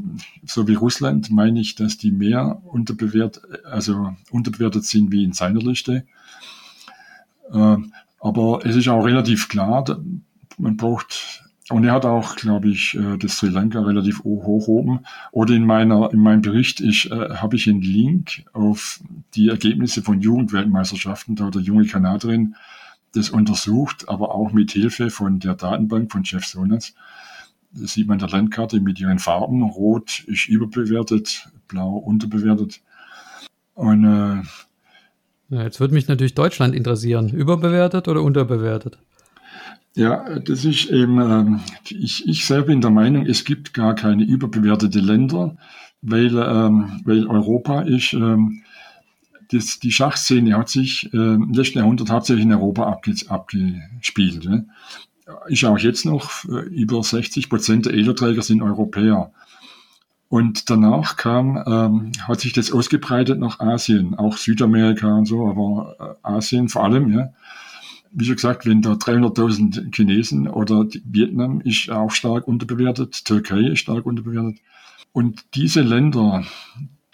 so 0.46 0.68
wie 0.68 0.74
Russland, 0.74 1.30
meine 1.30 1.60
ich, 1.60 1.74
dass 1.74 1.98
die 1.98 2.12
mehr 2.12 2.62
unterbewertet, 2.64 3.64
also 3.64 4.14
unterbewertet 4.30 4.84
sind 4.84 5.10
wie 5.10 5.24
in 5.24 5.32
seiner 5.32 5.60
Liste. 5.60 6.04
Äh, 7.52 7.76
aber 8.20 8.60
es 8.64 8.76
ist 8.76 8.88
auch 8.88 9.04
relativ 9.04 9.48
klar, 9.48 9.84
man 10.56 10.76
braucht, 10.76 11.42
und 11.70 11.84
er 11.84 11.92
hat 11.92 12.04
auch, 12.04 12.36
glaube 12.36 12.68
ich, 12.68 12.94
äh, 12.94 13.16
das 13.16 13.38
Sri 13.38 13.48
Lanka 13.48 13.80
relativ 13.80 14.22
hoch 14.22 14.68
oben. 14.68 15.00
Oder 15.32 15.54
in 15.54 15.64
meiner, 15.64 16.12
in 16.12 16.20
meinem 16.20 16.42
Bericht 16.42 16.80
ich, 16.80 17.10
äh, 17.10 17.34
habe 17.36 17.56
ich 17.56 17.68
einen 17.68 17.82
Link 17.82 18.44
auf 18.52 19.00
die 19.34 19.48
Ergebnisse 19.48 20.02
von 20.02 20.20
Jugendweltmeisterschaften. 20.20 21.34
Da 21.34 21.46
hat 21.46 21.54
der 21.54 21.62
junge 21.62 21.86
Kanadierin 21.86 22.54
das 23.12 23.30
untersucht, 23.30 24.08
aber 24.08 24.34
auch 24.34 24.52
mit 24.52 24.72
Hilfe 24.72 25.10
von 25.10 25.40
der 25.40 25.54
Datenbank 25.54 26.12
von 26.12 26.22
Jeff 26.24 26.44
Sonas. 26.44 26.94
Das 27.72 27.92
sieht 27.92 28.08
man 28.08 28.18
der 28.18 28.28
Landkarte 28.28 28.80
mit 28.80 29.00
ihren 29.00 29.18
Farben. 29.18 29.62
Rot 29.62 30.24
ist 30.26 30.48
überbewertet, 30.48 31.48
blau 31.68 31.96
unterbewertet. 31.96 32.80
Und 33.74 34.04
äh, 34.04 34.42
ja, 35.50 35.64
jetzt 35.64 35.80
würde 35.80 35.94
mich 35.94 36.06
natürlich 36.06 36.34
Deutschland 36.34 36.74
interessieren. 36.74 37.30
Überbewertet 37.30 38.06
oder 38.06 38.22
unterbewertet? 38.22 38.98
Ja, 39.96 40.38
das 40.38 40.64
ist 40.64 40.90
eben, 40.90 41.20
ähm, 41.20 41.60
ich, 41.88 42.28
ich 42.28 42.46
selber 42.46 42.68
bin 42.68 42.80
der 42.80 42.90
Meinung, 42.90 43.26
es 43.26 43.44
gibt 43.44 43.74
gar 43.74 43.96
keine 43.96 44.22
überbewertete 44.22 45.00
Länder, 45.00 45.56
weil, 46.02 46.36
ähm, 46.36 47.00
weil 47.04 47.26
Europa 47.26 47.82
ist, 47.82 48.12
ähm, 48.12 48.62
das, 49.52 49.78
die 49.80 49.92
Schachszene 49.92 50.56
hat 50.56 50.68
sich 50.68 51.12
ähm, 51.12 51.48
im 51.48 51.52
letzten 51.52 51.78
Jahrhundert 51.78 52.10
hauptsächlich 52.10 52.44
in 52.44 52.52
Europa 52.52 52.84
abge, 52.84 53.14
abgespielt. 53.28 54.44
Ne? 54.44 54.66
Ist 55.48 55.64
auch 55.64 55.78
jetzt 55.78 56.04
noch, 56.04 56.44
äh, 56.44 56.68
über 56.68 57.02
60 57.02 57.48
Prozent 57.48 57.86
der 57.86 57.94
Edelträger 57.94 58.42
sind 58.42 58.62
Europäer. 58.62 59.32
Und 60.28 60.70
danach 60.70 61.16
kam, 61.16 61.62
ähm, 61.66 62.12
hat 62.28 62.40
sich 62.40 62.52
das 62.52 62.70
ausgebreitet 62.70 63.40
nach 63.40 63.58
Asien, 63.58 64.14
auch 64.14 64.36
Südamerika 64.36 65.12
und 65.16 65.26
so, 65.26 65.48
aber 65.48 65.96
äh, 66.22 66.26
Asien 66.28 66.68
vor 66.68 66.84
allem, 66.84 67.12
ja. 67.12 67.30
Wie 68.12 68.24
schon 68.24 68.36
gesagt, 68.36 68.66
wenn 68.66 68.82
da 68.82 68.92
300.000 68.92 69.94
Chinesen 69.94 70.48
oder 70.48 70.86
Vietnam 71.04 71.60
ist 71.60 71.90
auch 71.90 72.10
stark 72.10 72.48
unterbewertet, 72.48 73.24
Türkei 73.24 73.60
ist 73.60 73.80
stark 73.80 74.04
unterbewertet. 74.06 74.58
Und 75.12 75.44
diese 75.54 75.82
Länder, 75.82 76.44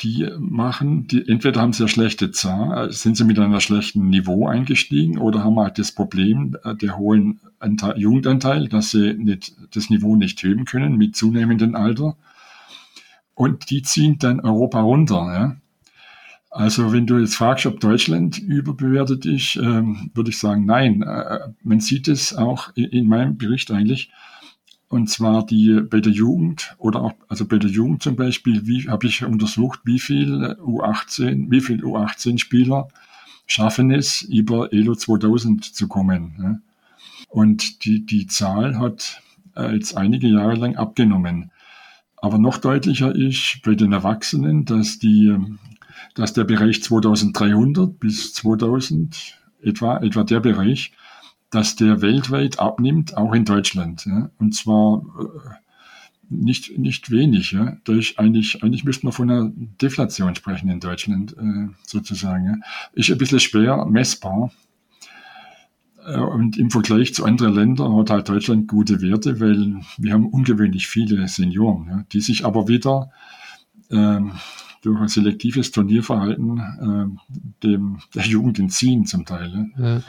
die 0.00 0.28
machen, 0.38 1.06
die, 1.06 1.26
entweder 1.26 1.60
haben 1.62 1.72
eine 1.72 1.88
schlechte 1.88 2.30
Zahl, 2.30 2.88
äh, 2.88 2.92
sind 2.92 3.16
sie 3.16 3.24
mit 3.24 3.38
einem 3.38 3.58
schlechten 3.60 4.08
Niveau 4.08 4.46
eingestiegen 4.46 5.18
oder 5.18 5.42
haben 5.42 5.58
halt 5.58 5.78
das 5.78 5.92
Problem 5.92 6.56
äh, 6.64 6.74
der 6.74 6.98
hohen 6.98 7.40
Anteil, 7.58 7.98
Jugendanteil, 7.98 8.68
dass 8.68 8.90
sie 8.90 9.14
nicht, 9.14 9.54
das 9.74 9.88
Niveau 9.88 10.16
nicht 10.16 10.42
heben 10.42 10.66
können 10.66 10.96
mit 10.96 11.16
zunehmendem 11.16 11.74
Alter 11.74 12.16
und 13.34 13.70
die 13.70 13.82
ziehen 13.82 14.18
dann 14.18 14.40
Europa 14.40 14.80
runter. 14.80 15.32
Ja? 15.32 15.56
Also 16.50 16.90
wenn 16.90 17.06
du 17.06 17.18
jetzt 17.18 17.36
fragst, 17.36 17.66
ob 17.66 17.80
Deutschland 17.80 18.38
überbewertet 18.38 19.26
ist, 19.26 19.56
ähm, 19.56 20.10
würde 20.14 20.30
ich 20.30 20.38
sagen, 20.38 20.64
nein. 20.64 21.02
Äh, 21.02 21.50
man 21.62 21.80
sieht 21.80 22.08
es 22.08 22.34
auch 22.34 22.70
in, 22.74 23.06
meinem 23.06 23.36
Bericht 23.36 23.70
eigentlich. 23.70 24.10
Und 24.88 25.10
zwar 25.10 25.44
die 25.44 25.80
bei 25.80 26.00
der 26.00 26.12
Jugend 26.12 26.76
oder 26.78 27.02
auch, 27.02 27.14
also 27.28 27.44
bei 27.46 27.58
der 27.58 27.70
Jugend 27.70 28.02
zum 28.02 28.14
Beispiel, 28.14 28.66
wie 28.66 28.88
habe 28.88 29.06
ich 29.06 29.24
untersucht, 29.24 29.80
wie 29.84 29.98
viel 29.98 30.56
U18, 30.60 31.50
wie 31.50 31.60
viel 31.60 31.84
U18-Spieler 31.84 32.88
schaffen 33.46 33.90
es, 33.90 34.22
über 34.22 34.72
Elo 34.72 34.94
2000 34.94 35.64
zu 35.64 35.88
kommen. 35.88 36.34
Ja? 36.38 36.58
Und 37.28 37.84
die, 37.84 38.06
die 38.06 38.28
Zahl 38.28 38.78
hat 38.78 39.22
äh, 39.56 39.74
jetzt 39.74 39.96
einige 39.96 40.28
Jahre 40.28 40.54
lang 40.54 40.76
abgenommen. 40.76 41.50
Aber 42.16 42.38
noch 42.38 42.58
deutlicher 42.58 43.14
ist 43.14 43.60
bei 43.64 43.74
den 43.74 43.92
Erwachsenen, 43.92 44.64
dass, 44.64 44.98
die, 44.98 45.36
dass 46.14 46.32
der 46.32 46.44
Bereich 46.44 46.82
2300 46.82 47.98
bis 47.98 48.34
2000, 48.34 49.38
etwa, 49.62 49.98
etwa 49.98 50.24
der 50.24 50.40
Bereich, 50.40 50.92
dass 51.50 51.76
der 51.76 52.02
weltweit 52.02 52.58
abnimmt, 52.58 53.16
auch 53.16 53.32
in 53.34 53.44
Deutschland. 53.44 54.04
Ja. 54.06 54.30
Und 54.38 54.54
zwar 54.54 55.02
äh, 55.18 55.54
nicht, 56.28 56.76
nicht 56.76 57.10
wenig. 57.10 57.52
Ja. 57.52 57.76
Ist 57.88 58.18
eigentlich, 58.18 58.62
eigentlich 58.62 58.84
müsste 58.84 59.06
man 59.06 59.12
von 59.12 59.30
einer 59.30 59.52
Deflation 59.54 60.34
sprechen 60.34 60.68
in 60.68 60.80
Deutschland, 60.80 61.36
äh, 61.38 61.68
sozusagen. 61.84 62.46
Ja. 62.46 62.54
Ist 62.92 63.10
ein 63.10 63.18
bisschen 63.18 63.40
schwer 63.40 63.86
messbar. 63.86 64.50
Äh, 66.06 66.18
und 66.18 66.56
im 66.56 66.70
Vergleich 66.70 67.14
zu 67.14 67.24
anderen 67.24 67.54
Ländern 67.54 67.96
hat 67.96 68.10
halt 68.10 68.28
Deutschland 68.28 68.68
gute 68.68 69.00
Werte, 69.00 69.40
weil 69.40 69.80
wir 69.98 70.12
haben 70.12 70.28
ungewöhnlich 70.28 70.86
viele 70.86 71.26
Senioren, 71.28 71.86
ja, 71.88 72.04
die 72.12 72.20
sich 72.20 72.44
aber 72.44 72.68
wieder 72.68 73.10
ähm, 73.90 74.32
durch 74.82 75.00
ein 75.00 75.08
selektives 75.08 75.72
Turnierverhalten 75.72 76.58
äh, 76.58 77.36
dem, 77.62 77.98
der 78.14 78.24
Jugend 78.24 78.58
entziehen 78.58 79.06
zum 79.06 79.24
Teil. 79.24 79.70
Ja. 79.76 80.02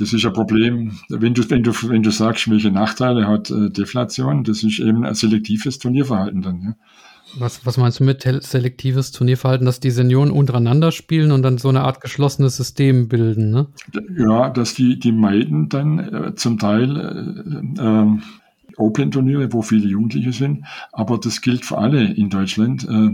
Das 0.00 0.14
ist 0.14 0.24
ein 0.24 0.32
Problem, 0.32 0.92
wenn 1.10 1.34
du, 1.34 1.48
wenn 1.50 1.62
du, 1.62 1.72
wenn 1.72 2.02
du 2.02 2.10
sagst, 2.10 2.50
welche 2.50 2.70
Nachteile 2.70 3.28
hat 3.28 3.50
äh, 3.50 3.68
Deflation, 3.70 4.44
das 4.44 4.62
ist 4.62 4.78
eben 4.78 5.04
ein 5.04 5.14
selektives 5.14 5.78
Turnierverhalten 5.78 6.40
dann. 6.40 6.62
Ja. 6.62 6.74
Was, 7.38 7.64
was 7.64 7.76
meinst 7.76 8.00
du 8.00 8.04
mit 8.04 8.22
selektives 8.22 9.12
Turnierverhalten, 9.12 9.66
dass 9.66 9.78
die 9.78 9.90
Senioren 9.90 10.30
untereinander 10.30 10.90
spielen 10.90 11.30
und 11.30 11.42
dann 11.42 11.58
so 11.58 11.68
eine 11.68 11.82
Art 11.82 12.00
geschlossenes 12.00 12.56
System 12.56 13.08
bilden, 13.08 13.50
ne? 13.50 13.66
Ja, 14.16 14.48
dass 14.48 14.74
die, 14.74 14.98
die 14.98 15.12
meiden 15.12 15.68
dann 15.68 15.98
äh, 15.98 16.34
zum 16.34 16.58
Teil 16.58 16.96
äh, 17.76 17.82
äh, 17.82 18.18
Open-Turniere, 18.76 19.52
wo 19.52 19.62
viele 19.62 19.86
Jugendliche 19.86 20.32
sind, 20.32 20.64
aber 20.92 21.18
das 21.18 21.42
gilt 21.42 21.64
für 21.64 21.78
alle 21.78 22.04
in 22.14 22.30
Deutschland. 22.30 22.88
Äh, 22.88 23.10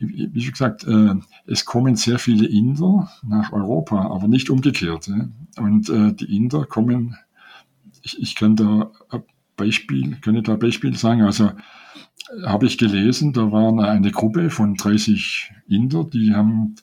wie 0.00 0.40
schon 0.40 0.52
gesagt, 0.52 0.84
äh, 0.84 1.14
es 1.46 1.64
kommen 1.64 1.96
sehr 1.96 2.18
viele 2.18 2.46
Inder 2.46 3.10
nach 3.22 3.52
Europa, 3.52 4.10
aber 4.10 4.28
nicht 4.28 4.50
umgekehrt. 4.50 5.08
Ja? 5.08 5.28
Und 5.58 5.88
äh, 5.90 6.12
die 6.12 6.36
Inder 6.36 6.64
kommen, 6.64 7.16
ich, 8.02 8.20
ich 8.20 8.34
kann 8.34 8.56
da 8.56 8.90
ein 9.10 9.22
Beispiel, 9.56 10.12
ich 10.12 10.42
da 10.42 10.52
ein 10.52 10.58
Beispiel 10.58 10.96
sagen, 10.96 11.22
also 11.22 11.50
habe 12.44 12.66
ich 12.66 12.78
gelesen, 12.78 13.32
da 13.32 13.52
war 13.52 13.76
eine 13.78 14.10
Gruppe 14.10 14.50
von 14.50 14.74
30 14.74 15.52
Inder, 15.68 16.04
die 16.04 16.34
haben, 16.34 16.76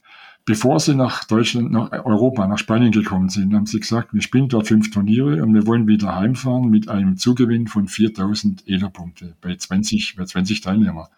bevor 0.45 0.79
sie 0.79 0.93
nach 0.93 1.23
Deutschland, 1.23 1.71
nach 1.71 1.91
Europa, 1.91 2.47
nach 2.47 2.57
Spanien 2.57 2.91
gekommen 2.91 3.29
sind, 3.29 3.53
haben 3.53 3.65
sie 3.65 3.79
gesagt, 3.79 4.13
wir 4.13 4.21
spielen 4.21 4.49
dort 4.49 4.67
fünf 4.67 4.91
Turniere 4.91 5.41
und 5.41 5.53
wir 5.53 5.65
wollen 5.65 5.87
wieder 5.87 6.15
heimfahren 6.15 6.69
mit 6.69 6.89
einem 6.89 7.17
Zugewinn 7.17 7.67
von 7.67 7.87
4000 7.87 8.67
ELA-Punkte 8.67 9.35
bei 9.41 9.55
20, 9.55 10.15
bei 10.17 10.25
20 10.25 10.61
Teilnehmer. 10.61 11.09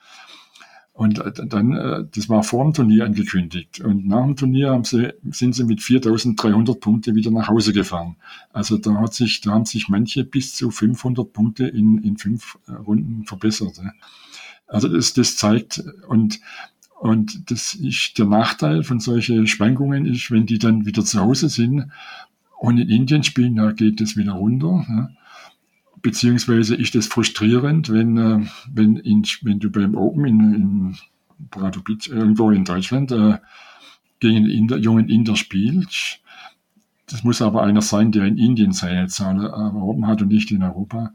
Und 1.00 1.18
äh, 1.20 1.32
dann, 1.32 1.78
äh, 1.78 2.04
das 2.14 2.28
war 2.28 2.44
vor 2.44 2.66
dem 2.66 2.74
Turnier 2.74 3.06
angekündigt. 3.06 3.80
Und 3.80 4.06
nach 4.06 4.26
dem 4.26 4.36
Turnier 4.36 4.72
haben 4.72 4.84
sie, 4.84 5.14
sind 5.32 5.56
sie 5.56 5.64
mit 5.64 5.80
4.300 5.80 6.78
Punkte 6.82 7.16
wieder 7.16 7.32
nach 7.32 7.48
Hause 7.48 7.72
gefahren. 7.72 8.18
Also 8.52 8.78
da 8.78 8.96
hat 8.96 9.14
sich, 9.14 9.40
da 9.40 9.52
haben 9.52 9.64
sich 9.64 9.88
manche 9.88 10.26
bis 10.26 10.56
zu 10.56 10.72
500 10.72 11.32
Punkte 11.32 11.68
in, 11.68 12.04
in 12.04 12.18
fünf 12.18 12.60
äh, 12.68 12.74
Runden 12.74 13.24
verbessert. 13.24 13.80
Also 14.68 14.90
das, 14.90 15.14
das 15.14 15.38
zeigt, 15.38 15.82
und, 16.10 16.42
Und 17.00 17.50
das 17.50 17.76
ist 17.76 18.18
der 18.18 18.26
Nachteil 18.26 18.84
von 18.84 19.00
solchen 19.00 19.48
Schwankungen 19.48 20.06
ist, 20.06 20.32
wenn 20.32 20.48
die 20.48 20.60
dann 20.60 20.86
wieder 20.86 21.06
zu 21.06 21.22
Hause 21.22 21.48
sind 21.48 21.90
und 22.58 22.78
in 22.78 22.90
Indien 22.90 23.24
spielen, 23.24 23.56
da 23.56 23.72
geht 23.72 24.02
es 24.02 24.18
wieder 24.18 24.34
runter. 24.34 25.10
Beziehungsweise 26.02 26.76
ist 26.76 26.96
das 26.96 27.08
frustrierend, 27.08 27.92
wenn, 27.92 28.18
äh, 28.18 28.46
wenn, 28.72 28.98
in, 28.98 29.24
wenn 29.42 29.60
du 29.60 29.70
beim 29.70 29.96
Open 29.96 30.26
in, 30.26 30.54
in 30.54 30.98
Pradovic, 31.52 32.08
irgendwo 32.08 32.52
in 32.52 32.66
Deutschland 32.66 33.12
äh, 33.12 33.38
gegen 34.20 34.38
einen 34.38 34.50
Inder, 34.50 34.78
jungen 34.78 35.10
Inder 35.10 35.36
spielst. 35.36 36.20
Das 37.08 37.24
muss 37.24 37.42
aber 37.42 37.64
einer 37.64 37.82
sein, 37.82 38.12
der 38.12 38.26
in 38.26 38.38
Indien 38.38 38.72
seine 38.72 39.08
Zahl 39.08 39.44
erworben 39.44 40.06
hat 40.06 40.22
und 40.22 40.28
nicht 40.28 40.52
in 40.52 40.64
Europa 40.64 41.12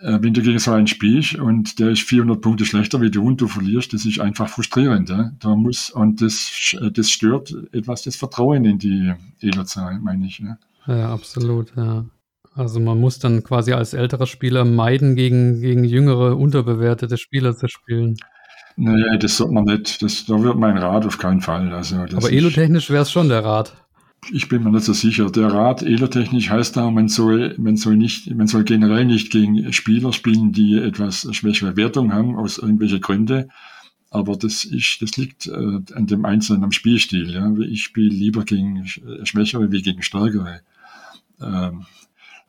äh, 0.00 0.18
wenn 0.20 0.32
du 0.32 0.42
gegen 0.42 0.58
so 0.58 0.72
einen 0.72 0.86
spielst 0.86 1.34
und 1.34 1.78
der 1.78 1.90
ist 1.90 2.02
400 2.02 2.40
Punkte 2.40 2.64
schlechter 2.64 3.00
wie 3.00 3.10
du 3.10 3.24
und 3.24 3.40
du 3.40 3.48
verlierst, 3.48 3.92
das 3.92 4.06
ist 4.06 4.20
einfach 4.20 4.48
frustrierend. 4.48 5.10
Ja? 5.10 5.32
Da 5.40 5.56
muss, 5.56 5.90
und 5.90 6.22
das, 6.22 6.76
äh, 6.80 6.90
das 6.90 7.10
stört 7.10 7.54
etwas 7.72 8.02
das 8.02 8.16
Vertrauen 8.16 8.64
in 8.64 8.78
die 8.78 9.12
Elo-Zahl, 9.40 9.98
meine 9.98 10.26
ich. 10.26 10.38
Ja? 10.38 10.58
ja, 10.86 11.12
absolut, 11.12 11.72
ja. 11.76 12.04
Also 12.58 12.80
man 12.80 12.98
muss 12.98 13.20
dann 13.20 13.44
quasi 13.44 13.72
als 13.72 13.94
älterer 13.94 14.26
Spieler 14.26 14.64
meiden, 14.64 15.14
gegen, 15.14 15.60
gegen 15.60 15.84
jüngere, 15.84 16.36
unterbewertete 16.36 17.16
Spieler 17.16 17.56
zu 17.56 17.68
spielen. 17.68 18.16
Naja, 18.76 19.16
das 19.16 19.36
sollte 19.36 19.54
man 19.54 19.64
nicht. 19.64 20.02
Das, 20.02 20.26
da 20.26 20.42
wird 20.42 20.56
mein 20.56 20.76
Rat 20.76 21.06
auf 21.06 21.18
keinen 21.18 21.40
Fall. 21.40 21.72
Also, 21.72 21.96
Aber 21.96 22.32
elo-technisch 22.32 22.90
wäre 22.90 23.02
es 23.02 23.12
schon 23.12 23.28
der 23.28 23.44
Rat. 23.44 23.74
Ich 24.32 24.48
bin 24.48 24.64
mir 24.64 24.72
nicht 24.72 24.84
so 24.84 24.92
sicher. 24.92 25.30
Der 25.30 25.52
Rat 25.52 25.82
elotechnisch 25.82 26.50
heißt 26.50 26.76
da, 26.76 26.90
man 26.90 27.08
soll, 27.08 27.54
man 27.58 27.76
soll 27.76 27.96
nicht, 27.96 28.28
man 28.34 28.48
soll 28.48 28.64
generell 28.64 29.04
nicht 29.04 29.30
gegen 29.30 29.72
Spieler 29.72 30.12
spielen, 30.12 30.50
die 30.50 30.78
etwas 30.78 31.28
schwächere 31.30 31.76
Wertung 31.76 32.12
haben, 32.12 32.34
aus 32.34 32.58
irgendwelchen 32.58 33.00
Gründen. 33.00 33.52
Aber 34.10 34.36
das 34.36 34.64
ist, 34.64 35.00
das 35.00 35.16
liegt 35.16 35.46
äh, 35.46 35.80
an 35.94 36.06
dem 36.08 36.24
Einzelnen 36.24 36.64
am 36.64 36.72
Spielstil. 36.72 37.30
Ja. 37.30 37.52
Ich 37.68 37.84
spiele 37.84 38.10
lieber 38.10 38.44
gegen 38.44 38.84
Schwächere 38.86 39.70
wie 39.70 39.82
gegen 39.82 40.02
Stärkere. 40.02 40.62
Ähm, 41.40 41.86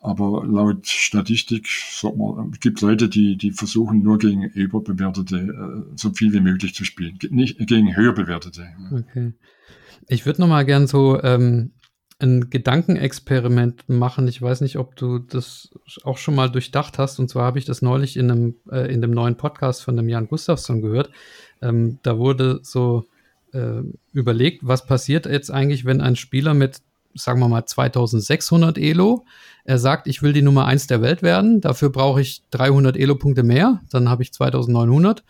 aber 0.01 0.45
laut 0.45 0.87
Statistik 0.87 1.67
man, 2.15 2.51
es 2.53 2.59
gibt 2.59 2.81
Leute, 2.81 3.09
die, 3.09 3.35
die 3.37 3.51
versuchen 3.51 4.01
nur 4.01 4.17
gegen 4.17 4.43
überbewertete 4.43 5.37
äh, 5.37 5.95
so 5.95 6.11
viel 6.11 6.31
wie 6.33 6.39
möglich 6.39 6.73
zu 6.73 6.85
spielen, 6.85 7.17
nicht 7.29 7.57
gegen 7.67 7.95
höher 7.95 8.13
bewertete. 8.13 8.67
Okay. 8.91 9.33
Ich 10.07 10.25
würde 10.25 10.41
noch 10.41 10.47
mal 10.47 10.65
gern 10.65 10.87
so 10.87 11.21
ähm, 11.21 11.71
ein 12.19 12.49
Gedankenexperiment 12.49 13.87
machen. 13.87 14.27
Ich 14.27 14.41
weiß 14.41 14.61
nicht, 14.61 14.77
ob 14.77 14.95
du 14.95 15.19
das 15.19 15.69
auch 16.03 16.17
schon 16.17 16.35
mal 16.35 16.49
durchdacht 16.49 16.97
hast. 16.97 17.19
Und 17.19 17.29
zwar 17.29 17.45
habe 17.45 17.59
ich 17.59 17.65
das 17.65 17.81
neulich 17.81 18.17
in 18.17 18.29
einem 18.29 18.55
äh, 18.71 18.93
in 18.93 19.01
dem 19.01 19.11
neuen 19.11 19.37
Podcast 19.37 19.83
von 19.83 19.95
dem 19.95 20.09
Jan 20.09 20.27
Gustafsson 20.27 20.81
gehört. 20.81 21.11
Ähm, 21.61 21.99
da 22.03 22.17
wurde 22.17 22.59
so 22.61 23.05
äh, 23.53 23.81
überlegt, 24.11 24.67
was 24.67 24.85
passiert 24.85 25.25
jetzt 25.25 25.49
eigentlich, 25.49 25.85
wenn 25.85 26.01
ein 26.01 26.15
Spieler 26.15 26.53
mit 26.53 26.81
sagen 27.13 27.39
wir 27.39 27.47
mal 27.47 27.65
2600 27.65 28.77
Elo. 28.77 29.25
Er 29.63 29.77
sagt, 29.77 30.07
ich 30.07 30.21
will 30.21 30.33
die 30.33 30.41
Nummer 30.41 30.65
1 30.65 30.87
der 30.87 31.01
Welt 31.01 31.21
werden. 31.21 31.61
Dafür 31.61 31.89
brauche 31.89 32.21
ich 32.21 32.43
300 32.51 32.97
Elo-Punkte 32.97 33.43
mehr. 33.43 33.81
Dann 33.91 34.09
habe 34.09 34.23
ich 34.23 34.33
2900. 34.33 35.23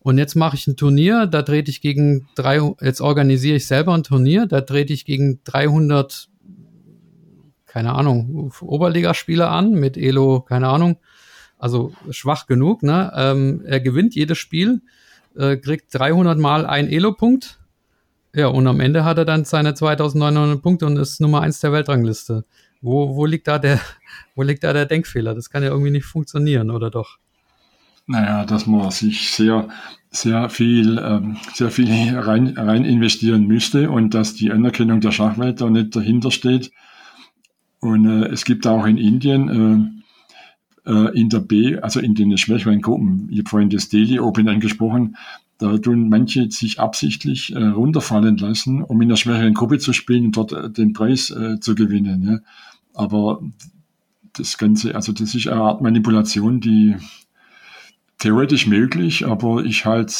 Und 0.00 0.18
jetzt 0.18 0.36
mache 0.36 0.56
ich 0.56 0.66
ein 0.66 0.76
Turnier, 0.76 1.26
da 1.26 1.42
trete 1.42 1.70
ich 1.70 1.80
gegen 1.80 2.28
drei, 2.34 2.60
jetzt 2.80 3.00
organisiere 3.00 3.56
ich 3.56 3.66
selber 3.66 3.94
ein 3.94 4.04
Turnier, 4.04 4.46
da 4.46 4.60
trete 4.60 4.92
ich 4.92 5.04
gegen 5.04 5.40
300, 5.44 6.28
keine 7.66 7.94
Ahnung, 7.94 8.52
Oberligaspieler 8.60 9.50
an 9.50 9.72
mit 9.72 9.96
Elo, 9.96 10.40
keine 10.40 10.68
Ahnung, 10.68 10.98
also 11.58 11.92
schwach 12.10 12.46
genug, 12.46 12.82
ne? 12.82 13.12
Ähm, 13.14 13.62
er 13.66 13.80
gewinnt 13.80 14.14
jedes 14.14 14.38
Spiel, 14.38 14.82
äh, 15.36 15.56
kriegt 15.56 15.92
300 15.92 16.38
mal 16.38 16.64
ein 16.64 16.88
Elo-Punkt, 16.88 17.57
ja, 18.38 18.46
und 18.46 18.66
am 18.66 18.80
Ende 18.80 19.04
hat 19.04 19.18
er 19.18 19.24
dann 19.24 19.44
seine 19.44 19.74
2900 19.74 20.62
Punkte 20.62 20.86
und 20.86 20.96
ist 20.96 21.20
Nummer 21.20 21.42
eins 21.42 21.60
der 21.60 21.72
Weltrangliste. 21.72 22.44
Wo, 22.80 23.16
wo 23.16 23.26
liegt 23.26 23.48
da 23.48 23.58
der, 23.58 23.80
wo 24.36 24.42
liegt 24.42 24.62
da 24.62 24.72
der 24.72 24.86
Denkfehler? 24.86 25.34
Das 25.34 25.50
kann 25.50 25.62
ja 25.62 25.70
irgendwie 25.70 25.90
nicht 25.90 26.06
funktionieren, 26.06 26.70
oder 26.70 26.90
doch? 26.90 27.18
Naja, 28.06 28.46
dass 28.46 28.66
man 28.66 28.90
sich 28.90 29.32
sehr, 29.32 29.68
sehr 30.10 30.48
viel, 30.48 30.98
ähm, 30.98 31.36
sehr 31.52 31.70
viel 31.70 32.16
rein, 32.16 32.56
rein 32.56 32.84
investieren 32.84 33.46
müsste 33.46 33.90
und 33.90 34.14
dass 34.14 34.34
die 34.34 34.50
Anerkennung 34.50 35.00
der 35.00 35.10
Schachwelt 35.12 35.60
da 35.60 35.68
nicht 35.68 35.94
dahinter 35.94 36.30
steht. 36.30 36.70
Und 37.80 38.06
äh, 38.06 38.28
es 38.28 38.44
gibt 38.44 38.66
auch 38.66 38.86
in 38.86 38.96
Indien 38.96 39.98
äh, 40.86 40.90
äh, 40.90 41.18
in 41.18 41.28
der 41.28 41.40
B, 41.40 41.76
also 41.78 42.00
in 42.00 42.14
den 42.14 42.38
schwächeren 42.38 42.80
Gruppen, 42.80 43.28
ich 43.30 43.40
habe 43.40 43.48
vorhin 43.50 43.70
das 43.70 43.88
Delhi 43.88 44.20
Open 44.20 44.48
angesprochen, 44.48 45.16
da 45.58 45.76
tun 45.76 46.08
manche 46.08 46.50
sich 46.50 46.78
absichtlich 46.78 47.54
äh, 47.54 47.64
runterfallen 47.64 48.36
lassen, 48.36 48.82
um 48.82 49.02
in 49.02 49.08
der 49.08 49.16
schwächeren 49.16 49.54
Gruppe 49.54 49.78
zu 49.78 49.92
spielen 49.92 50.26
und 50.26 50.36
dort 50.36 50.52
äh, 50.52 50.70
den 50.70 50.92
Preis 50.92 51.30
äh, 51.30 51.58
zu 51.60 51.74
gewinnen. 51.74 52.22
Ja. 52.22 52.38
Aber 52.94 53.42
das 54.34 54.56
Ganze, 54.56 54.94
also 54.94 55.12
das 55.12 55.34
ist 55.34 55.48
eine 55.48 55.60
Art 55.60 55.80
Manipulation, 55.80 56.60
die 56.60 56.96
theoretisch 58.18 58.66
möglich, 58.66 59.26
aber 59.26 59.64
ich 59.64 59.84
halte 59.84 60.12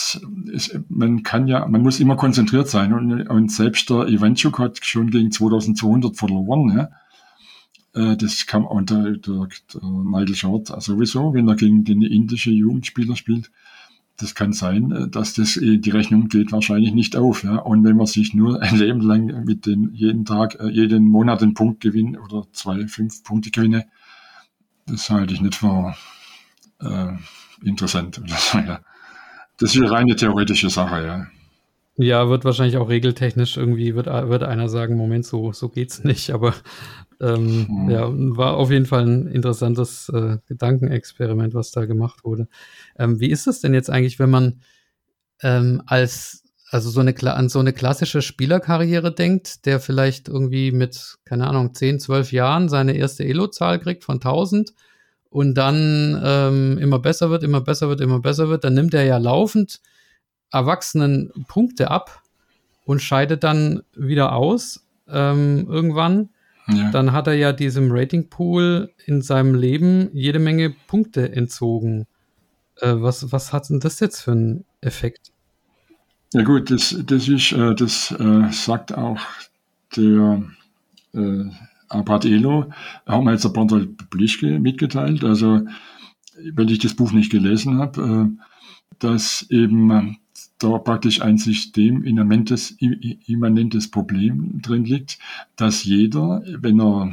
es, 0.55 0.81
man 0.89 1.23
kann 1.23 1.49
ja, 1.49 1.67
man 1.67 1.83
muss 1.83 2.01
immer 2.01 2.17
konzentriert 2.17 2.69
sein 2.69 2.93
und, 2.93 3.29
und 3.29 3.53
selbst 3.53 3.91
der 3.91 4.09
Ivanchuk 4.09 4.59
hat 4.59 4.85
schon 4.85 5.11
gegen 5.11 5.31
2200 5.31 6.17
verloren, 6.17 6.77
ja. 6.77 6.89
Äh, 7.95 8.17
das 8.17 8.47
kann, 8.47 8.65
und 8.65 8.91
der, 8.91 9.17
der, 9.17 9.49
der 10.27 10.35
Short 10.35 10.83
sowieso, 10.83 11.35
wenn 11.35 11.49
er 11.49 11.57
gegen 11.57 11.85
den 11.85 12.03
indischen 12.03 12.55
Jugendspieler 12.55 13.17
spielt, 13.17 13.51
das 14.19 14.35
kann 14.35 14.53
sein, 14.53 14.91
äh, 14.91 15.09
dass 15.09 15.35
das, 15.35 15.57
äh, 15.57 15.79
die 15.79 15.91
Rechnung 15.91 16.29
geht 16.29 16.53
wahrscheinlich 16.53 16.93
nicht 16.93 17.17
auf, 17.17 17.45
ja. 17.45 17.57
Und 17.57 17.85
wenn 17.85 17.97
man 17.97 18.07
sich 18.07 18.35
nur 18.35 18.61
ein 18.63 18.77
Leben 18.77 19.01
lang 19.01 19.45
mit 19.45 19.65
den, 19.65 19.95
jeden 19.95 20.25
Tag, 20.25 20.59
jeden 20.71 21.09
Monat 21.09 21.43
einen 21.43 21.55
Punkt 21.55 21.81
gewinnt 21.81 22.19
oder 22.19 22.45
zwei, 22.53 22.87
fünf 22.87 23.23
Punkte 23.23 23.51
gewinne, 23.51 23.87
das 24.87 25.09
halte 25.09 25.35
ich 25.35 25.41
nicht 25.41 25.55
für, 25.55 25.95
äh, 26.81 27.13
interessant. 27.63 28.21
Das 29.59 29.75
ist 29.75 29.81
eine 29.81 29.91
reine 29.91 30.17
theoretische 30.17 30.71
Sache, 30.71 31.05
ja. 31.05 31.27
Ja, 32.01 32.29
wird 32.29 32.45
wahrscheinlich 32.45 32.77
auch 32.77 32.89
regeltechnisch 32.89 33.57
irgendwie, 33.57 33.97
wird, 33.97 34.07
wird 34.07 34.45
einer 34.45 34.69
sagen, 34.69 34.97
Moment, 34.97 35.27
so, 35.27 35.53
so 35.53 35.69
geht's 35.69 36.05
nicht, 36.05 36.31
aber 36.31 36.55
ähm, 37.21 37.67
mhm. 37.69 37.91
ja, 37.91 38.09
war 38.09 38.57
auf 38.57 38.71
jeden 38.71 38.87
Fall 38.87 39.05
ein 39.05 39.27
interessantes 39.27 40.09
äh, 40.11 40.39
Gedankenexperiment, 40.47 41.55
was 41.55 41.73
da 41.73 41.87
gemacht 41.87 42.23
wurde. 42.23 42.47
Ähm, 42.97 43.19
wie 43.19 43.31
ist 43.31 43.49
es 43.49 43.61
denn 43.61 43.75
jetzt 43.75 43.91
eigentlich, 43.91 44.21
wenn 44.21 44.31
man 44.31 44.61
ähm, 45.43 45.83
als, 45.87 46.45
also 46.71 46.89
so 46.89 47.01
eine, 47.01 47.15
an 47.35 47.49
so 47.49 47.59
eine 47.59 47.73
klassische 47.73 48.23
Spielerkarriere 48.23 49.13
denkt, 49.13 49.67
der 49.67 49.81
vielleicht 49.81 50.29
irgendwie 50.29 50.71
mit, 50.71 51.17
keine 51.25 51.49
Ahnung, 51.49 51.75
10, 51.75 51.99
12 51.99 52.31
Jahren 52.31 52.69
seine 52.69 52.97
erste 52.97 53.25
Elo-Zahl 53.25 53.81
kriegt 53.81 54.05
von 54.05 54.19
1000 54.19 54.73
und 55.31 55.55
dann 55.57 56.21
ähm, 56.25 56.79
immer 56.79 57.01
besser 57.01 57.29
wird, 57.31 57.43
immer 57.43 57.61
besser 57.61 57.89
wird, 57.89 58.01
immer 58.01 58.21
besser 58.21 58.49
wird, 58.49 58.63
dann 58.63 58.75
nimmt 58.75 58.95
er 58.95 59.03
ja 59.03 59.19
laufend 59.19 59.81
Erwachsenen 60.51 61.31
Punkte 61.49 61.91
ab 61.91 62.23
und 62.85 63.01
scheidet 63.01 63.45
dann 63.45 63.83
wieder 63.95 64.33
aus 64.33 64.87
ähm, 65.09 65.67
irgendwann. 65.69 66.31
Ja. 66.69 66.91
Dann 66.91 67.13
hat 67.13 67.27
er 67.27 67.35
ja 67.35 67.53
diesem 67.53 67.91
Ratingpool 67.91 68.91
in 69.07 69.23
seinem 69.23 69.55
Leben 69.55 70.11
jede 70.13 70.39
Menge 70.39 70.75
Punkte 70.87 71.33
entzogen. 71.33 72.07
Äh, 72.81 72.95
was, 72.97 73.33
was 73.33 73.53
hat 73.53 73.71
denn 73.71 73.81
das 73.81 74.01
jetzt 74.01 74.21
für 74.21 74.33
einen 74.33 74.65
Effekt? 74.81 75.33
Ja 76.35 76.43
gut, 76.43 76.71
das, 76.71 76.95
das 77.07 77.29
ist, 77.29 77.53
äh, 77.53 77.75
das 77.75 78.11
äh, 78.13 78.53
sagt 78.53 78.93
auch 78.93 79.21
der 79.97 80.43
äh, 81.15 81.45
Abad 81.89 82.27
Elo 82.27 82.71
haben 83.07 83.25
wir 83.25 83.33
jetzt 83.33 83.47
ein 83.47 83.53
paar 83.55 83.67
Blischke 84.11 84.59
mitgeteilt. 84.59 85.25
Also, 85.25 85.63
wenn 86.53 86.69
ich 86.69 86.79
das 86.81 86.95
Buch 86.95 87.13
nicht 87.13 87.33
gelesen 87.33 87.79
habe, 87.79 88.31
äh, 88.31 88.45
dass 88.99 89.47
eben 89.49 90.19
da 90.59 90.79
praktisch 90.79 91.23
ein 91.23 91.39
System 91.39 92.03
immanentes, 92.03 92.77
immanentes 93.27 93.91
Problem 93.91 94.61
drin 94.61 94.85
liegt, 94.85 95.19
dass 95.57 95.85
jeder, 95.85 96.43
wenn 96.47 96.81
er 96.81 97.13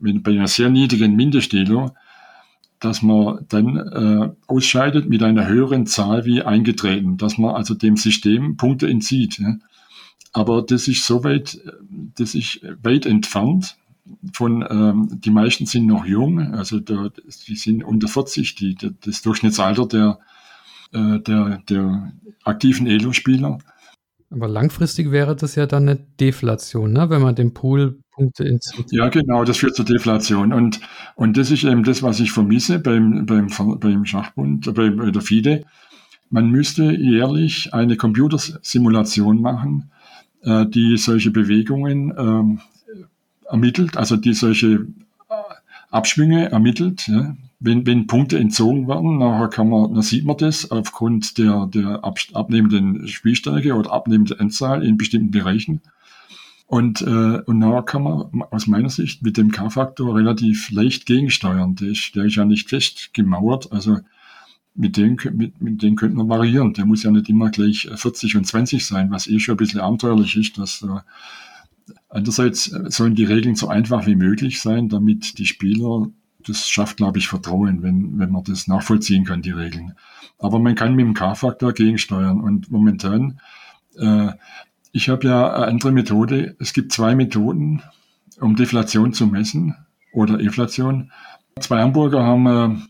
wenn 0.00 0.22
bei 0.22 0.32
einer 0.32 0.48
sehr 0.48 0.70
niedrigen 0.70 1.14
Mindestelo, 1.14 1.94
dass 2.80 3.02
man 3.02 3.44
dann 3.48 3.76
äh, 3.76 4.30
ausscheidet 4.46 5.08
mit 5.08 5.22
einer 5.22 5.46
höheren 5.46 5.86
Zahl 5.86 6.24
wie 6.24 6.42
eingetreten, 6.42 7.18
dass 7.18 7.36
man 7.36 7.54
also 7.54 7.74
dem 7.74 7.96
System 7.96 8.56
Punkte 8.56 8.88
entzieht. 8.88 9.38
Ja. 9.38 9.56
Aber 10.32 10.62
das 10.62 10.88
ist 10.88 11.04
so 11.04 11.22
weit, 11.22 11.60
das 12.16 12.34
ist 12.34 12.60
weit 12.82 13.04
entfernt 13.04 13.76
von, 14.32 14.64
ähm, 14.68 15.20
die 15.20 15.30
meisten 15.30 15.66
sind 15.66 15.86
noch 15.86 16.06
jung, 16.06 16.40
also 16.54 16.80
da, 16.80 17.10
die 17.46 17.56
sind 17.56 17.84
unter 17.84 18.08
40, 18.08 18.54
die, 18.54 18.76
das 19.04 19.22
Durchschnittsalter 19.22 19.86
der, 19.86 20.18
äh, 20.92 21.20
der, 21.20 21.62
der 21.68 22.12
aktiven 22.44 22.86
Elo-Spieler. 22.86 23.58
Aber 24.30 24.48
langfristig 24.48 25.10
wäre 25.10 25.34
das 25.34 25.56
ja 25.56 25.66
dann 25.66 25.88
eine 25.88 25.96
Deflation, 25.96 26.92
ne? 26.92 27.10
wenn 27.10 27.20
man 27.20 27.34
dem 27.34 27.52
Pool 27.52 27.98
Punkte 28.12 28.44
entzieht. 28.44 28.92
Ja, 28.92 29.08
genau, 29.08 29.44
das 29.44 29.56
führt 29.58 29.74
zur 29.74 29.84
Deflation. 29.84 30.52
Und, 30.52 30.80
und 31.16 31.36
das 31.36 31.50
ist 31.50 31.64
eben 31.64 31.82
das, 31.84 32.02
was 32.02 32.20
ich 32.20 32.32
vermisse 32.32 32.78
beim, 32.78 33.26
beim, 33.26 33.48
beim 33.80 34.04
Schachbund, 34.04 34.72
bei, 34.74 34.90
bei 34.90 35.10
der 35.10 35.22
FIDE, 35.22 35.64
man 36.28 36.48
müsste 36.48 36.84
jährlich 36.92 37.74
eine 37.74 37.96
Computersimulation 37.96 39.40
machen, 39.40 39.90
äh, 40.42 40.66
die 40.66 40.96
solche 40.96 41.30
Bewegungen 41.30 42.14
ähm, 42.16 42.60
ermittelt, 43.48 43.96
also 43.96 44.16
die 44.16 44.34
solche 44.34 44.86
äh, 45.28 45.34
Abschwünge 45.90 46.50
ermittelt. 46.50 47.08
Ja. 47.08 47.34
Wenn, 47.62 47.86
wenn 47.86 48.06
Punkte 48.06 48.38
entzogen 48.38 48.88
werden, 48.88 49.18
nachher 49.18 49.48
kann 49.48 49.68
man, 49.68 49.92
dann 49.92 50.02
sieht 50.02 50.24
man 50.24 50.38
das 50.38 50.70
aufgrund 50.70 51.36
der, 51.36 51.66
der 51.66 52.02
ab, 52.04 52.18
abnehmenden 52.32 53.06
Spielstärke 53.06 53.74
oder 53.74 53.92
abnehmenden 53.92 54.38
Endzahl 54.38 54.82
in 54.82 54.96
bestimmten 54.96 55.30
Bereichen. 55.30 55.82
Und, 56.66 57.02
äh, 57.02 57.40
und 57.46 57.58
nachher 57.58 57.82
kann 57.82 58.04
man 58.04 58.44
aus 58.50 58.68
meiner 58.68 58.90
Sicht 58.90 59.22
mit 59.22 59.36
dem 59.36 59.50
K-Faktor 59.50 60.16
relativ 60.16 60.70
leicht 60.70 61.04
gegensteuern. 61.04 61.74
Der 61.74 61.88
ist, 61.88 62.14
der 62.14 62.26
ist 62.26 62.36
ja 62.36 62.44
nicht 62.44 62.68
fest 62.68 63.10
gemauert. 63.12 63.72
Also 63.72 63.98
mit 64.76 64.96
dem, 64.96 65.16
mit, 65.32 65.60
mit 65.60 65.82
dem 65.82 65.96
könnte 65.96 66.16
man 66.16 66.28
variieren. 66.28 66.72
Der 66.74 66.86
muss 66.86 67.02
ja 67.02 67.10
nicht 67.10 67.28
immer 67.28 67.50
gleich 67.50 67.88
40 67.92 68.36
und 68.36 68.46
20 68.46 68.86
sein, 68.86 69.10
was 69.10 69.26
eh 69.26 69.40
schon 69.40 69.54
ein 69.54 69.58
bisschen 69.58 69.80
abenteuerlich 69.80 70.36
ist. 70.36 70.58
Dass, 70.58 70.82
äh, 70.82 71.92
andererseits 72.08 72.64
sollen 72.64 73.16
die 73.16 73.24
Regeln 73.24 73.56
so 73.56 73.66
einfach 73.66 74.06
wie 74.06 74.16
möglich 74.16 74.60
sein, 74.60 74.88
damit 74.88 75.38
die 75.38 75.46
Spieler, 75.46 76.06
das 76.46 76.68
schafft, 76.68 76.98
glaube 76.98 77.18
ich, 77.18 77.28
Vertrauen, 77.28 77.82
wenn, 77.82 78.18
wenn 78.18 78.30
man 78.30 78.44
das 78.44 78.66
nachvollziehen 78.66 79.24
kann, 79.24 79.42
die 79.42 79.50
Regeln. 79.50 79.94
Aber 80.38 80.58
man 80.58 80.74
kann 80.74 80.94
mit 80.94 81.04
dem 81.04 81.14
K-Faktor 81.14 81.72
gegensteuern. 81.72 82.40
Und 82.40 82.70
momentan, 82.70 83.40
äh, 83.98 84.32
ich 84.92 85.08
habe 85.08 85.26
ja 85.26 85.52
eine 85.52 85.66
andere 85.66 85.92
Methode. 85.92 86.56
Es 86.58 86.72
gibt 86.72 86.92
zwei 86.92 87.14
Methoden, 87.14 87.82
um 88.40 88.56
Deflation 88.56 89.12
zu 89.12 89.26
messen 89.26 89.76
oder 90.12 90.40
Inflation. 90.40 91.12
Zwei 91.58 91.80
Hamburger 91.80 92.24
haben 92.24 92.46
äh, 92.46 92.80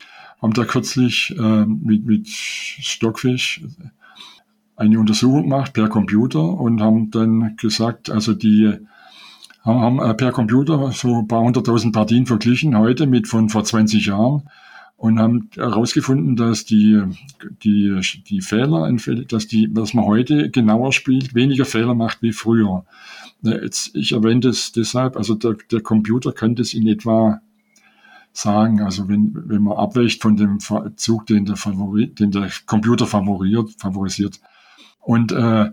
haben 0.40 0.54
da 0.54 0.64
kürzlich 0.64 1.34
äh, 1.38 1.66
mit, 1.66 2.06
mit 2.06 2.28
Stockfish 2.28 3.62
eine 4.76 4.98
Untersuchung 4.98 5.42
gemacht 5.42 5.74
per 5.74 5.88
Computer 5.88 6.42
und 6.42 6.80
haben 6.80 7.10
dann 7.10 7.56
gesagt, 7.56 8.10
also 8.10 8.32
die 8.32 8.78
haben, 9.78 10.00
äh, 10.00 10.14
per 10.14 10.32
Computer 10.32 10.90
so 10.92 11.18
ein 11.18 11.28
paar 11.28 11.42
hunderttausend 11.42 11.94
Partien 11.94 12.26
verglichen 12.26 12.76
heute 12.76 13.06
mit 13.06 13.28
von 13.28 13.48
vor 13.48 13.64
20 13.64 14.06
Jahren 14.06 14.48
und 14.96 15.18
haben 15.18 15.48
herausgefunden, 15.54 16.36
dass 16.36 16.64
die, 16.64 17.02
die, 17.62 18.00
die 18.28 18.40
Fehler, 18.40 18.90
dass, 19.28 19.46
die, 19.46 19.72
dass 19.72 19.94
man 19.94 20.04
heute 20.04 20.50
genauer 20.50 20.92
spielt, 20.92 21.34
weniger 21.34 21.64
Fehler 21.64 21.94
macht 21.94 22.20
wie 22.22 22.32
früher. 22.32 22.84
Jetzt, 23.42 23.96
ich 23.96 24.12
erwähne 24.12 24.40
das 24.40 24.72
deshalb, 24.72 25.16
also 25.16 25.34
der, 25.34 25.56
der 25.70 25.80
Computer 25.80 26.32
kann 26.32 26.54
das 26.54 26.74
in 26.74 26.86
etwa 26.86 27.40
sagen. 28.32 28.82
Also 28.82 29.08
wenn, 29.08 29.32
wenn 29.34 29.62
man 29.62 29.78
abweicht 29.78 30.22
von 30.22 30.36
dem 30.36 30.58
Zug, 30.96 31.26
den 31.26 31.44
der, 31.44 31.56
Favori, 31.56 32.08
den 32.08 32.30
der 32.30 32.50
Computer 32.66 33.06
favoriert, 33.06 33.70
favorisiert. 33.78 34.40
Und 35.00 35.32
äh, 35.32 35.70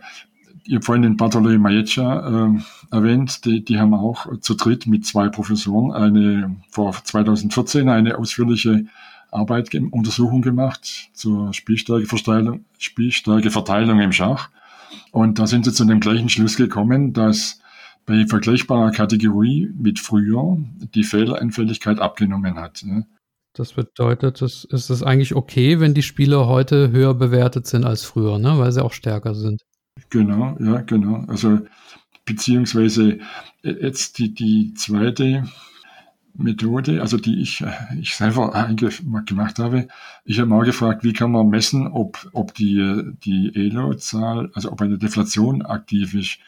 ich 0.63 0.75
habe 0.75 0.85
vorhin 0.85 1.03
den 1.03 1.17
Bartolomeu 1.17 1.57
Majecha 1.57 2.47
äh, 2.47 2.59
erwähnt, 2.91 3.45
die, 3.45 3.63
die 3.63 3.79
haben 3.79 3.93
auch 3.93 4.39
zu 4.39 4.55
dritt 4.55 4.87
mit 4.87 5.05
zwei 5.05 5.29
Professoren 5.29 5.91
eine 5.91 6.55
vor 6.69 6.93
2014 6.93 7.89
eine 7.89 8.17
ausführliche 8.17 8.85
Arbeit, 9.31 9.73
Untersuchung 9.91 10.41
gemacht 10.41 11.09
zur 11.13 11.53
Spielstärkeverteilung, 11.53 12.65
Spielstärkeverteilung 12.77 13.99
im 13.99 14.11
Schach. 14.11 14.49
Und 15.11 15.39
da 15.39 15.47
sind 15.47 15.65
sie 15.65 15.73
zu 15.73 15.85
dem 15.85 15.99
gleichen 15.99 16.29
Schluss 16.29 16.55
gekommen, 16.55 17.13
dass 17.13 17.59
bei 18.05 18.25
vergleichbarer 18.25 18.91
Kategorie 18.91 19.69
mit 19.77 19.99
früher 19.99 20.57
die 20.95 21.03
Fehleranfälligkeit 21.03 21.99
abgenommen 21.99 22.55
hat. 22.55 22.83
Das 23.53 23.73
bedeutet, 23.73 24.41
es 24.41 24.63
ist 24.63 24.89
es 24.89 25.03
eigentlich 25.03 25.35
okay, 25.35 25.79
wenn 25.79 25.93
die 25.93 26.03
Spieler 26.03 26.47
heute 26.47 26.91
höher 26.91 27.13
bewertet 27.13 27.67
sind 27.67 27.85
als 27.85 28.03
früher, 28.03 28.39
ne? 28.39 28.57
weil 28.59 28.71
sie 28.71 28.83
auch 28.83 28.93
stärker 28.93 29.35
sind. 29.35 29.63
Genau, 30.09 30.57
ja, 30.59 30.81
genau. 30.81 31.25
Also 31.27 31.59
beziehungsweise 32.25 33.19
äh, 33.63 33.71
jetzt 33.71 34.19
die, 34.19 34.33
die 34.33 34.73
zweite 34.75 35.43
Methode, 36.33 37.01
also 37.01 37.17
die 37.17 37.41
ich, 37.41 37.61
äh, 37.61 37.71
ich 37.99 38.15
selber 38.15 38.69
gemacht 39.25 39.59
habe. 39.59 39.87
Ich 40.23 40.39
habe 40.39 40.49
mal 40.49 40.65
gefragt, 40.65 41.03
wie 41.03 41.13
kann 41.13 41.31
man 41.31 41.49
messen, 41.49 41.87
ob, 41.87 42.29
ob 42.33 42.53
die, 42.53 43.01
die 43.23 43.51
Elo-Zahl, 43.55 44.51
also 44.53 44.71
ob 44.71 44.81
eine 44.81 44.97
Deflation 44.97 45.63
aktiv 45.63 46.13
ist. 46.13 46.39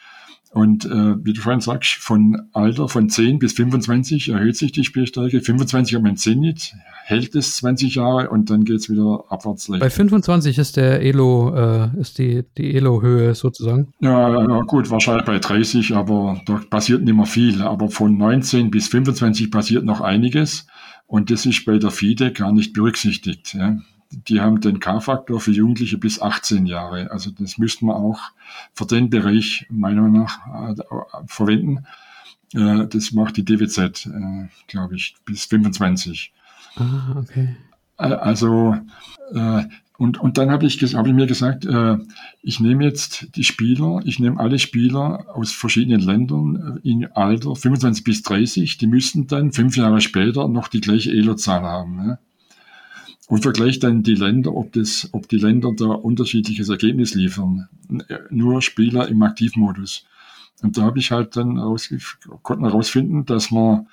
Und 0.52 0.84
äh, 0.84 1.24
wie 1.24 1.32
du 1.32 1.40
vorhin 1.40 1.60
sagst, 1.60 1.92
von 1.92 2.48
Alter 2.52 2.88
von 2.88 3.08
10 3.08 3.38
bis 3.38 3.52
25 3.52 4.30
erhöht 4.30 4.56
sich 4.56 4.72
die 4.72 4.82
Spielstärke. 4.82 5.40
25 5.40 5.94
haben 5.94 6.02
wir 6.02 6.10
ein 6.10 6.16
Zenit, 6.16 6.74
hält 7.04 7.36
es 7.36 7.56
20 7.58 7.94
Jahre 7.94 8.30
und 8.30 8.50
dann 8.50 8.64
geht's 8.64 8.90
wieder 8.90 9.24
abwärts. 9.28 9.68
Leicht. 9.68 9.80
Bei 9.80 9.90
25 9.90 10.58
ist 10.58 10.76
der 10.76 11.02
Elo, 11.02 11.54
äh, 11.54 12.00
ist 12.00 12.18
die, 12.18 12.42
die 12.58 12.74
Elo-Höhe 12.74 13.36
sozusagen? 13.36 13.92
Ja, 14.00 14.28
ja, 14.28 14.60
gut, 14.62 14.90
wahrscheinlich 14.90 15.24
bei 15.24 15.38
30, 15.38 15.94
aber 15.94 16.40
da 16.46 16.60
passiert 16.68 17.04
nicht 17.04 17.14
mehr 17.14 17.26
viel. 17.26 17.62
Aber 17.62 17.88
von 17.88 18.18
19 18.18 18.72
bis 18.72 18.88
25 18.88 19.52
passiert 19.52 19.84
noch 19.84 20.00
einiges. 20.00 20.66
Und 21.06 21.30
das 21.30 21.46
ist 21.46 21.64
bei 21.64 21.78
der 21.78 21.92
FIDE 21.92 22.32
gar 22.32 22.52
nicht 22.52 22.72
berücksichtigt. 22.72 23.54
Ja 23.54 23.78
die 24.10 24.40
haben 24.40 24.60
den 24.60 24.80
K-Faktor 24.80 25.40
für 25.40 25.52
Jugendliche 25.52 25.98
bis 25.98 26.20
18 26.20 26.66
Jahre. 26.66 27.10
Also 27.10 27.30
das 27.30 27.58
müsste 27.58 27.84
man 27.84 27.96
auch 27.96 28.20
für 28.74 28.86
den 28.86 29.10
Bereich 29.10 29.66
meiner 29.70 30.02
Meinung 30.02 30.22
nach 30.22 30.70
äh, 30.70 30.74
verwenden. 31.26 31.86
Äh, 32.52 32.86
das 32.88 33.12
macht 33.12 33.36
die 33.36 33.44
DWZ, 33.44 34.06
äh, 34.06 34.48
glaube 34.66 34.96
ich, 34.96 35.14
bis 35.24 35.44
25. 35.44 36.32
Ah, 36.76 37.16
okay. 37.16 37.56
Also 37.96 38.76
und, 39.98 40.18
und 40.18 40.38
dann 40.38 40.50
habe 40.50 40.64
ich, 40.64 40.82
hab 40.94 41.06
ich 41.06 41.12
mir 41.12 41.26
gesagt, 41.26 41.68
ich 42.40 42.58
nehme 42.58 42.84
jetzt 42.84 43.36
die 43.36 43.44
Spieler, 43.44 44.00
ich 44.04 44.18
nehme 44.18 44.40
alle 44.40 44.58
Spieler 44.58 45.26
aus 45.34 45.52
verschiedenen 45.52 46.00
Ländern 46.00 46.80
in 46.82 47.12
Alter 47.12 47.54
25 47.54 48.02
bis 48.02 48.22
30, 48.22 48.78
die 48.78 48.86
müssten 48.86 49.26
dann 49.26 49.52
fünf 49.52 49.76
Jahre 49.76 50.00
später 50.00 50.48
noch 50.48 50.68
die 50.68 50.80
gleiche 50.80 51.10
Elo-Zahl 51.10 51.60
haben. 51.60 51.96
Ne? 51.96 52.18
Und 53.30 53.42
vergleicht 53.42 53.84
dann 53.84 54.02
die 54.02 54.16
Länder, 54.16 54.52
ob, 54.56 54.72
das, 54.72 55.08
ob 55.12 55.28
die 55.28 55.36
Länder 55.36 55.72
da 55.76 55.86
unterschiedliches 55.86 56.68
Ergebnis 56.68 57.14
liefern. 57.14 57.68
Nur 58.28 58.60
Spieler 58.60 59.06
im 59.06 59.22
Aktivmodus. 59.22 60.04
Und 60.62 60.76
da 60.76 60.82
habe 60.82 60.98
ich 60.98 61.12
halt 61.12 61.36
dann 61.36 61.54
konnten 62.42 62.64
herausfinden, 62.64 63.24
dass 63.26 63.52
man, 63.52 63.86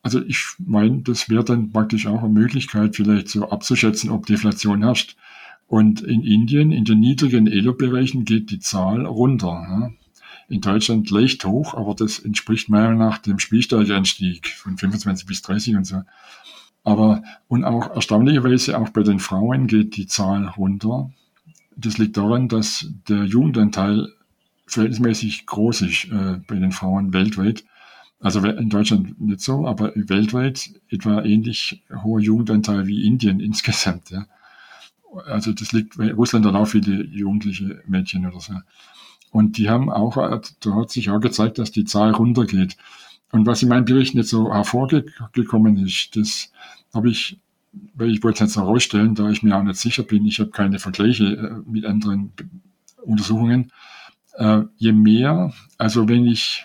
also 0.00 0.22
ich 0.22 0.46
meine, 0.58 1.02
das 1.02 1.28
wäre 1.28 1.44
dann 1.44 1.72
praktisch 1.72 2.06
auch 2.06 2.20
eine 2.20 2.32
Möglichkeit, 2.32 2.96
vielleicht 2.96 3.28
so 3.28 3.50
abzuschätzen, 3.50 4.08
ob 4.08 4.24
Deflation 4.24 4.82
herrscht. 4.82 5.14
Und 5.66 6.00
in 6.00 6.22
Indien, 6.22 6.72
in 6.72 6.86
den 6.86 7.00
niedrigen 7.00 7.46
Elo-Bereichen 7.46 8.24
geht 8.24 8.50
die 8.50 8.60
Zahl 8.60 9.04
runter. 9.04 9.92
In 10.48 10.62
Deutschland 10.62 11.10
leicht 11.10 11.44
hoch, 11.44 11.74
aber 11.74 11.94
das 11.94 12.18
entspricht 12.18 12.70
meiner 12.70 12.86
Meinung 12.86 13.00
nach 13.10 13.18
dem 13.18 13.38
Spielstärkeanstieg 13.38 14.48
von 14.48 14.78
25 14.78 15.26
bis 15.26 15.42
30 15.42 15.76
und 15.76 15.84
so. 15.84 16.00
Aber, 16.84 17.22
und 17.48 17.64
auch 17.64 17.94
erstaunlicherweise 17.94 18.78
auch 18.78 18.90
bei 18.90 19.02
den 19.02 19.18
Frauen 19.18 19.66
geht 19.66 19.96
die 19.96 20.06
Zahl 20.06 20.46
runter. 20.48 21.10
Das 21.76 21.98
liegt 21.98 22.16
daran, 22.16 22.48
dass 22.48 22.86
der 23.08 23.24
Jugendanteil 23.24 24.12
verhältnismäßig 24.66 25.46
groß 25.46 25.82
ist 25.82 26.04
äh, 26.06 26.40
bei 26.46 26.56
den 26.56 26.72
Frauen 26.72 27.12
weltweit. 27.12 27.64
Also 28.20 28.40
in 28.46 28.70
Deutschland 28.70 29.20
nicht 29.20 29.40
so, 29.40 29.66
aber 29.66 29.92
weltweit 29.94 30.70
etwa 30.88 31.22
ähnlich 31.22 31.82
hoher 32.02 32.20
Jugendanteil 32.20 32.86
wie 32.86 33.06
Indien 33.06 33.40
insgesamt. 33.48 34.10
Ja. 34.10 34.26
Also 35.26 35.52
das 35.52 35.72
liegt, 35.72 35.98
weil 35.98 36.12
Russland 36.12 36.44
hat 36.46 36.54
auch 36.54 36.66
viele 36.66 37.04
jugendliche 37.04 37.82
Mädchen 37.86 38.26
oder 38.26 38.40
so. 38.40 38.54
Und 39.30 39.58
die 39.58 39.68
haben 39.68 39.90
auch, 39.90 40.16
da 40.16 40.74
hat 40.74 40.90
sich 40.90 41.10
auch 41.10 41.20
gezeigt, 41.20 41.58
dass 41.58 41.72
die 41.72 41.84
Zahl 41.84 42.12
runtergeht. 42.12 42.76
Und 43.34 43.46
was 43.46 43.64
in 43.64 43.68
meinem 43.68 43.84
Bericht 43.84 44.14
nicht 44.14 44.28
so 44.28 44.54
hervorgekommen 44.54 45.76
ist, 45.84 46.14
das 46.14 46.52
habe 46.94 47.10
ich, 47.10 47.40
weil 47.94 48.12
ich 48.12 48.22
wollte 48.22 48.36
es 48.44 48.50
jetzt 48.50 48.56
herausstellen, 48.56 49.16
da 49.16 49.28
ich 49.28 49.42
mir 49.42 49.56
auch 49.56 49.62
nicht 49.64 49.80
sicher 49.80 50.04
bin, 50.04 50.24
ich 50.24 50.38
habe 50.38 50.50
keine 50.50 50.78
Vergleiche 50.78 51.24
äh, 51.24 51.68
mit 51.68 51.84
anderen 51.84 52.30
Untersuchungen. 53.02 53.72
Äh, 54.34 54.62
je 54.76 54.92
mehr, 54.92 55.52
also 55.78 56.08
wenn 56.08 56.26
ich, 56.26 56.64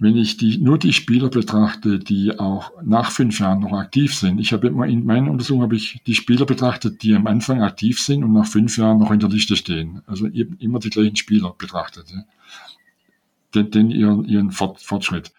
wenn 0.00 0.16
ich 0.16 0.38
die, 0.38 0.56
nur 0.56 0.78
die 0.78 0.94
Spieler 0.94 1.28
betrachte, 1.28 1.98
die 1.98 2.38
auch 2.38 2.70
nach 2.82 3.10
fünf 3.10 3.38
Jahren 3.38 3.60
noch 3.60 3.72
aktiv 3.72 4.14
sind. 4.14 4.38
Ich 4.38 4.54
habe 4.54 4.68
immer 4.68 4.86
in 4.86 5.04
meiner 5.04 5.30
Untersuchung 5.30 5.60
habe 5.60 5.76
ich 5.76 6.00
die 6.06 6.14
Spieler 6.14 6.46
betrachtet, 6.46 7.02
die 7.02 7.14
am 7.14 7.26
Anfang 7.26 7.60
aktiv 7.60 8.00
sind 8.00 8.24
und 8.24 8.32
nach 8.32 8.46
fünf 8.46 8.78
Jahren 8.78 9.00
noch 9.00 9.10
in 9.10 9.20
der 9.20 9.28
Liste 9.28 9.54
stehen. 9.54 10.00
Also 10.06 10.28
immer 10.28 10.78
die 10.78 10.88
gleichen 10.88 11.16
Spieler 11.16 11.54
betrachtet. 11.58 12.06
Den, 13.56 13.70
den 13.70 13.90
ihren, 13.90 14.24
ihren 14.24 14.50
Fortschritt. 14.50 15.32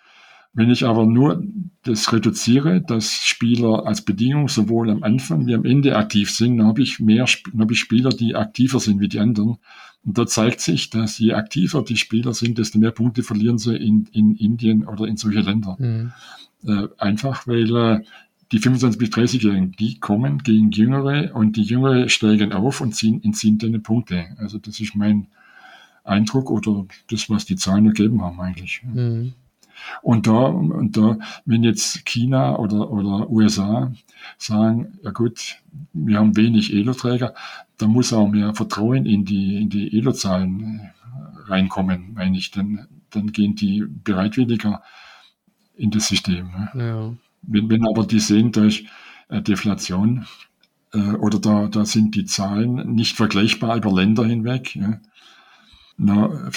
Wenn 0.54 0.72
ich 0.72 0.86
aber 0.86 1.06
nur 1.06 1.44
das 1.84 2.12
reduziere, 2.12 2.82
dass 2.82 3.14
Spieler 3.14 3.86
als 3.86 4.02
Bedingung 4.02 4.50
sowohl 4.50 4.90
am 4.90 5.04
Anfang 5.04 5.46
wie 5.46 5.54
am 5.54 5.66
Ende 5.66 5.96
aktiv 5.96 6.32
sind, 6.32 6.58
dann 6.58 6.66
habe 6.66 6.82
ich 6.82 7.00
mehr 7.00 7.26
dann 7.52 7.62
habe 7.62 7.74
ich 7.74 7.80
Spieler, 7.80 8.10
die 8.10 8.36
aktiver 8.36 8.80
sind 8.80 9.00
wie 9.00 9.08
die 9.08 9.20
anderen. 9.20 9.58
Und 10.04 10.18
da 10.18 10.26
zeigt 10.26 10.62
sich, 10.62 10.90
dass 10.90 11.20
je 11.20 11.34
aktiver 11.34 11.84
die 11.84 11.98
Spieler 11.98 12.34
sind, 12.34 12.58
desto 12.58 12.80
mehr 12.80 12.90
Punkte 12.90 13.22
verlieren 13.22 13.60
sie 13.60 13.76
in, 13.76 14.08
in 14.14 14.36
Indien 14.36 14.88
oder 14.88 15.06
in 15.06 15.18
solche 15.18 15.42
Länder. 15.42 15.76
Mhm. 15.78 16.14
Äh, 16.66 16.88
einfach 16.98 17.46
weil 17.46 17.76
äh, 17.76 18.00
die 18.52 18.60
25 18.60 18.98
bis 18.98 19.10
30-Jährigen, 19.10 19.74
die 19.74 20.00
kommen 20.00 20.40
gegen 20.40 20.72
Jüngere 20.72 21.36
und 21.36 21.56
die 21.56 21.64
Jüngere 21.64 22.10
steigen 22.10 22.54
auf 22.54 22.82
und 22.82 22.96
ziehen, 22.96 23.24
entziehen 23.24 23.58
dann 23.60 23.84
Punkte. 23.84 24.26
Also 24.38 24.58
das 24.58 24.80
ist 24.80 24.96
mein 24.96 25.28
Eindruck 26.08 26.50
oder 26.50 26.86
das, 27.10 27.30
was 27.30 27.46
die 27.46 27.56
Zahlen 27.56 27.86
ergeben 27.86 28.22
haben 28.22 28.40
eigentlich. 28.40 28.82
Mhm. 28.84 29.34
Und 30.02 30.28
da, 30.28 30.46
und 30.48 30.98
da, 30.98 31.20
wenn 31.46 31.64
jetzt 31.64 32.06
China 32.06 32.58
oder, 32.58 32.92
oder 32.92 33.30
USA 33.30 33.92
sagen, 34.38 34.98
ja 35.04 35.12
gut, 35.12 35.58
wir 35.94 36.18
haben 36.18 36.36
wenig 36.36 36.74
Elo-Träger, 36.74 37.34
da 37.78 37.88
muss 37.88 38.14
auch 38.14 38.28
mehr 38.28 38.56
Vertrauen 38.56 39.06
in 39.06 39.26
die, 39.26 39.62
in 39.62 39.70
die 39.70 39.96
Elo-Zahlen 39.98 40.80
äh, 40.80 41.52
reinkommen, 41.52 42.14
meine 42.14 42.38
ich. 42.38 42.52
Dann, 42.52 42.88
dann 43.12 43.32
gehen 43.32 43.56
die 43.56 43.86
bereitwilliger 43.88 44.82
in 45.76 45.92
das 45.92 46.08
System. 46.08 46.50
Ja. 46.74 47.14
Wenn, 47.44 47.70
wenn 47.70 47.88
aber 47.88 48.06
die 48.06 48.20
sehen 48.20 48.52
durch 48.52 48.88
äh, 49.30 49.42
Deflation 49.42 50.26
äh, 50.94 50.98
oder 50.98 51.40
da, 51.40 51.68
da 51.68 51.86
sind 51.86 52.16
die 52.16 52.26
Zahlen 52.26 52.96
nicht 52.96 53.16
vergleichbar 53.16 53.78
über 53.78 53.92
Länder 53.92 54.26
hinweg, 54.26 54.76
ja, 54.76 55.00
na, 55.98 56.50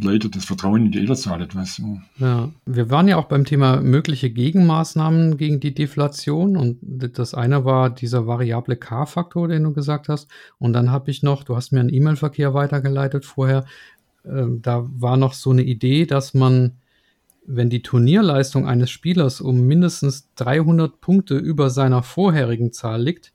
leidet 0.00 0.36
das 0.36 0.44
Vertrauen 0.44 0.86
in 0.86 0.92
die 0.92 0.98
Elternzahl 0.98 1.42
etwas. 1.42 1.80
Ja, 2.18 2.50
wir 2.64 2.90
waren 2.90 3.08
ja 3.08 3.16
auch 3.16 3.24
beim 3.24 3.44
Thema 3.44 3.80
mögliche 3.80 4.30
Gegenmaßnahmen 4.30 5.36
gegen 5.36 5.60
die 5.60 5.74
Deflation 5.74 6.56
und 6.56 6.78
das 6.82 7.34
eine 7.34 7.64
war 7.64 7.90
dieser 7.90 8.26
variable 8.26 8.76
K-Faktor, 8.76 9.48
den 9.48 9.64
du 9.64 9.72
gesagt 9.72 10.08
hast. 10.08 10.28
Und 10.58 10.72
dann 10.74 10.90
habe 10.90 11.10
ich 11.10 11.22
noch, 11.22 11.42
du 11.42 11.56
hast 11.56 11.72
mir 11.72 11.80
einen 11.80 11.92
E-Mail-Verkehr 11.92 12.54
weitergeleitet 12.54 13.24
vorher, 13.24 13.64
äh, 14.24 14.44
da 14.48 14.86
war 14.96 15.16
noch 15.16 15.34
so 15.34 15.50
eine 15.50 15.62
Idee, 15.62 16.06
dass 16.06 16.34
man, 16.34 16.76
wenn 17.46 17.70
die 17.70 17.82
Turnierleistung 17.82 18.66
eines 18.66 18.90
Spielers 18.90 19.40
um 19.40 19.62
mindestens 19.62 20.28
300 20.36 21.00
Punkte 21.00 21.36
über 21.36 21.68
seiner 21.70 22.02
vorherigen 22.02 22.72
Zahl 22.72 23.02
liegt, 23.02 23.32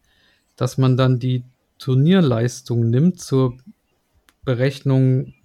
dass 0.55 0.77
man 0.77 0.97
dann 0.97 1.19
die 1.19 1.43
Turnierleistung 1.77 2.89
nimmt 2.89 3.19
zur 3.19 3.57
Berechnung 4.49 5.35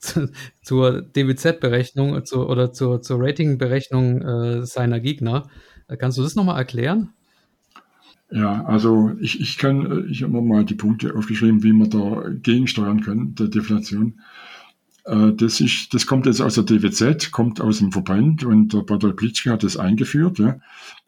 zur 0.62 1.02
DWZ-Berechnung 1.02 2.24
zu, 2.24 2.48
oder 2.48 2.72
zur, 2.72 3.02
zur 3.02 3.20
Rating-Berechnung 3.20 4.22
äh, 4.22 4.66
seiner 4.66 5.00
Gegner. 5.00 5.50
Äh, 5.86 5.98
kannst 5.98 6.16
du 6.16 6.22
das 6.22 6.34
nochmal 6.34 6.56
erklären? 6.56 7.10
Ja, 8.30 8.64
also 8.64 9.12
ich, 9.20 9.38
ich 9.38 9.58
kann, 9.58 9.84
äh, 9.84 10.10
ich 10.10 10.22
habe 10.22 10.40
mal 10.40 10.64
die 10.64 10.76
Punkte 10.76 11.14
aufgeschrieben, 11.14 11.62
wie 11.62 11.74
man 11.74 11.90
da 11.90 12.24
gegensteuern 12.42 13.02
kann, 13.02 13.34
der 13.34 13.48
Deflation. 13.48 14.20
Äh, 15.04 15.32
das, 15.34 15.60
ist, 15.60 15.92
das 15.92 16.06
kommt 16.06 16.24
jetzt 16.24 16.40
aus 16.40 16.54
der 16.54 16.64
DWZ, 16.64 17.32
kommt 17.32 17.60
aus 17.60 17.80
dem 17.80 17.92
Verband 17.92 18.44
und 18.44 18.72
der 18.72 18.80
Badal 18.80 19.12
Plitschke 19.12 19.50
hat 19.50 19.62
das 19.62 19.76
eingeführt. 19.76 20.38
Ja. 20.38 20.58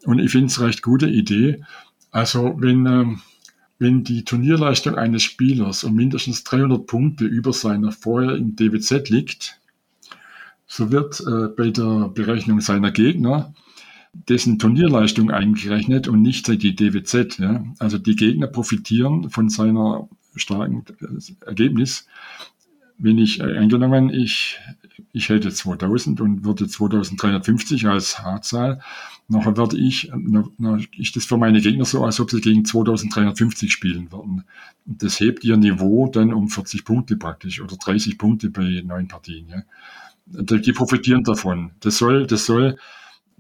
Und 0.05 0.18
ich 0.18 0.30
finde 0.30 0.49
es 0.49 0.61
recht 0.61 0.82
gute 0.82 1.09
Idee. 1.09 1.64
Also 2.11 2.55
wenn, 2.59 2.84
ähm, 2.84 3.20
wenn 3.83 4.05
die 4.05 4.24
Turnierleistung 4.24 4.95
eines 4.95 5.24
Spielers 5.24 5.83
um 5.83 5.95
mindestens 5.95 6.45
300 6.45 6.87
Punkte 6.87 7.24
über 7.24 7.53
seiner 7.53 7.91
vorher 7.91 8.37
im 8.37 8.55
DWZ 8.55 9.11
liegt, 9.11 9.59
so 10.68 10.93
wird 10.93 11.20
äh, 11.20 11.49
bei 11.49 11.70
der 11.70 12.09
Berechnung 12.09 12.61
seiner 12.61 12.93
Gegner 12.93 13.53
dessen 14.28 14.59
Turnierleistung 14.59 15.30
eingerechnet 15.30 16.07
und 16.07 16.22
nicht 16.22 16.47
die 16.47 16.76
DWZ. 16.76 17.39
Ja? 17.39 17.64
Also 17.78 17.99
die 17.99 18.14
Gegner 18.14 18.47
profitieren 18.47 19.30
von 19.30 19.49
seiner 19.49 20.09
starken 20.37 20.85
äh, 21.01 21.47
Ergebnis. 21.47 22.07
Wenn 22.99 23.18
ich 23.18 23.41
äh, 23.41 23.59
angenommen, 23.59 24.11
ich, 24.11 24.61
ich 25.12 25.28
hätte 25.28 25.51
2000 25.51 26.20
und 26.20 26.45
würde 26.45 26.68
2350 26.68 27.87
als 27.89 28.22
H-Zahl, 28.22 28.80
Nachher 29.29 29.57
werde 29.57 29.79
ich, 29.79 30.11
na, 30.14 30.79
ich 30.97 31.12
das 31.12 31.25
für 31.25 31.39
meine 31.39 31.61
Gegner 31.61 31.85
so, 31.85 32.05
als 32.05 32.20
ob 32.20 32.31
sie 32.31 32.41
gegen 32.41 32.64
2350 32.64 33.73
spielen 33.73 34.12
würden. 34.12 34.45
Das 34.85 35.20
hebt 35.20 35.45
ihr 35.45 35.57
Niveau 35.57 36.09
dann 36.09 36.35
um 36.35 36.49
40 36.49 36.85
Punkte 36.85 37.16
praktisch 37.16 37.61
oder 37.61 37.77
30 37.77 38.18
Punkte 38.18 38.51
bei 38.51 38.83
neun 38.85 39.09
Partien. 39.09 39.49
Ja. 39.49 39.62
Die 40.27 40.73
profitieren 40.73 41.25
davon. 41.25 41.73
Das 41.81 41.99
soll, 41.99 42.27
das 42.27 42.47
soll, 42.47 42.77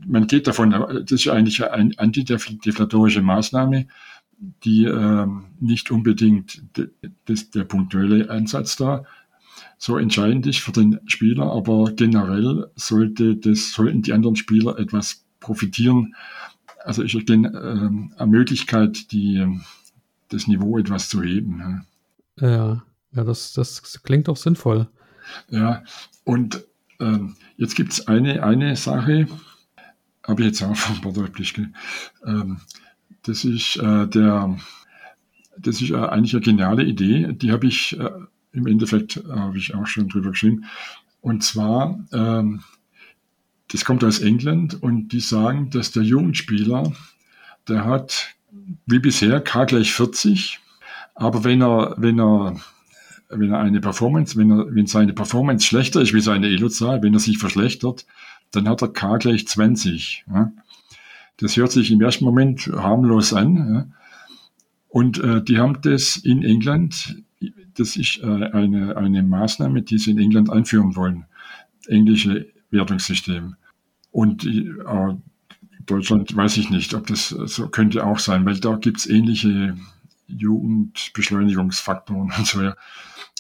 man 0.06 0.26
geht 0.26 0.46
davon, 0.46 0.70
das 0.70 1.12
ist 1.12 1.28
eigentlich 1.28 1.62
eine 1.68 1.92
antideflatorische 1.98 3.22
Maßnahme, 3.22 3.86
die 4.64 4.84
ähm, 4.84 5.44
nicht 5.60 5.90
unbedingt 5.90 6.62
das, 7.26 7.50
der 7.50 7.64
punktuelle 7.64 8.28
Ansatz 8.30 8.76
da 8.76 9.04
so 9.78 9.98
entscheidend 9.98 10.46
ist 10.46 10.60
für 10.60 10.72
den 10.72 11.00
Spieler, 11.06 11.50
aber 11.52 11.92
generell 11.92 12.70
sollte 12.76 13.36
das, 13.36 13.72
sollten 13.72 14.02
die 14.02 14.12
anderen 14.12 14.36
Spieler 14.36 14.78
etwas 14.78 15.21
profitieren. 15.42 16.14
Also 16.84 17.02
ich 17.02 17.14
erkenne 17.14 17.48
äh, 17.48 18.20
eine 18.20 18.30
Möglichkeit, 18.30 19.12
die, 19.12 19.46
das 20.28 20.46
Niveau 20.46 20.78
etwas 20.78 21.08
zu 21.08 21.22
heben. 21.22 21.84
Ja, 22.40 22.48
ja, 22.48 22.82
ja 23.12 23.24
das, 23.24 23.52
das 23.52 24.02
klingt 24.02 24.28
doch 24.28 24.36
sinnvoll. 24.36 24.88
Ja, 25.50 25.84
und 26.24 26.64
äh, 26.98 27.18
jetzt 27.56 27.76
gibt 27.76 27.92
es 27.92 28.08
eine, 28.08 28.42
eine 28.42 28.76
Sache, 28.76 29.28
habe 30.24 30.42
ich 30.42 30.48
jetzt 30.48 30.62
auch 30.62 30.76
von 30.76 31.00
Bartol 31.00 31.30
ähm, 32.24 32.60
das 33.24 33.44
ist 33.44 33.76
äh, 33.76 34.06
der, 34.08 34.58
das 35.58 35.80
ist 35.80 35.90
äh, 35.90 35.96
eigentlich 35.96 36.34
eine 36.34 36.42
geniale 36.42 36.84
Idee, 36.84 37.32
die 37.32 37.52
habe 37.52 37.66
ich 37.66 37.98
äh, 37.98 38.10
im 38.52 38.66
Endeffekt, 38.66 39.16
äh, 39.16 39.28
habe 39.28 39.58
ich 39.58 39.74
auch 39.74 39.86
schon 39.86 40.08
drüber 40.08 40.30
geschrieben. 40.30 40.64
Und 41.20 41.44
zwar 41.44 42.00
ähm, 42.12 42.62
das 43.72 43.86
kommt 43.86 44.04
aus 44.04 44.18
England 44.20 44.82
und 44.82 45.08
die 45.08 45.20
sagen, 45.20 45.70
dass 45.70 45.92
der 45.92 46.02
Jugendspieler, 46.02 46.92
der 47.68 47.84
hat 47.86 48.34
wie 48.86 48.98
bisher 48.98 49.40
K 49.40 49.64
gleich 49.64 49.92
40, 49.92 50.60
aber 51.14 51.42
wenn 51.44 51.62
er, 51.62 51.94
wenn 51.96 52.20
er, 52.20 52.60
wenn 53.30 53.50
er 53.50 53.60
eine 53.60 53.80
Performance, 53.80 54.36
wenn 54.36 54.50
er, 54.50 54.74
wenn 54.74 54.86
seine 54.86 55.14
Performance 55.14 55.66
schlechter 55.66 56.02
ist 56.02 56.12
wie 56.12 56.20
seine 56.20 56.48
Elo-Zahl, 56.48 57.02
wenn 57.02 57.14
er 57.14 57.20
sich 57.20 57.38
verschlechtert, 57.38 58.04
dann 58.50 58.68
hat 58.68 58.82
er 58.82 58.88
K 58.88 59.16
gleich 59.16 59.48
20. 59.48 60.26
Ja. 60.30 60.52
Das 61.38 61.56
hört 61.56 61.72
sich 61.72 61.90
im 61.90 62.02
ersten 62.02 62.26
Moment 62.26 62.66
harmlos 62.66 63.32
an. 63.32 63.74
Ja. 63.74 63.86
Und 64.88 65.18
äh, 65.18 65.42
die 65.42 65.58
haben 65.58 65.80
das 65.80 66.18
in 66.18 66.42
England, 66.42 67.22
das 67.74 67.96
ist 67.96 68.20
äh, 68.22 68.26
eine, 68.26 68.98
eine 68.98 69.22
Maßnahme, 69.22 69.80
die 69.80 69.96
sie 69.96 70.10
in 70.10 70.18
England 70.18 70.50
einführen 70.50 70.94
wollen. 70.94 71.24
Englische 71.86 72.52
Wertungssystem. 72.70 73.56
Und 74.12 74.46
äh, 74.46 74.72
Deutschland 75.86 76.36
weiß 76.36 76.58
ich 76.58 76.70
nicht, 76.70 76.94
ob 76.94 77.08
das 77.08 77.30
so 77.30 77.66
könnte 77.68 78.06
auch 78.06 78.20
sein, 78.20 78.46
weil 78.46 78.60
da 78.60 78.76
gibt 78.76 78.98
es 78.98 79.06
ähnliche 79.06 79.76
Jugendbeschleunigungsfaktoren 80.28 82.30
und 82.38 82.46
so. 82.46 82.62
Ja. 82.62 82.76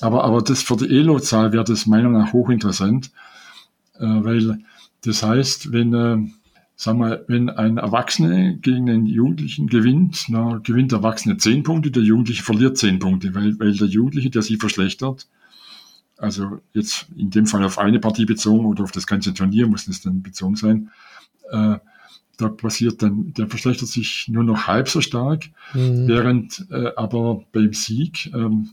Aber, 0.00 0.24
aber 0.24 0.42
das 0.42 0.62
für 0.62 0.76
die 0.76 0.88
ELO-Zahl 0.88 1.52
wäre 1.52 1.62
das 1.64 1.86
meiner 1.86 2.08
Meinung 2.08 2.24
nach 2.24 2.32
hochinteressant, 2.32 3.12
äh, 3.98 4.06
weil 4.06 4.58
das 5.04 5.22
heißt, 5.22 5.70
wenn, 5.72 5.92
äh, 5.94 6.16
sag 6.74 6.96
mal, 6.96 7.24
wenn 7.28 7.50
ein 7.50 7.76
Erwachsener 7.76 8.54
gegen 8.54 8.88
einen 8.88 9.04
Jugendlichen 9.06 9.68
gewinnt, 9.68 10.24
na, 10.28 10.58
gewinnt 10.62 10.92
der 10.92 11.00
Erwachsene 11.00 11.36
zehn 11.36 11.62
Punkte, 11.62 11.90
der 11.90 12.02
Jugendliche 12.02 12.42
verliert 12.42 12.78
zehn 12.78 12.98
Punkte, 12.98 13.34
weil, 13.34 13.60
weil 13.60 13.74
der 13.74 13.88
Jugendliche, 13.88 14.30
der 14.30 14.40
sich 14.42 14.56
verschlechtert, 14.58 15.28
also 16.22 16.60
jetzt 16.72 17.06
in 17.16 17.30
dem 17.30 17.46
Fall 17.46 17.64
auf 17.64 17.78
eine 17.78 17.98
Partie 17.98 18.24
bezogen 18.24 18.64
oder 18.66 18.84
auf 18.84 18.92
das 18.92 19.06
ganze 19.06 19.34
Turnier 19.34 19.66
muss 19.66 19.88
es 19.88 20.00
dann 20.02 20.22
bezogen 20.22 20.56
sein, 20.56 20.90
äh, 21.50 21.78
da 22.38 22.48
passiert 22.48 23.02
dann, 23.02 23.32
der 23.34 23.48
verschlechtert 23.48 23.88
sich 23.88 24.28
nur 24.28 24.44
noch 24.44 24.66
halb 24.66 24.88
so 24.88 25.00
stark, 25.00 25.46
mhm. 25.74 26.08
während 26.08 26.66
äh, 26.70 26.92
aber 26.96 27.44
beim 27.52 27.72
Sieg 27.72 28.32
ähm, 28.34 28.70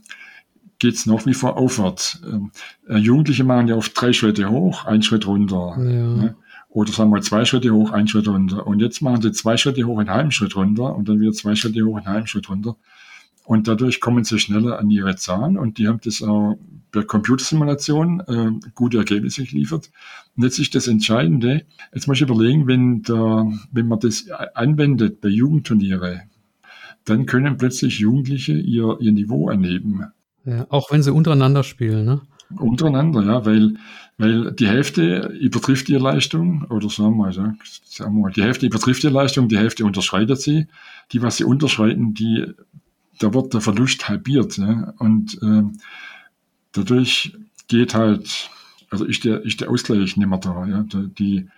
geht 0.78 0.94
es 0.94 1.06
noch 1.06 1.26
wie 1.26 1.34
vor 1.34 1.56
aufwärts. 1.56 2.22
Ähm, 2.24 2.52
äh, 2.88 2.96
Jugendliche 2.96 3.44
machen 3.44 3.68
ja 3.68 3.76
oft 3.76 3.92
drei 4.00 4.12
Schritte 4.12 4.48
hoch, 4.48 4.86
ein 4.86 5.02
Schritt 5.02 5.26
runter. 5.26 5.76
Ja. 5.76 5.84
Ne? 5.84 6.36
Oder 6.70 6.92
sagen 6.92 7.10
wir 7.10 7.20
zwei 7.20 7.44
Schritte 7.44 7.72
hoch, 7.72 7.90
ein 7.90 8.06
Schritt 8.06 8.28
runter. 8.28 8.66
Und 8.66 8.80
jetzt 8.80 9.02
machen 9.02 9.20
sie 9.20 9.32
zwei 9.32 9.56
Schritte 9.56 9.84
hoch, 9.84 9.98
einen 9.98 10.10
halben 10.10 10.30
Schritt 10.30 10.56
runter 10.56 10.94
und 10.94 11.08
dann 11.08 11.20
wieder 11.20 11.32
zwei 11.32 11.54
Schritte 11.56 11.84
hoch, 11.84 11.96
einen 11.96 12.06
halben 12.06 12.26
Schritt 12.28 12.48
runter. 12.48 12.76
Und 13.44 13.66
dadurch 13.66 14.00
kommen 14.00 14.24
sie 14.24 14.38
schneller 14.38 14.78
an 14.78 14.90
ihre 14.90 15.16
Zahlen 15.16 15.58
und 15.58 15.78
die 15.78 15.88
haben 15.88 16.00
das 16.04 16.22
auch 16.22 16.56
per 16.90 17.04
Computersimulation 17.04 18.20
äh, 18.20 18.68
gute 18.74 18.98
Ergebnisse 18.98 19.44
geliefert. 19.44 19.90
Und 20.36 20.44
jetzt 20.44 20.58
ist 20.58 20.74
das 20.74 20.88
Entscheidende, 20.88 21.64
jetzt 21.94 22.06
muss 22.08 22.18
ich 22.18 22.22
überlegen, 22.22 22.66
wenn, 22.66 23.02
der, 23.02 23.52
wenn 23.72 23.88
man 23.88 24.00
das 24.00 24.26
anwendet 24.54 25.20
bei 25.20 25.28
Jugendturniere, 25.28 26.22
dann 27.04 27.26
können 27.26 27.56
plötzlich 27.56 27.98
Jugendliche 27.98 28.52
ihr, 28.52 28.98
ihr 29.00 29.12
Niveau 29.12 29.48
anheben. 29.48 30.04
Ja, 30.44 30.66
auch 30.68 30.90
wenn 30.90 31.02
sie 31.02 31.12
untereinander 31.12 31.62
spielen, 31.62 32.04
ne? 32.04 32.20
Untereinander, 32.56 33.22
ja, 33.22 33.46
weil, 33.46 33.74
weil 34.18 34.50
die 34.52 34.66
Hälfte 34.66 35.28
übertrifft 35.40 35.88
ihre 35.88 36.02
Leistung, 36.02 36.64
oder 36.64 36.90
sagen 36.90 37.16
wir, 37.16 37.30
ja, 37.30 37.54
sagen 37.84 38.16
wir 38.16 38.22
mal, 38.22 38.32
die 38.32 38.42
Hälfte 38.42 38.66
übertrifft 38.66 39.04
ihre 39.04 39.12
Leistung, 39.12 39.48
die 39.48 39.58
Hälfte 39.58 39.84
unterschreitet 39.84 40.40
sie. 40.40 40.66
Die, 41.12 41.22
was 41.22 41.36
sie 41.36 41.44
unterschreiten, 41.44 42.12
die 42.14 42.46
da 43.20 43.32
wird 43.34 43.54
der 43.54 43.60
Verlust 43.60 44.08
halbiert. 44.08 44.56
Ja? 44.58 44.94
Und 44.98 45.38
äh, 45.42 45.62
dadurch 46.72 47.36
geht 47.68 47.94
halt, 47.94 48.50
also 48.90 49.04
ist 49.04 49.24
der, 49.24 49.44
ist 49.44 49.60
der 49.60 49.70
Ausgleich 49.70 50.16
nicht 50.16 50.28
mehr 50.28 50.38
da. 50.38 50.66
Ja? 50.66 50.84
Die, 50.84 51.48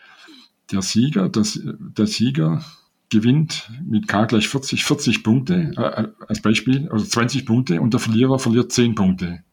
der 0.70 0.82
Sieger, 0.82 1.28
das, 1.28 1.60
der 1.64 2.06
Sieger 2.06 2.64
gewinnt 3.10 3.70
mit 3.84 4.08
K 4.08 4.24
gleich 4.24 4.48
40, 4.48 4.84
40 4.84 5.22
Punkte 5.22 5.72
äh, 5.76 6.08
als 6.28 6.40
Beispiel, 6.40 6.88
also 6.90 7.04
20 7.04 7.44
Punkte 7.44 7.80
und 7.80 7.92
der 7.92 8.00
Verlierer 8.00 8.38
verliert 8.38 8.72
10 8.72 8.94
Punkte. 8.94 9.44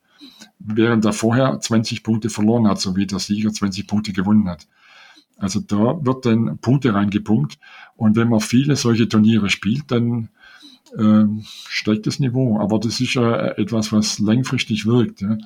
Während 0.60 1.06
er 1.06 1.14
vorher 1.14 1.60
20 1.60 2.04
Punkte 2.04 2.30
verloren 2.30 2.68
hat, 2.68 2.80
so 2.80 2.96
wie 2.96 3.06
der 3.06 3.20
Sieger 3.20 3.52
20 3.52 3.88
Punkte 3.88 4.14
gewonnen 4.14 4.48
hat. 4.48 4.68
Also 5.38 5.60
da 5.60 6.06
wird 6.06 6.26
dann 6.26 6.58
Punkte 6.60 6.94
reingepumpt 6.94 7.60
und 7.96 8.16
wenn 8.16 8.30
man 8.30 8.40
viele 8.40 8.76
solche 8.76 9.08
Turniere 9.08 9.50
spielt, 9.50 9.92
dann 9.92 10.30
äh, 10.98 11.26
steigt 11.68 12.08
das 12.08 12.20
Niveau. 12.20 12.60
Aber 12.60 12.80
das 12.80 13.00
ist 13.00 13.14
ja 13.14 13.48
etwas, 13.58 13.92
was 13.92 14.20
langfristig 14.20 14.86
wirkt. 14.86 15.22
Ja. 15.22 15.38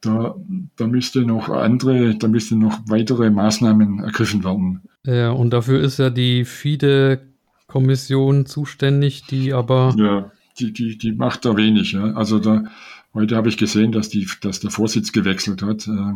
Da, 0.00 0.36
da 0.76 0.86
müsste 0.86 1.22
noch 1.22 1.48
andere, 1.48 2.16
da 2.16 2.28
müsste 2.28 2.56
noch 2.56 2.78
weitere 2.86 3.30
Maßnahmen 3.30 4.04
ergriffen 4.04 4.44
werden. 4.44 4.82
Ja, 5.04 5.30
und 5.30 5.50
dafür 5.50 5.80
ist 5.80 5.98
ja 5.98 6.10
die 6.10 6.44
FIDE-Kommission 6.44 8.46
zuständig, 8.46 9.26
die 9.26 9.52
aber. 9.52 9.94
Ja, 9.98 10.30
die, 10.58 10.72
die, 10.72 10.98
die 10.98 11.12
macht 11.12 11.44
da 11.44 11.56
wenig. 11.56 11.92
Ja. 11.92 12.12
Also 12.12 12.38
da, 12.38 12.64
heute 13.14 13.36
habe 13.36 13.48
ich 13.48 13.56
gesehen, 13.56 13.90
dass, 13.90 14.08
die, 14.08 14.28
dass 14.40 14.60
der 14.60 14.70
Vorsitz 14.70 15.12
gewechselt 15.12 15.62
hat. 15.62 15.88
Äh, 15.88 16.12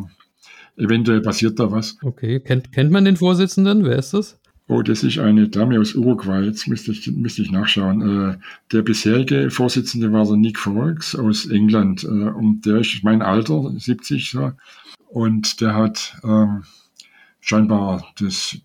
eventuell 0.76 1.20
passiert 1.20 1.58
da 1.58 1.70
was. 1.70 1.96
Okay, 2.02 2.40
kennt, 2.40 2.72
kennt 2.72 2.90
man 2.90 3.04
den 3.04 3.16
Vorsitzenden? 3.16 3.84
Wer 3.84 3.98
ist 3.98 4.14
das? 4.14 4.38
Oh, 4.72 4.80
das 4.80 5.02
ist 5.02 5.18
eine 5.18 5.50
Dame 5.50 5.78
aus 5.78 5.94
Uruguay. 5.94 6.46
Jetzt 6.46 6.66
müsste 6.66 6.92
ich, 6.92 7.06
müsste 7.12 7.42
ich 7.42 7.50
nachschauen. 7.50 8.00
Äh, 8.00 8.38
der 8.72 8.80
bisherige 8.80 9.50
Vorsitzende 9.50 10.10
war 10.14 10.24
der 10.24 10.38
Nick 10.38 10.58
Fox 10.58 11.14
aus 11.14 11.44
England. 11.44 12.04
Äh, 12.04 12.06
und 12.06 12.62
der 12.64 12.78
ist 12.78 13.04
mein 13.04 13.20
Alter, 13.20 13.70
70. 13.76 14.30
So. 14.30 14.52
Und 15.08 15.60
der 15.60 15.74
hat 15.74 16.16
ähm, 16.24 16.62
scheinbar 17.40 18.14
das 18.18 18.56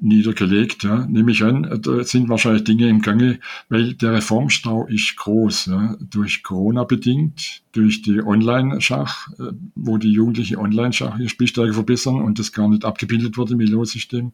niedergelegt. 0.00 0.84
Ja. 0.84 1.06
Nehme 1.06 1.32
ich 1.32 1.42
an, 1.42 1.80
da 1.82 2.04
sind 2.04 2.28
wahrscheinlich 2.28 2.62
Dinge 2.62 2.88
im 2.88 3.02
Gange, 3.02 3.40
weil 3.68 3.94
der 3.94 4.12
Reformstau 4.12 4.86
ist 4.86 5.16
groß. 5.16 5.66
Ja. 5.66 5.96
Durch 6.08 6.44
Corona 6.44 6.84
bedingt, 6.84 7.62
durch 7.72 8.02
die 8.02 8.22
Online-Schach, 8.22 9.32
äh, 9.40 9.50
wo 9.74 9.98
die 9.98 10.12
Jugendliche 10.12 10.58
Online-Schach 10.58 11.18
ihre 11.18 11.28
Spielstärke 11.28 11.72
verbessern 11.72 12.22
und 12.22 12.38
das 12.38 12.52
gar 12.52 12.68
nicht 12.68 12.84
abgebildet 12.84 13.36
wurde 13.36 13.54
im 13.54 13.60
Elo-System. 13.60 14.30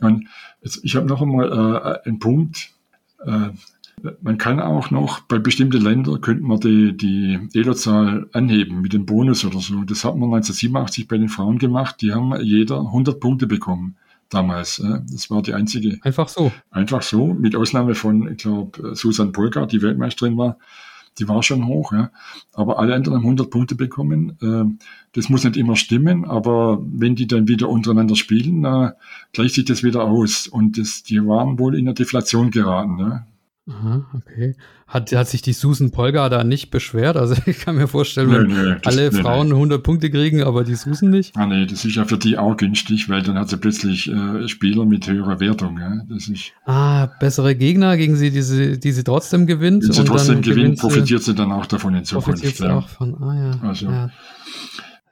Und 0.00 0.28
jetzt, 0.62 0.80
ich 0.82 0.96
habe 0.96 1.06
noch 1.06 1.22
einmal 1.22 2.02
äh, 2.04 2.08
einen 2.08 2.18
Punkt. 2.18 2.70
Äh, 3.24 3.50
man 4.20 4.38
kann 4.38 4.60
auch 4.60 4.90
noch, 4.90 5.20
bei 5.20 5.38
bestimmten 5.38 5.80
Ländern 5.80 6.20
könnte 6.20 6.42
man 6.42 6.60
die, 6.60 6.96
die 6.96 7.48
Elo-Zahl 7.54 8.28
anheben 8.32 8.82
mit 8.82 8.92
dem 8.92 9.06
Bonus 9.06 9.44
oder 9.44 9.60
so. 9.60 9.82
Das 9.84 10.04
hat 10.04 10.16
man 10.16 10.34
1987 10.34 11.08
bei 11.08 11.16
den 11.16 11.28
Frauen 11.28 11.58
gemacht. 11.58 11.96
Die 12.02 12.12
haben 12.12 12.34
jeder 12.42 12.80
100 12.80 13.18
Punkte 13.20 13.46
bekommen 13.46 13.96
damals. 14.28 14.78
Äh. 14.78 15.00
Das 15.10 15.30
war 15.30 15.42
die 15.42 15.54
einzige. 15.54 15.98
Einfach 16.02 16.28
so. 16.28 16.52
Einfach 16.70 17.02
so, 17.02 17.32
mit 17.32 17.56
Ausnahme 17.56 17.94
von, 17.94 18.30
ich 18.32 18.38
glaube, 18.38 18.94
Susan 18.94 19.32
Polka, 19.32 19.66
die 19.66 19.80
Weltmeisterin 19.80 20.36
war 20.36 20.58
die 21.18 21.28
war 21.28 21.42
schon 21.42 21.66
hoch, 21.66 21.92
ja. 21.92 22.10
Aber 22.52 22.78
alle 22.78 22.94
anderen 22.94 23.18
haben 23.18 23.24
100 23.24 23.50
Punkte 23.50 23.74
bekommen. 23.74 24.36
Ähm, 24.42 24.78
das 25.12 25.28
muss 25.28 25.44
nicht 25.44 25.56
immer 25.56 25.76
stimmen, 25.76 26.24
aber 26.24 26.80
wenn 26.84 27.14
die 27.14 27.26
dann 27.26 27.48
wieder 27.48 27.68
untereinander 27.68 28.16
spielen, 28.16 28.60
na, 28.60 28.94
gleicht 29.32 29.54
sich 29.54 29.64
das 29.64 29.82
wieder 29.82 30.04
aus. 30.04 30.46
Und 30.46 30.78
das, 30.78 31.02
die 31.02 31.24
waren 31.24 31.58
wohl 31.58 31.76
in 31.76 31.84
der 31.84 31.94
Deflation 31.94 32.50
geraten, 32.50 32.98
ja. 32.98 33.26
Aha, 33.66 34.04
okay. 34.12 34.54
Hat, 34.86 35.10
hat 35.12 35.26
sich 35.26 35.40
die 35.40 35.54
Susan 35.54 35.90
Polga 35.90 36.28
da 36.28 36.44
nicht 36.44 36.70
beschwert? 36.70 37.16
Also 37.16 37.34
ich 37.46 37.60
kann 37.60 37.76
mir 37.76 37.88
vorstellen, 37.88 38.30
wenn 38.30 38.46
nee, 38.46 38.72
nee, 38.72 38.76
alle 38.84 39.10
das, 39.10 39.18
Frauen 39.18 39.48
nee, 39.48 39.54
100 39.54 39.82
Punkte 39.82 40.10
kriegen, 40.10 40.42
aber 40.42 40.64
die 40.64 40.74
Susan 40.74 41.08
nicht. 41.08 41.34
Ah 41.34 41.46
nee, 41.46 41.64
das 41.64 41.84
ist 41.84 41.96
ja 41.96 42.04
für 42.04 42.18
die 42.18 42.36
auch 42.36 42.58
günstig, 42.58 43.08
weil 43.08 43.22
dann 43.22 43.38
hat 43.38 43.48
sie 43.48 43.56
plötzlich 43.56 44.10
äh, 44.10 44.46
Spieler 44.48 44.84
mit 44.84 45.08
höherer 45.08 45.40
Wertung. 45.40 45.78
Ja? 45.78 46.02
Das 46.10 46.28
ist, 46.28 46.52
ah, 46.66 47.06
bessere 47.20 47.54
Gegner, 47.54 47.96
gegen 47.96 48.16
sie, 48.16 48.30
die 48.30 48.42
sie, 48.42 48.78
die 48.78 48.92
sie 48.92 49.02
trotzdem 49.04 49.46
gewinnt. 49.46 49.84
Wenn 49.84 49.92
sie 49.92 50.04
trotzdem 50.04 50.42
gewinnt, 50.42 50.78
profitiert 50.78 51.22
sie 51.22 51.34
dann 51.34 51.50
auch 51.50 51.66
davon 51.66 51.94
in 51.94 52.04
Zukunft. 52.04 52.28
Profitiert 52.28 52.56
sie 52.56 52.64
ja. 52.64 52.76
auch 52.76 52.88
von, 52.88 53.14
ah 53.22 53.34
ja. 53.34 53.68
Also. 53.68 53.86
ja. 53.86 54.10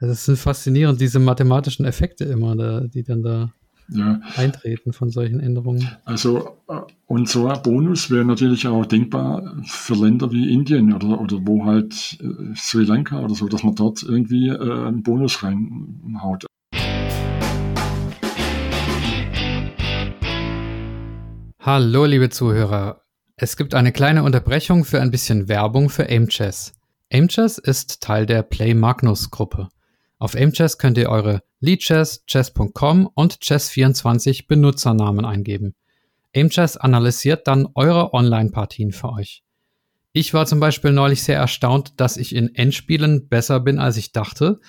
Das 0.01 0.25
sind 0.25 0.37
faszinierend, 0.37 1.01
diese 1.01 1.21
mathematischen 1.21 1.87
Effekte 1.87 2.25
immer, 2.25 2.57
da, 2.57 2.81
die 2.81 3.05
dann 3.05 3.23
da 3.23 3.53
ja. 3.97 4.21
Eintreten 4.37 4.93
von 4.93 5.11
solchen 5.11 5.41
Änderungen. 5.41 5.89
Also 6.05 6.57
äh, 6.69 6.81
und 7.07 7.29
so 7.29 7.47
ein 7.49 7.63
Bonus 7.63 8.11
wäre 8.11 8.25
natürlich 8.25 8.67
auch 8.67 8.87
denkbar 8.87 9.57
für 9.65 9.95
Länder 9.95 10.31
wie 10.33 10.53
Indien 10.53 10.93
oder, 10.93 11.21
oder 11.21 11.39
wo 11.47 11.65
halt 11.65 12.19
äh, 12.21 12.55
Sri 12.57 12.85
Lanka 12.85 13.21
oder 13.21 13.35
so, 13.35 13.49
dass 13.49 13.63
man 13.63 13.75
dort 13.75 14.03
irgendwie 14.03 14.49
äh, 14.49 14.87
einen 14.87 15.03
Bonus 15.03 15.43
reinhaut. 15.43 16.47
Hallo 21.61 22.07
liebe 22.07 22.29
Zuhörer, 22.29 23.03
es 23.37 23.57
gibt 23.57 23.75
eine 23.75 23.93
kleine 23.93 24.25
Unterbrechung 24.25 24.85
für 24.85 25.01
ein 25.01 25.11
bisschen 25.11 25.49
Werbung 25.49 25.91
für 25.91 26.09
Aimchess. 26.09 26.73
Aimchess 27.13 27.59
ist 27.59 28.01
Teil 28.01 28.27
der 28.27 28.43
Play 28.43 28.75
Magnus 28.75 29.31
Gruppe. 29.31 29.69
Auf 30.23 30.37
Aimchess 30.37 30.79
könnt 30.79 30.99
ihr 30.99 31.09
eure 31.09 31.43
Leadchess, 31.59 32.25
Chess.com 32.27 33.11
und 33.13 33.39
Chess24 33.39 34.47
Benutzernamen 34.47 35.25
eingeben. 35.25 35.75
Aimchess 36.33 36.77
analysiert 36.77 37.49
dann 37.49 37.67
eure 37.75 38.15
Online-Partien 38.15 38.93
für 38.93 39.09
euch. 39.09 39.43
Ich 40.13 40.33
war 40.33 40.47
zum 40.47 40.61
Beispiel 40.61 40.93
neulich 40.93 41.25
sehr 41.25 41.39
erstaunt, 41.39 41.95
dass 41.97 42.17
ich 42.17 42.37
in 42.37 42.55
Endspielen 42.55 43.27
besser 43.27 43.59
bin, 43.59 43.81
als 43.81 43.97
ich 43.97 44.13
dachte. 44.13 44.61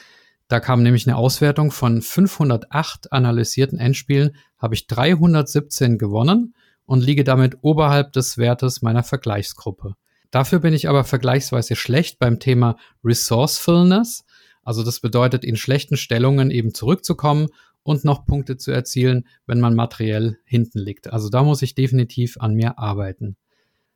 Da 0.47 0.60
kam 0.60 0.82
nämlich 0.82 1.06
eine 1.06 1.18
Auswertung 1.18 1.70
von 1.70 2.01
508 2.01 3.14
analysierten 3.14 3.78
Endspielen, 3.78 4.36
habe 4.58 4.74
ich 4.74 4.88
317 4.88 5.99
gewonnen 5.99 6.56
und 6.88 7.06
liege 7.06 7.24
damit 7.24 7.60
oberhalb 7.62 8.12
des 8.14 8.39
Wertes 8.39 8.82
meiner 8.82 9.04
Vergleichsgruppe. 9.04 9.93
Dafür 10.32 10.58
bin 10.58 10.74
ich 10.74 10.89
aber 10.89 11.04
vergleichsweise 11.04 11.76
schlecht 11.76 12.18
beim 12.18 12.39
Thema 12.39 12.76
Resourcefulness, 13.04 14.26
also 14.64 14.84
das 14.84 14.99
bedeutet, 14.99 15.43
in 15.43 15.55
schlechten 15.55 15.97
Stellungen 15.97 16.51
eben 16.51 16.74
zurückzukommen 16.74 17.47
und 17.84 18.05
noch 18.05 18.26
Punkte 18.26 18.57
zu 18.57 18.72
erzielen, 18.72 19.28
wenn 19.45 19.59
man 19.59 19.76
materiell 19.76 20.38
hinten 20.45 20.80
liegt. 20.80 21.11
Also 21.11 21.30
da 21.30 21.43
muss 21.43 21.61
ich 21.61 21.76
definitiv 21.76 22.38
an 22.39 22.53
mir 22.53 22.80
arbeiten. 22.80 23.36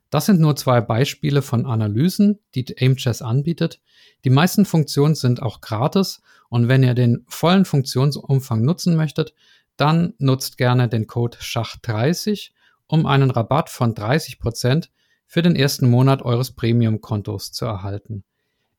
Das 0.10 0.26
sind 0.26 0.40
nur 0.40 0.56
zwei 0.56 0.80
Beispiele 0.80 1.42
von 1.42 1.66
Analysen, 1.66 2.40
die 2.56 2.66
Aimchess 2.80 3.22
anbietet. 3.22 3.82
Die 4.24 4.30
meisten 4.30 4.66
Funktionen 4.66 5.16
sind 5.16 5.42
auch 5.42 5.60
gratis 5.60 6.22
und 6.50 6.70
wenn 6.70 6.84
ihr 6.84 6.94
den 6.94 7.26
vollen 7.28 7.66
Funktionsumfang 7.66 8.62
nutzen 8.62 8.96
möchtet, 8.96 9.34
dann 9.76 10.14
nutzt 10.18 10.58
gerne 10.58 10.88
den 10.88 11.08
Code 11.08 11.38
SCHACH30, 11.38 12.52
um 12.88 13.06
einen 13.06 13.32
Rabatt 13.32 13.70
von 13.70 13.94
30 13.94 14.40
Prozent 14.40 14.92
für 15.26 15.42
den 15.42 15.58
ersten 15.58 15.90
Monat 15.90 16.22
eures 16.22 16.52
Premium-Kontos 16.52 17.52
zu 17.52 17.66
erhalten. 17.66 18.24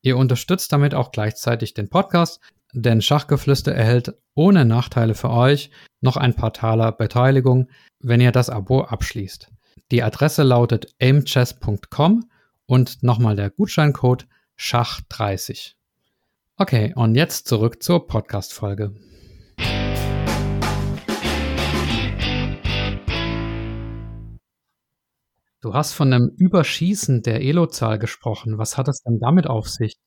Ihr 0.01 0.17
unterstützt 0.17 0.71
damit 0.71 0.93
auch 0.93 1.11
gleichzeitig 1.11 1.73
den 1.73 1.89
Podcast, 1.89 2.39
denn 2.73 3.01
Schachgeflüster 3.01 3.73
erhält 3.73 4.13
ohne 4.35 4.65
Nachteile 4.65 5.15
für 5.15 5.29
euch 5.29 5.71
noch 6.01 6.17
ein 6.17 6.35
paar 6.35 6.53
Taler 6.53 6.91
Beteiligung, 6.91 7.69
wenn 7.99 8.21
ihr 8.21 8.31
das 8.31 8.49
Abo 8.49 8.83
abschließt. 8.83 9.49
Die 9.91 10.03
Adresse 10.03 10.43
lautet 10.43 10.93
aimchess.com 11.01 12.29
und 12.65 13.03
nochmal 13.03 13.35
der 13.35 13.49
Gutscheincode 13.49 14.27
Schach30. 14.57 15.73
Okay, 16.57 16.93
und 16.95 17.15
jetzt 17.15 17.47
zurück 17.47 17.81
zur 17.81 18.05
Podcast-Folge. 18.07 18.93
Du 25.61 25.73
hast 25.73 25.93
von 25.93 26.13
einem 26.13 26.31
Überschießen 26.37 27.21
der 27.21 27.41
Elo-Zahl 27.41 27.99
gesprochen. 27.99 28.57
Was 28.57 28.77
hat 28.77 28.87
es 28.87 29.01
denn 29.03 29.19
damit 29.19 29.47
auf 29.47 29.67
sich? 29.67 29.97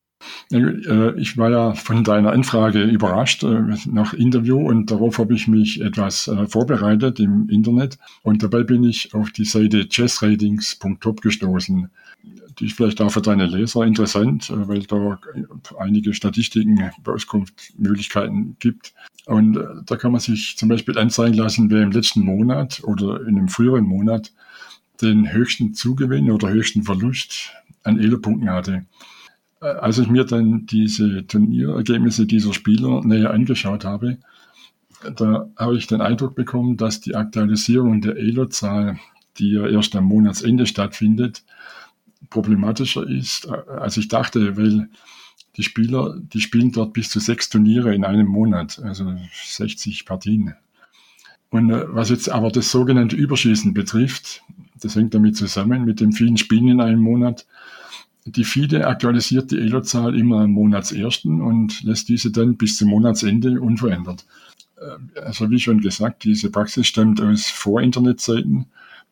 Äh, 0.50 1.20
ich 1.20 1.36
war 1.36 1.50
ja 1.50 1.74
von 1.74 2.04
deiner 2.04 2.32
Anfrage 2.32 2.84
überrascht 2.84 3.42
äh, 3.42 3.62
nach 3.86 4.14
Interview 4.14 4.58
und 4.58 4.90
darauf 4.90 5.18
habe 5.18 5.34
ich 5.34 5.48
mich 5.48 5.80
etwas 5.80 6.28
äh, 6.28 6.46
vorbereitet 6.46 7.20
im 7.20 7.48
Internet 7.48 7.98
und 8.22 8.42
dabei 8.42 8.62
bin 8.62 8.84
ich 8.84 9.14
auf 9.14 9.30
die 9.30 9.44
Seite 9.44 9.88
chessratings.top 9.88 11.20
gestoßen. 11.20 11.90
Die 12.58 12.66
ist 12.66 12.76
vielleicht 12.76 13.00
auch 13.00 13.10
für 13.10 13.22
deine 13.22 13.46
Leser 13.46 13.82
interessant, 13.84 14.52
weil 14.54 14.82
da 14.82 15.18
einige 15.78 16.12
Statistiken, 16.12 16.90
Auskunftsmöglichkeiten 17.04 18.56
gibt. 18.60 18.92
Und 19.24 19.58
da 19.86 19.96
kann 19.96 20.12
man 20.12 20.20
sich 20.20 20.56
zum 20.58 20.68
Beispiel 20.68 20.98
anzeigen 20.98 21.34
lassen, 21.34 21.70
wer 21.70 21.82
im 21.82 21.92
letzten 21.92 22.20
Monat 22.20 22.82
oder 22.84 23.22
in 23.26 23.38
einem 23.38 23.48
früheren 23.48 23.86
Monat 23.86 24.32
den 25.00 25.32
höchsten 25.32 25.74
Zugewinn 25.74 26.30
oder 26.30 26.50
höchsten 26.50 26.82
Verlust 26.82 27.52
an 27.82 27.98
Elo-Punkten 27.98 28.50
hatte. 28.50 28.86
Äh, 29.60 29.66
als 29.66 29.98
ich 29.98 30.08
mir 30.08 30.24
dann 30.24 30.66
diese 30.66 31.26
Turnierergebnisse 31.26 32.26
dieser 32.26 32.52
Spieler 32.52 33.02
näher 33.04 33.30
angeschaut 33.30 33.84
habe, 33.84 34.18
da 35.16 35.50
habe 35.56 35.76
ich 35.76 35.86
den 35.86 36.00
Eindruck 36.00 36.34
bekommen, 36.34 36.76
dass 36.76 37.00
die 37.00 37.16
Aktualisierung 37.16 38.00
der 38.00 38.16
Elo-Zahl, 38.16 38.98
die 39.38 39.52
ja 39.52 39.66
erst 39.66 39.96
am 39.96 40.04
Monatsende 40.04 40.66
stattfindet, 40.66 41.42
problematischer 42.30 43.08
ist, 43.08 43.46
äh, 43.46 43.70
als 43.70 43.96
ich 43.96 44.08
dachte, 44.08 44.56
weil 44.56 44.88
die 45.56 45.62
Spieler, 45.62 46.16
die 46.18 46.40
spielen 46.40 46.72
dort 46.72 46.94
bis 46.94 47.10
zu 47.10 47.20
sechs 47.20 47.50
Turniere 47.50 47.94
in 47.94 48.04
einem 48.04 48.26
Monat, 48.26 48.80
also 48.82 49.14
60 49.32 50.06
Partien. 50.06 50.54
Und 51.50 51.70
äh, 51.70 51.84
was 51.88 52.10
jetzt 52.10 52.30
aber 52.30 52.50
das 52.50 52.70
sogenannte 52.70 53.16
Überschießen 53.16 53.74
betrifft, 53.74 54.42
das 54.84 54.96
hängt 54.96 55.14
damit 55.14 55.36
zusammen 55.36 55.84
mit 55.84 56.00
dem 56.00 56.12
vielen 56.12 56.36
Spielen 56.36 56.68
in 56.68 56.80
einem 56.80 57.00
Monat. 57.00 57.46
Die 58.24 58.44
FIDE 58.44 58.86
aktualisiert 58.86 59.50
die 59.50 59.58
Elo-Zahl 59.58 60.16
immer 60.16 60.42
am 60.42 60.52
Monatsersten 60.52 61.40
und 61.40 61.82
lässt 61.82 62.08
diese 62.08 62.30
dann 62.30 62.56
bis 62.56 62.76
zum 62.76 62.88
Monatsende 62.90 63.60
unverändert. 63.60 64.24
Äh, 64.76 65.20
also 65.20 65.50
wie 65.50 65.58
schon 65.58 65.80
gesagt, 65.80 66.24
diese 66.24 66.50
Praxis 66.50 66.86
stammt 66.86 67.20
aus 67.20 67.46
Vor-Internet-Zeiten. 67.46 68.66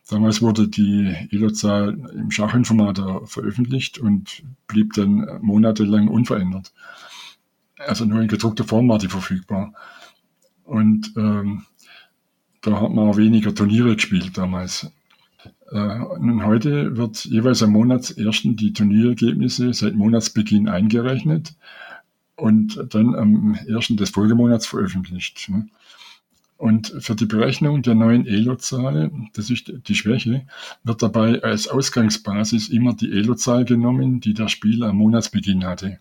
Damals 0.08 0.42
wurde 0.42 0.68
die 0.68 1.14
Elo-Zahl 1.30 1.98
im 2.14 2.30
Schachinformator 2.30 3.26
veröffentlicht 3.26 3.98
und 3.98 4.42
blieb 4.66 4.92
dann 4.94 5.38
monatelang 5.40 6.08
unverändert. 6.08 6.72
Also 7.78 8.04
nur 8.04 8.20
in 8.20 8.28
gedruckter 8.28 8.64
Form 8.64 8.88
war 8.88 8.98
die 8.98 9.08
verfügbar. 9.08 9.72
Und 10.64 11.12
ähm, 11.16 11.62
da 12.60 12.80
hat 12.80 12.92
man 12.92 13.08
auch 13.08 13.16
weniger 13.16 13.54
Turniere 13.54 13.94
gespielt 13.94 14.36
damals. 14.36 14.90
Äh, 15.70 15.98
nun 16.18 16.44
heute 16.44 16.96
wird 16.96 17.24
jeweils 17.24 17.62
am 17.62 17.70
Monatsersten 17.70 18.56
die 18.56 18.72
Turnierergebnisse 18.72 19.72
seit 19.72 19.94
Monatsbeginn 19.94 20.68
eingerechnet 20.68 21.54
und 22.34 22.84
dann 22.90 23.14
am 23.14 23.54
ersten 23.66 23.96
des 23.96 24.10
Folgemonats 24.10 24.66
veröffentlicht. 24.66 25.50
Und 26.56 26.94
für 26.98 27.14
die 27.14 27.26
Berechnung 27.26 27.82
der 27.82 27.94
neuen 27.94 28.26
Elo-Zahl, 28.26 29.10
das 29.32 29.48
ist 29.48 29.72
die 29.88 29.94
Schwäche, 29.94 30.46
wird 30.84 31.02
dabei 31.02 31.42
als 31.42 31.68
Ausgangsbasis 31.68 32.68
immer 32.68 32.94
die 32.94 33.12
Elo-Zahl 33.12 33.64
genommen, 33.64 34.20
die 34.20 34.34
der 34.34 34.48
Spieler 34.48 34.88
am 34.88 34.96
Monatsbeginn 34.96 35.64
hatte. 35.64 36.00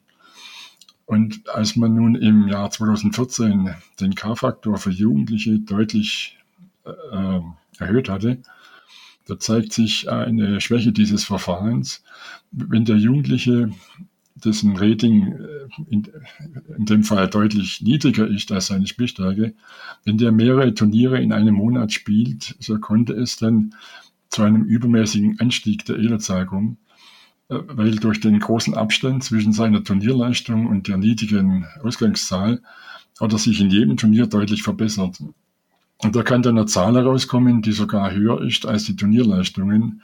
Und 1.05 1.47
als 1.49 1.75
man 1.75 1.95
nun 1.95 2.15
im 2.15 2.47
Jahr 2.47 2.69
2014 2.69 3.73
den 3.99 4.15
K-Faktor 4.15 4.77
für 4.77 4.91
Jugendliche 4.91 5.59
deutlich 5.59 6.37
äh, 6.85 7.39
erhöht 7.79 8.09
hatte, 8.09 8.39
da 9.29 9.39
zeigt 9.39 9.73
sich 9.73 10.09
eine 10.09 10.59
Schwäche 10.59 10.91
dieses 10.91 11.23
Verfahrens. 11.23 12.03
Wenn 12.51 12.85
der 12.85 12.97
Jugendliche, 12.97 13.69
dessen 14.33 14.75
Rating 14.75 15.33
äh, 15.33 15.67
in, 15.89 16.07
in 16.77 16.85
dem 16.85 17.03
Fall 17.03 17.29
deutlich 17.29 17.81
niedriger 17.81 18.27
ist 18.27 18.51
als 18.51 18.67
seine 18.67 18.87
Spielstärke, 18.87 19.53
wenn 20.05 20.17
der 20.17 20.31
mehrere 20.31 20.73
Turniere 20.73 21.21
in 21.21 21.31
einem 21.31 21.55
Monat 21.55 21.91
spielt, 21.91 22.55
so 22.59 22.79
konnte 22.79 23.13
es 23.13 23.37
dann 23.37 23.75
zu 24.29 24.41
einem 24.43 24.63
übermäßigen 24.63 25.39
Anstieg 25.39 25.85
der 25.85 25.97
Elo-Zahl 25.97 26.45
kommen, 26.45 26.77
äh, 27.49 27.59
weil 27.67 27.97
durch 27.97 28.19
den 28.21 28.39
großen 28.39 28.73
Abstand 28.73 29.23
zwischen 29.23 29.53
seiner 29.53 29.83
Turnierleistung 29.83 30.65
und 30.65 30.87
der 30.87 30.97
niedrigen 30.97 31.67
Ausgangszahl 31.83 32.61
hat 33.19 33.31
er 33.31 33.37
sich 33.37 33.59
in 33.59 33.69
jedem 33.69 33.97
Turnier 33.97 34.25
deutlich 34.25 34.63
verbessert. 34.63 35.21
Und 36.01 36.15
da 36.15 36.23
kann 36.23 36.41
dann 36.41 36.57
eine 36.57 36.65
Zahl 36.65 36.95
herauskommen, 36.95 37.61
die 37.61 37.73
sogar 37.73 38.11
höher 38.11 38.41
ist 38.41 38.65
als 38.65 38.85
die 38.85 38.95
Turnierleistungen. 38.95 40.01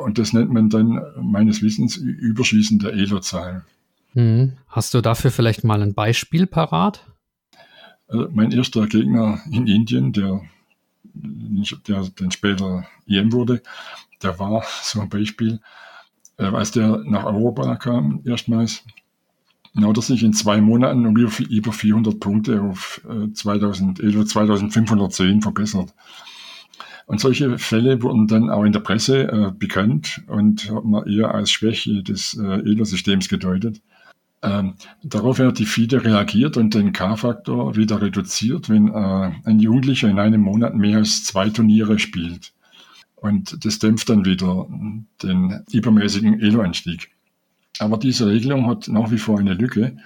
Und 0.00 0.18
das 0.18 0.32
nennt 0.32 0.50
man 0.50 0.70
dann 0.70 1.00
meines 1.20 1.60
Wissens 1.60 1.96
Überschießen 1.96 2.78
der 2.78 2.92
Elo-Zahl. 2.92 3.64
Hm. 4.12 4.52
Hast 4.68 4.94
du 4.94 5.00
dafür 5.00 5.30
vielleicht 5.30 5.64
mal 5.64 5.82
ein 5.82 5.94
Beispiel 5.94 6.46
parat? 6.46 7.04
Also 8.06 8.28
mein 8.32 8.52
erster 8.52 8.86
Gegner 8.86 9.40
in 9.50 9.66
Indien, 9.66 10.12
der, 10.12 10.42
der 11.12 12.08
dann 12.16 12.30
später 12.30 12.86
EM 13.08 13.32
wurde, 13.32 13.60
der 14.22 14.38
war 14.38 14.62
so 14.82 15.00
ein 15.00 15.08
Beispiel. 15.08 15.60
Äh, 16.36 16.44
als 16.44 16.70
der 16.70 16.98
nach 17.04 17.24
Europa 17.24 17.76
kam, 17.76 18.22
erstmals, 18.24 18.84
Genau, 19.74 19.92
dass 19.92 20.06
sich 20.06 20.22
in 20.22 20.32
zwei 20.32 20.60
Monaten 20.60 21.04
um 21.04 21.16
über 21.16 21.72
400 21.72 22.20
Punkte 22.20 22.62
auf 22.62 23.00
2000, 23.34 24.00
äh, 24.00 24.24
2510 24.24 25.42
verbessert. 25.42 25.92
Und 27.06 27.20
solche 27.20 27.58
Fälle 27.58 28.02
wurden 28.02 28.26
dann 28.26 28.50
auch 28.50 28.64
in 28.64 28.72
der 28.72 28.80
Presse 28.80 29.28
äh, 29.28 29.52
bekannt 29.56 30.22
und 30.26 30.70
hat 30.70 30.84
man 30.84 31.06
eher 31.06 31.34
als 31.34 31.50
Schwäche 31.50 32.02
des 32.02 32.34
äh, 32.34 32.60
ELO-Systems 32.60 33.28
gedeutet. 33.28 33.82
Ähm, 34.42 34.74
daraufhin 35.02 35.46
hat 35.46 35.58
die 35.58 35.66
FIDE 35.66 36.04
reagiert 36.04 36.56
und 36.56 36.74
den 36.74 36.92
K-Faktor 36.92 37.76
wieder 37.76 38.00
reduziert, 38.00 38.68
wenn 38.68 38.88
äh, 38.88 39.32
ein 39.44 39.58
Jugendlicher 39.58 40.08
in 40.08 40.18
einem 40.18 40.40
Monat 40.40 40.74
mehr 40.74 40.98
als 40.98 41.24
zwei 41.24 41.50
Turniere 41.50 41.98
spielt. 41.98 42.52
Und 43.16 43.64
das 43.64 43.78
dämpft 43.78 44.10
dann 44.10 44.24
wieder 44.26 44.66
den 45.22 45.62
übermäßigen 45.72 46.40
ELO-Anstieg. 46.40 47.13
Aber 47.78 47.98
diese 47.98 48.28
Regelung 48.28 48.66
hat 48.66 48.88
nach 48.88 49.10
wie 49.10 49.18
vor 49.18 49.38
eine 49.38 49.54
Lücke. 49.54 49.96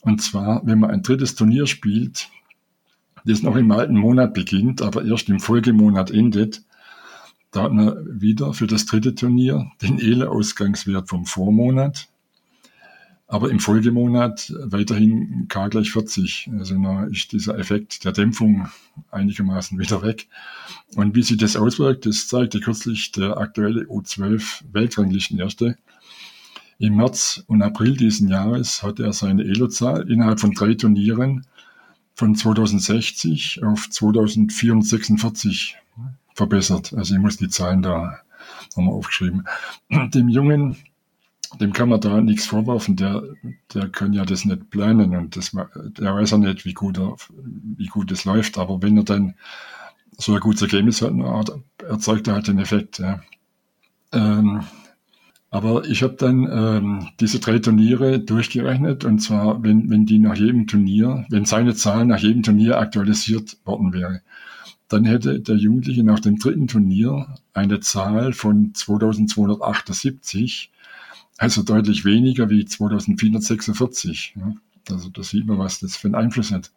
Und 0.00 0.22
zwar, 0.22 0.62
wenn 0.64 0.80
man 0.80 0.90
ein 0.90 1.02
drittes 1.02 1.34
Turnier 1.34 1.66
spielt, 1.66 2.28
das 3.24 3.42
noch 3.42 3.56
im 3.56 3.70
alten 3.70 3.96
Monat 3.96 4.34
beginnt, 4.34 4.82
aber 4.82 5.04
erst 5.04 5.28
im 5.28 5.40
Folgemonat 5.40 6.10
endet, 6.10 6.62
da 7.50 7.64
hat 7.64 7.72
man 7.72 8.20
wieder 8.20 8.54
für 8.54 8.66
das 8.66 8.86
dritte 8.86 9.14
Turnier 9.14 9.70
den 9.82 9.98
ELE-Ausgangswert 9.98 11.08
vom 11.08 11.26
Vormonat, 11.26 12.08
aber 13.26 13.50
im 13.50 13.60
Folgemonat 13.60 14.52
weiterhin 14.58 15.46
K 15.48 15.68
gleich 15.68 15.92
40. 15.92 16.50
Also 16.58 16.80
da 16.82 17.04
ist 17.04 17.30
dieser 17.32 17.56
Effekt 17.58 18.04
der 18.04 18.10
Dämpfung 18.10 18.68
einigermaßen 19.12 19.78
wieder 19.78 20.02
weg. 20.02 20.26
Und 20.96 21.14
wie 21.14 21.22
sich 21.22 21.36
das 21.36 21.56
auswirkt, 21.56 22.06
das 22.06 22.26
zeigte 22.26 22.58
kürzlich 22.58 23.12
der 23.12 23.36
aktuelle 23.38 23.82
U12 23.82 24.62
Weltranglistenerste. 24.72 25.76
Im 26.80 26.96
März 26.96 27.44
und 27.46 27.60
April 27.60 27.94
diesen 27.94 28.28
Jahres 28.28 28.82
hat 28.82 29.00
er 29.00 29.12
seine 29.12 29.44
Elo-Zahl 29.44 30.10
innerhalb 30.10 30.40
von 30.40 30.52
drei 30.52 30.72
Turnieren 30.72 31.44
von 32.14 32.34
2060 32.34 33.62
auf 33.62 33.90
2446 33.90 35.76
verbessert. 36.34 36.94
Also 36.96 37.14
ich 37.14 37.20
muss 37.20 37.36
die 37.36 37.50
Zahlen 37.50 37.82
da 37.82 38.20
nochmal 38.74 38.94
aufgeschrieben. 38.94 39.44
Dem 40.14 40.30
Jungen, 40.30 40.78
dem 41.60 41.74
kann 41.74 41.90
man 41.90 42.00
da 42.00 42.22
nichts 42.22 42.46
vorwerfen, 42.46 42.96
der, 42.96 43.24
der 43.74 43.90
kann 43.90 44.14
ja 44.14 44.24
das 44.24 44.46
nicht 44.46 44.70
planen 44.70 45.14
und 45.14 45.36
das, 45.36 45.50
der 45.50 46.14
weiß 46.14 46.30
ja 46.30 46.38
nicht, 46.38 46.64
wie 46.64 46.72
gut, 46.72 46.96
er, 46.96 47.14
wie 47.76 47.88
gut 47.88 48.10
es 48.10 48.24
läuft, 48.24 48.56
aber 48.56 48.80
wenn 48.80 48.96
er 48.96 49.04
dann 49.04 49.34
so 50.16 50.32
ein 50.32 50.40
gutes 50.40 50.62
Ergebnis 50.62 51.02
hat, 51.02 51.50
erzeugt 51.86 52.26
er 52.28 52.34
halt 52.34 52.48
den 52.48 52.58
Effekt. 52.58 53.00
Ja. 53.00 53.20
Ähm, 54.12 54.62
aber 55.50 55.84
ich 55.84 56.02
habe 56.02 56.14
dann 56.14 56.48
ähm, 56.50 57.08
diese 57.18 57.40
drei 57.40 57.58
Turniere 57.58 58.20
durchgerechnet 58.20 59.04
und 59.04 59.18
zwar, 59.18 59.62
wenn, 59.64 59.90
wenn 59.90 60.06
die 60.06 60.20
nach 60.20 60.36
jedem 60.36 60.68
Turnier, 60.68 61.26
wenn 61.28 61.44
seine 61.44 61.74
Zahl 61.74 62.06
nach 62.06 62.20
jedem 62.20 62.44
Turnier 62.44 62.78
aktualisiert 62.78 63.58
worden 63.64 63.92
wäre, 63.92 64.22
dann 64.88 65.04
hätte 65.04 65.40
der 65.40 65.56
Jugendliche 65.56 66.04
nach 66.04 66.20
dem 66.20 66.38
dritten 66.38 66.68
Turnier 66.68 67.34
eine 67.52 67.80
Zahl 67.80 68.32
von 68.32 68.72
2278, 68.74 70.70
also 71.38 71.62
deutlich 71.62 72.04
weniger 72.04 72.48
wie 72.48 72.64
2446. 72.64 74.34
Ja. 74.36 74.54
Also 74.88 75.08
da 75.08 75.22
sieht 75.22 75.46
man, 75.46 75.58
was 75.58 75.80
das 75.80 75.96
für 75.96 76.08
einen 76.08 76.16
Einfluss 76.16 76.52
hat. 76.52 76.70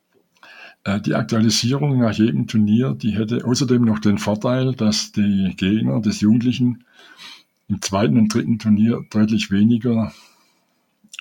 Äh, 0.84 1.02
die 1.02 1.16
Aktualisierung 1.16 2.00
nach 2.00 2.14
jedem 2.14 2.48
Turnier, 2.48 2.94
die 2.94 3.18
hätte 3.18 3.46
außerdem 3.46 3.84
noch 3.84 4.00
den 4.00 4.18
Vorteil, 4.18 4.74
dass 4.74 5.12
die 5.12 5.54
Gegner 5.58 6.02
des 6.02 6.22
Jugendlichen 6.22 6.84
im 7.68 7.82
zweiten 7.82 8.18
und 8.18 8.34
dritten 8.34 8.59
Turnier 8.59 9.03
deutlich 9.09 9.51
weniger 9.51 10.14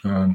äh, 0.04 0.28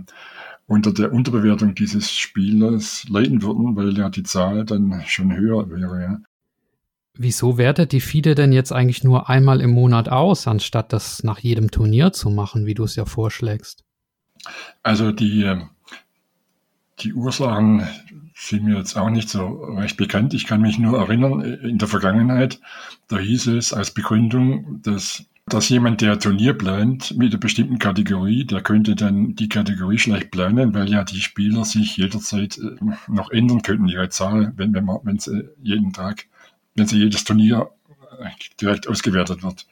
unter 0.65 0.93
der 0.93 1.13
Unterbewertung 1.13 1.75
dieses 1.75 2.11
Spielers 2.11 3.05
leiden 3.09 3.41
würden, 3.41 3.75
weil 3.75 3.97
ja 3.97 4.09
die 4.09 4.23
Zahl 4.23 4.65
dann 4.65 5.03
schon 5.07 5.35
höher 5.35 5.69
wäre. 5.69 6.01
Ja. 6.01 6.19
Wieso 7.13 7.57
wertet 7.57 7.93
die 7.93 8.01
FIDE 8.01 8.35
denn 8.35 8.51
jetzt 8.51 8.71
eigentlich 8.71 9.03
nur 9.03 9.29
einmal 9.29 9.61
im 9.61 9.71
Monat 9.71 10.09
aus, 10.09 10.47
anstatt 10.47 10.93
das 10.93 11.23
nach 11.23 11.39
jedem 11.39 11.71
Turnier 11.71 12.13
zu 12.13 12.29
machen, 12.29 12.65
wie 12.65 12.75
du 12.75 12.83
es 12.83 12.95
ja 12.95 13.05
vorschlägst? 13.05 13.83
Also 14.83 15.11
die, 15.11 15.43
äh, 15.43 15.61
die 16.99 17.13
Ursachen 17.13 17.87
sind 18.35 18.65
mir 18.65 18.77
jetzt 18.77 18.95
auch 18.97 19.09
nicht 19.09 19.29
so 19.29 19.63
recht 19.77 19.97
bekannt. 19.97 20.33
Ich 20.35 20.45
kann 20.45 20.61
mich 20.61 20.77
nur 20.77 20.99
erinnern, 20.99 21.41
in 21.41 21.79
der 21.79 21.87
Vergangenheit, 21.87 22.59
da 23.07 23.17
hieß 23.17 23.47
es 23.47 23.73
als 23.73 23.91
Begründung, 23.91 24.81
dass 24.83 25.25
dass 25.47 25.69
jemand, 25.69 26.01
der 26.01 26.19
Turnier 26.19 26.53
plant 26.53 27.17
mit 27.17 27.31
einer 27.31 27.39
bestimmten 27.39 27.79
Kategorie, 27.79 28.43
der 28.43 28.61
könnte 28.61 28.95
dann 28.95 29.33
die 29.35 29.47
Kategorie 29.47 29.97
schlecht 29.97 30.31
planen, 30.31 30.73
weil 30.73 30.89
ja 30.89 31.05
die 31.05 31.21
Spieler 31.21 31.63
sich 31.63 31.95
jederzeit 31.95 32.57
äh, 32.57 32.75
noch 33.07 33.31
ändern 33.31 33.61
könnten, 33.61 33.87
ihre 33.87 34.09
Zahl, 34.09 34.51
wenn, 34.57 34.73
wenn, 34.73 34.83
man, 34.83 34.99
wenn 35.03 35.19
sie 35.19 35.49
jeden 35.63 35.93
Tag, 35.93 36.25
wenn 36.75 36.85
sie 36.85 36.97
jedes 36.97 37.23
Turnier 37.23 37.71
äh, 38.19 38.29
direkt 38.59 38.89
ausgewertet 38.89 39.41
wird. 39.41 39.65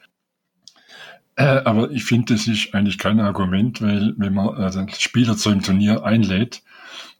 Äh, 1.36 1.60
aber 1.64 1.90
ich 1.90 2.04
finde, 2.04 2.32
das 2.32 2.46
ist 2.46 2.74
eigentlich 2.74 2.96
kein 2.96 3.20
Argument, 3.20 3.82
weil 3.82 4.14
wenn 4.16 4.32
man 4.32 4.56
äh, 4.56 4.70
den 4.70 4.88
Spieler 4.88 5.36
zu 5.36 5.50
einem 5.50 5.62
Turnier 5.62 6.04
einlädt, 6.04 6.62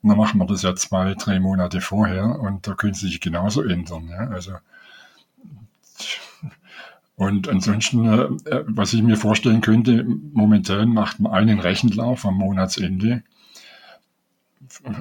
dann 0.03 0.17
macht 0.17 0.35
man 0.35 0.47
das 0.47 0.63
ja 0.63 0.75
zwei, 0.75 1.15
drei 1.15 1.41
Monate 1.41 1.83
vorher 1.83 2.41
und 2.41 2.67
da 2.67 2.75
können 2.75 2.95
sie 2.95 3.09
sich 3.09 3.21
genauso 3.21 3.63
ändern. 3.63 4.09
Ja? 4.09 4.29
Also 4.29 4.53
und 7.17 7.49
ansonsten, 7.49 8.07
äh, 8.07 8.29
was 8.67 8.93
ich 8.93 9.03
mir 9.03 9.17
vorstellen 9.17 9.61
könnte, 9.61 10.05
momentan 10.05 10.91
macht 10.91 11.19
man 11.21 11.33
einen 11.33 11.61
Rechenlauf 11.61 12.25
am 12.25 12.37
Monatsende, 12.37 13.23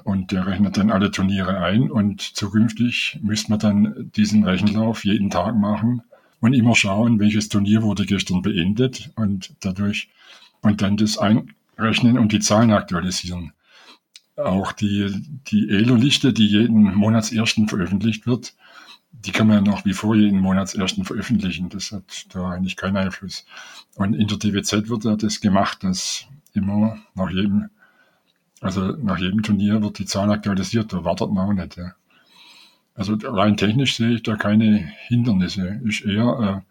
und 0.03 0.31
der 0.31 0.45
rechnet 0.47 0.77
dann 0.77 0.91
alle 0.91 1.11
Turniere 1.11 1.59
ein 1.59 1.89
und 1.89 2.21
zukünftig 2.21 3.19
müsste 3.21 3.51
man 3.51 3.59
dann 3.59 4.11
diesen 4.15 4.43
Rechenlauf 4.43 5.03
jeden 5.05 5.29
Tag 5.29 5.55
machen 5.55 6.03
und 6.39 6.53
immer 6.53 6.75
schauen, 6.75 7.19
welches 7.19 7.49
Turnier 7.49 7.81
wurde 7.81 8.05
gestern 8.05 8.41
beendet 8.41 9.11
und 9.15 9.53
dadurch 9.61 10.09
und 10.61 10.81
dann 10.81 10.97
das 10.97 11.17
einrechnen 11.17 12.17
und 12.19 12.31
die 12.31 12.39
Zahlen 12.39 12.71
aktualisieren. 12.71 13.53
Auch 14.35 14.71
die, 14.73 15.11
die 15.47 15.69
ELO-Liste, 15.69 16.33
die 16.33 16.47
jeden 16.47 16.93
Monatsersten 16.93 17.67
veröffentlicht 17.67 18.27
wird, 18.27 18.53
die 19.23 19.31
kann 19.31 19.47
man 19.47 19.63
ja 19.63 19.71
nach 19.71 19.85
wie 19.85 19.93
vor 19.93 20.15
jeden 20.15 20.39
Monatsersten 20.39 21.05
veröffentlichen. 21.05 21.69
Das 21.69 21.91
hat 21.91 22.27
da 22.33 22.49
eigentlich 22.49 22.75
keinen 22.75 22.97
Einfluss. 22.97 23.45
Und 23.95 24.13
in 24.13 24.27
der 24.27 24.37
DWZ 24.37 24.89
wird 24.89 25.05
ja 25.05 25.15
das 25.15 25.41
gemacht, 25.41 25.83
dass 25.83 26.27
immer 26.53 26.97
nach 27.15 27.29
jedem, 27.29 27.69
also 28.61 28.81
nach 28.81 29.17
jedem 29.17 29.41
Turnier 29.43 29.81
wird 29.81 29.99
die 29.99 30.05
Zahl 30.05 30.31
aktualisiert, 30.31 30.93
da 30.93 31.03
wartet 31.03 31.31
man 31.31 31.49
auch 31.49 31.53
nicht. 31.53 31.77
Ja. 31.77 31.93
Also 32.93 33.17
rein 33.21 33.57
technisch 33.57 33.97
sehe 33.97 34.15
ich 34.15 34.23
da 34.23 34.35
keine 34.35 34.89
Hindernisse. 35.07 35.81
Ist 35.83 36.01
eher 36.01 36.63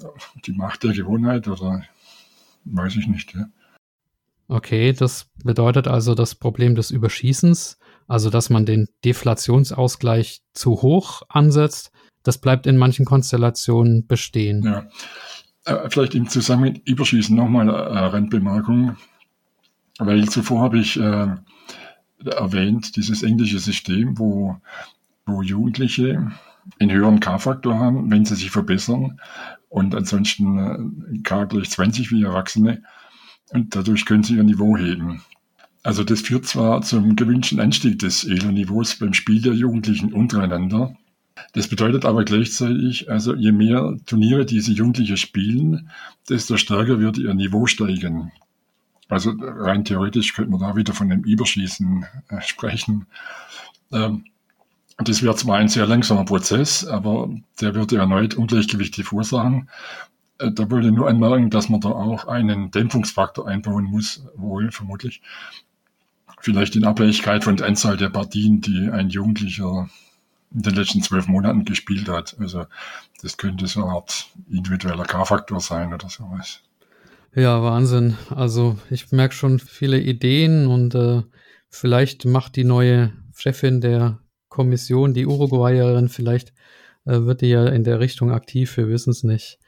äh, 0.00 0.06
die 0.44 0.52
Macht 0.52 0.84
der 0.84 0.92
Gewohnheit 0.92 1.48
oder 1.48 1.84
weiß 2.64 2.96
ich 2.96 3.08
nicht. 3.08 3.34
Ja. 3.34 3.48
Okay, 4.48 4.92
das 4.92 5.28
bedeutet 5.42 5.88
also 5.88 6.14
das 6.14 6.36
Problem 6.36 6.76
des 6.76 6.92
Überschießens, 6.92 7.78
also 8.08 8.30
dass 8.30 8.50
man 8.50 8.66
den 8.66 8.88
Deflationsausgleich 9.04 10.42
zu 10.52 10.82
hoch 10.82 11.22
ansetzt, 11.28 11.90
das 12.22 12.38
bleibt 12.38 12.66
in 12.66 12.76
manchen 12.76 13.04
Konstellationen 13.04 14.06
bestehen. 14.06 14.62
Ja. 14.64 14.86
Äh, 15.64 15.90
vielleicht 15.90 16.14
im 16.14 16.28
Zusammenhang 16.28 16.74
mit 16.74 16.88
Überschießen 16.88 17.36
nochmal 17.36 17.68
eine 17.70 18.12
Randbemerkung, 18.12 18.96
weil 19.98 20.28
zuvor 20.28 20.62
habe 20.62 20.78
ich 20.78 20.98
äh, 20.98 21.28
erwähnt, 22.24 22.96
dieses 22.96 23.22
englische 23.22 23.58
System, 23.58 24.18
wo 24.18 24.56
wo 25.26 25.42
Jugendliche 25.42 26.32
einen 26.78 26.90
höheren 26.90 27.20
K-Faktor 27.20 27.78
haben, 27.78 28.10
wenn 28.10 28.24
sie 28.24 28.36
sich 28.36 28.50
verbessern 28.50 29.20
und 29.68 29.94
ansonsten 29.94 30.58
äh, 30.58 31.18
K 31.22 31.44
gleich 31.44 31.70
20 31.70 32.10
wie 32.12 32.22
Erwachsene 32.22 32.82
und 33.50 33.74
dadurch 33.74 34.06
können 34.06 34.22
sie 34.22 34.36
ihr 34.36 34.44
Niveau 34.44 34.76
heben. 34.76 35.22
Also 35.86 36.02
das 36.02 36.22
führt 36.22 36.46
zwar 36.46 36.82
zum 36.82 37.14
gewünschten 37.14 37.60
Anstieg 37.60 38.00
des 38.00 38.24
Elo-Niveaus 38.24 38.96
beim 38.96 39.14
Spiel 39.14 39.40
der 39.40 39.52
Jugendlichen 39.52 40.12
untereinander. 40.12 40.96
Das 41.52 41.68
bedeutet 41.68 42.04
aber 42.04 42.24
gleichzeitig, 42.24 43.08
also 43.08 43.36
je 43.36 43.52
mehr 43.52 43.96
Turniere 44.04 44.44
diese 44.44 44.72
Jugendliche 44.72 45.16
spielen, 45.16 45.88
desto 46.28 46.56
stärker 46.56 46.98
wird 46.98 47.18
ihr 47.18 47.32
Niveau 47.34 47.66
steigen. 47.66 48.32
Also 49.08 49.34
rein 49.38 49.84
theoretisch 49.84 50.34
könnte 50.34 50.50
man 50.50 50.60
da 50.60 50.74
wieder 50.74 50.92
von 50.92 51.12
einem 51.12 51.22
Überschießen 51.22 52.04
äh, 52.30 52.40
sprechen. 52.40 53.06
Ähm, 53.92 54.24
das 54.98 55.22
wäre 55.22 55.36
zwar 55.36 55.58
ein 55.58 55.68
sehr 55.68 55.86
langsamer 55.86 56.24
Prozess, 56.24 56.84
aber 56.84 57.30
der 57.60 57.76
würde 57.76 57.98
erneut 57.98 58.34
Ungleichgewichte 58.34 59.04
verursachen. 59.04 59.68
Äh, 60.38 60.50
da 60.50 60.68
wollte 60.68 60.88
ich 60.88 60.94
nur 60.94 61.08
anmerken, 61.08 61.48
dass 61.50 61.68
man 61.68 61.80
da 61.80 61.90
auch 61.90 62.26
einen 62.26 62.72
Dämpfungsfaktor 62.72 63.46
einbauen 63.46 63.84
muss, 63.84 64.24
wohl 64.34 64.72
vermutlich. 64.72 65.22
Vielleicht 66.40 66.76
in 66.76 66.84
Abhängigkeit 66.84 67.44
von 67.44 67.56
der 67.56 67.66
Anzahl 67.66 67.96
der 67.96 68.10
Partien, 68.10 68.60
die 68.60 68.90
ein 68.90 69.08
Jugendlicher 69.08 69.88
in 70.54 70.62
den 70.62 70.74
letzten 70.74 71.02
zwölf 71.02 71.26
Monaten 71.26 71.64
gespielt 71.64 72.08
hat. 72.08 72.36
Also 72.38 72.66
das 73.22 73.36
könnte 73.36 73.66
so 73.66 73.84
eine 73.84 73.92
Art 73.92 74.28
individueller 74.48 75.04
K-Faktor 75.04 75.60
sein 75.60 75.92
oder 75.92 76.08
sowas. 76.08 76.60
Ja, 77.34 77.62
Wahnsinn. 77.62 78.16
Also 78.30 78.78
ich 78.90 79.12
merke 79.12 79.34
schon 79.34 79.58
viele 79.58 80.00
Ideen 80.00 80.66
und 80.66 80.94
äh, 80.94 81.22
vielleicht 81.68 82.24
macht 82.24 82.56
die 82.56 82.64
neue 82.64 83.12
Chefin 83.34 83.80
der 83.80 84.20
Kommission, 84.48 85.12
die 85.12 85.26
Uruguayerin, 85.26 86.08
vielleicht 86.08 86.54
äh, 87.04 87.20
wird 87.20 87.42
die 87.42 87.48
ja 87.48 87.66
in 87.66 87.84
der 87.84 88.00
Richtung 88.00 88.30
aktiv, 88.30 88.76
wir 88.78 88.88
wissen 88.88 89.10
es 89.10 89.22
nicht. 89.22 89.58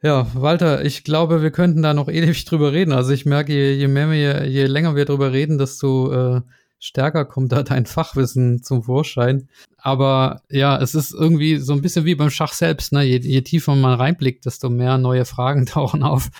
Ja, 0.00 0.28
Walter, 0.34 0.84
ich 0.84 1.02
glaube, 1.02 1.42
wir 1.42 1.50
könnten 1.50 1.82
da 1.82 1.92
noch 1.92 2.08
ewig 2.08 2.44
drüber 2.44 2.72
reden. 2.72 2.92
Also 2.92 3.12
ich 3.12 3.26
merke, 3.26 3.52
je, 3.52 3.72
je 3.72 3.88
mehr 3.88 4.10
wir, 4.10 4.46
je 4.46 4.66
länger 4.66 4.94
wir 4.94 5.04
drüber 5.04 5.32
reden, 5.32 5.58
desto 5.58 6.12
äh, 6.12 6.42
stärker 6.78 7.24
kommt 7.24 7.52
da 7.52 7.62
dein 7.64 7.86
Fachwissen 7.86 8.62
zum 8.62 8.84
Vorschein. 8.84 9.48
Aber 9.76 10.42
ja, 10.50 10.78
es 10.80 10.94
ist 10.94 11.12
irgendwie 11.12 11.56
so 11.58 11.72
ein 11.72 11.82
bisschen 11.82 12.04
wie 12.04 12.14
beim 12.14 12.30
Schach 12.30 12.52
selbst, 12.52 12.92
ne? 12.92 13.02
Je, 13.04 13.18
je 13.18 13.42
tiefer 13.42 13.74
man 13.74 13.98
reinblickt, 13.98 14.46
desto 14.46 14.70
mehr 14.70 14.98
neue 14.98 15.24
Fragen 15.24 15.66
tauchen 15.66 16.02
auf. 16.02 16.30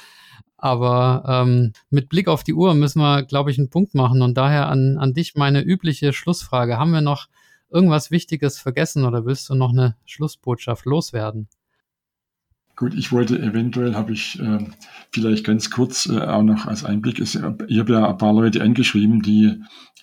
Aber 0.57 1.25
ähm, 1.29 1.73
mit 1.91 2.09
Blick 2.09 2.29
auf 2.29 2.43
die 2.45 2.55
Uhr 2.55 2.75
müssen 2.75 3.01
wir, 3.01 3.23
glaube 3.25 3.51
ich, 3.51 3.59
einen 3.59 3.71
Punkt 3.71 3.95
machen. 3.95 4.23
Und 4.23 4.35
daher 4.37 4.69
an, 4.69 4.99
an 4.99 5.15
dich 5.15 5.35
meine 5.37 5.63
übliche 5.63 6.13
Schlussfrage. 6.13 6.79
Haben 6.79 6.93
wir 6.93 7.01
noch 7.01 7.29
irgendwas 7.71 8.11
Wichtiges 8.11 8.59
vergessen 8.59 9.05
oder 9.05 9.25
willst 9.25 9.49
du 9.51 9.55
noch 9.55 9.71
eine 9.71 9.97
Schlussbotschaft 10.05 10.85
loswerden? 10.85 11.49
Gut, 12.79 12.95
ich 12.95 13.11
wollte 13.11 13.37
eventuell, 13.41 13.97
habe 13.97 14.13
ich 14.13 14.39
äh, 14.39 14.65
vielleicht 15.11 15.43
ganz 15.45 15.69
kurz 15.69 16.07
äh, 16.07 16.21
auch 16.21 16.45
noch 16.45 16.67
als 16.67 16.85
Einblick, 16.85 17.19
ist, 17.19 17.35
ich 17.35 17.79
habe 17.81 17.93
ja 17.93 18.09
ein 18.09 18.19
paar 18.19 18.33
Leute 18.33 18.63
angeschrieben, 18.63 19.21
die, 19.21 19.61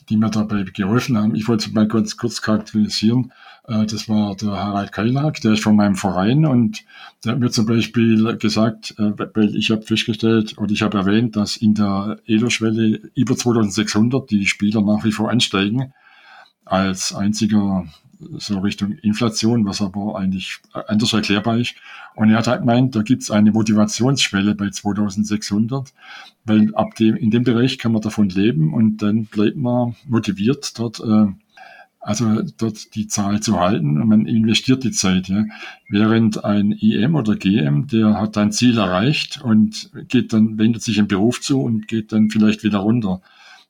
die 0.09 0.17
mir 0.17 0.29
dabei 0.29 0.63
geholfen 0.63 1.17
haben. 1.17 1.35
Ich 1.35 1.47
wollte 1.47 1.71
mal 1.71 1.87
ganz 1.87 2.17
kurz 2.17 2.41
charakterisieren. 2.41 3.31
Äh, 3.65 3.85
das 3.85 4.09
war 4.09 4.35
der 4.35 4.61
Harald 4.61 4.91
Keilak, 4.91 5.39
der 5.39 5.53
ist 5.53 5.63
von 5.63 5.77
meinem 5.77 5.95
Verein 5.95 6.45
und 6.45 6.83
der 7.23 7.31
hat 7.31 7.39
mir 7.39 7.49
zum 7.49 7.65
Beispiel 7.65 8.35
gesagt, 8.39 8.93
äh, 8.97 9.13
weil 9.33 9.55
ich 9.55 9.71
habe 9.71 9.83
festgestellt 9.83 10.57
oder 10.57 10.73
ich 10.73 10.81
habe 10.81 10.97
erwähnt, 10.97 11.37
dass 11.37 11.55
in 11.55 11.75
der 11.75 12.17
Elo-Schwelle 12.25 12.99
über 13.15 13.37
2600 13.37 14.29
die 14.29 14.47
Spieler 14.47 14.81
nach 14.81 15.05
wie 15.05 15.13
vor 15.13 15.31
ansteigen 15.31 15.93
als 16.65 17.15
einziger 17.15 17.85
so 18.37 18.59
Richtung 18.59 18.93
Inflation, 19.01 19.65
was 19.65 19.81
aber 19.81 20.17
eigentlich 20.17 20.59
anders 20.87 21.13
erklärbar 21.13 21.57
ist. 21.57 21.75
Und 22.15 22.29
er 22.29 22.37
hat 22.37 22.47
halt 22.47 22.61
gemeint, 22.61 22.95
da 22.95 23.01
gibt 23.01 23.23
es 23.23 23.31
eine 23.31 23.51
Motivationsschwelle 23.51 24.55
bei 24.55 24.69
2600, 24.69 25.93
weil 26.45 26.73
ab 26.75 26.95
dem, 26.95 27.15
in 27.15 27.31
dem 27.31 27.43
Bereich 27.43 27.77
kann 27.77 27.91
man 27.91 28.01
davon 28.01 28.29
leben 28.29 28.73
und 28.73 28.97
dann 28.97 29.25
bleibt 29.25 29.57
man 29.57 29.95
motiviert 30.07 30.77
dort, 30.79 30.99
äh, 30.99 31.27
also 31.99 32.43
dort 32.57 32.93
die 32.93 33.07
Zahl 33.07 33.39
zu 33.39 33.59
halten 33.59 33.99
und 33.99 34.07
man 34.07 34.27
investiert 34.27 34.83
die 34.83 34.91
Zeit. 34.91 35.27
Ja. 35.27 35.43
Während 35.89 36.45
ein 36.45 36.71
IM 36.71 37.15
oder 37.15 37.35
GM, 37.35 37.87
der 37.87 38.19
hat 38.19 38.37
ein 38.37 38.51
Ziel 38.51 38.77
erreicht 38.77 39.41
und 39.41 39.89
geht 40.07 40.31
dann, 40.31 40.59
wendet 40.59 40.83
sich 40.83 40.99
im 40.99 41.07
Beruf 41.07 41.41
zu 41.41 41.61
und 41.61 41.87
geht 41.87 42.11
dann 42.11 42.29
vielleicht 42.29 42.63
wieder 42.63 42.77
runter. 42.77 43.21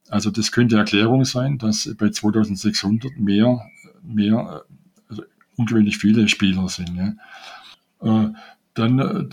Also 0.10 0.30
das 0.32 0.52
könnte 0.52 0.78
Erklärung 0.78 1.26
sein, 1.26 1.58
dass 1.58 1.90
bei 1.98 2.10
2600 2.10 3.18
mehr 3.18 3.66
mehr, 4.08 4.64
also 5.10 5.24
ungewöhnlich 5.58 5.98
viele 5.98 6.28
Spieler 6.28 6.70
sind. 6.70 6.96
Ja. 6.96 8.24
Äh, 8.26 8.34
dann 8.76 9.00
äh, 9.00 9.24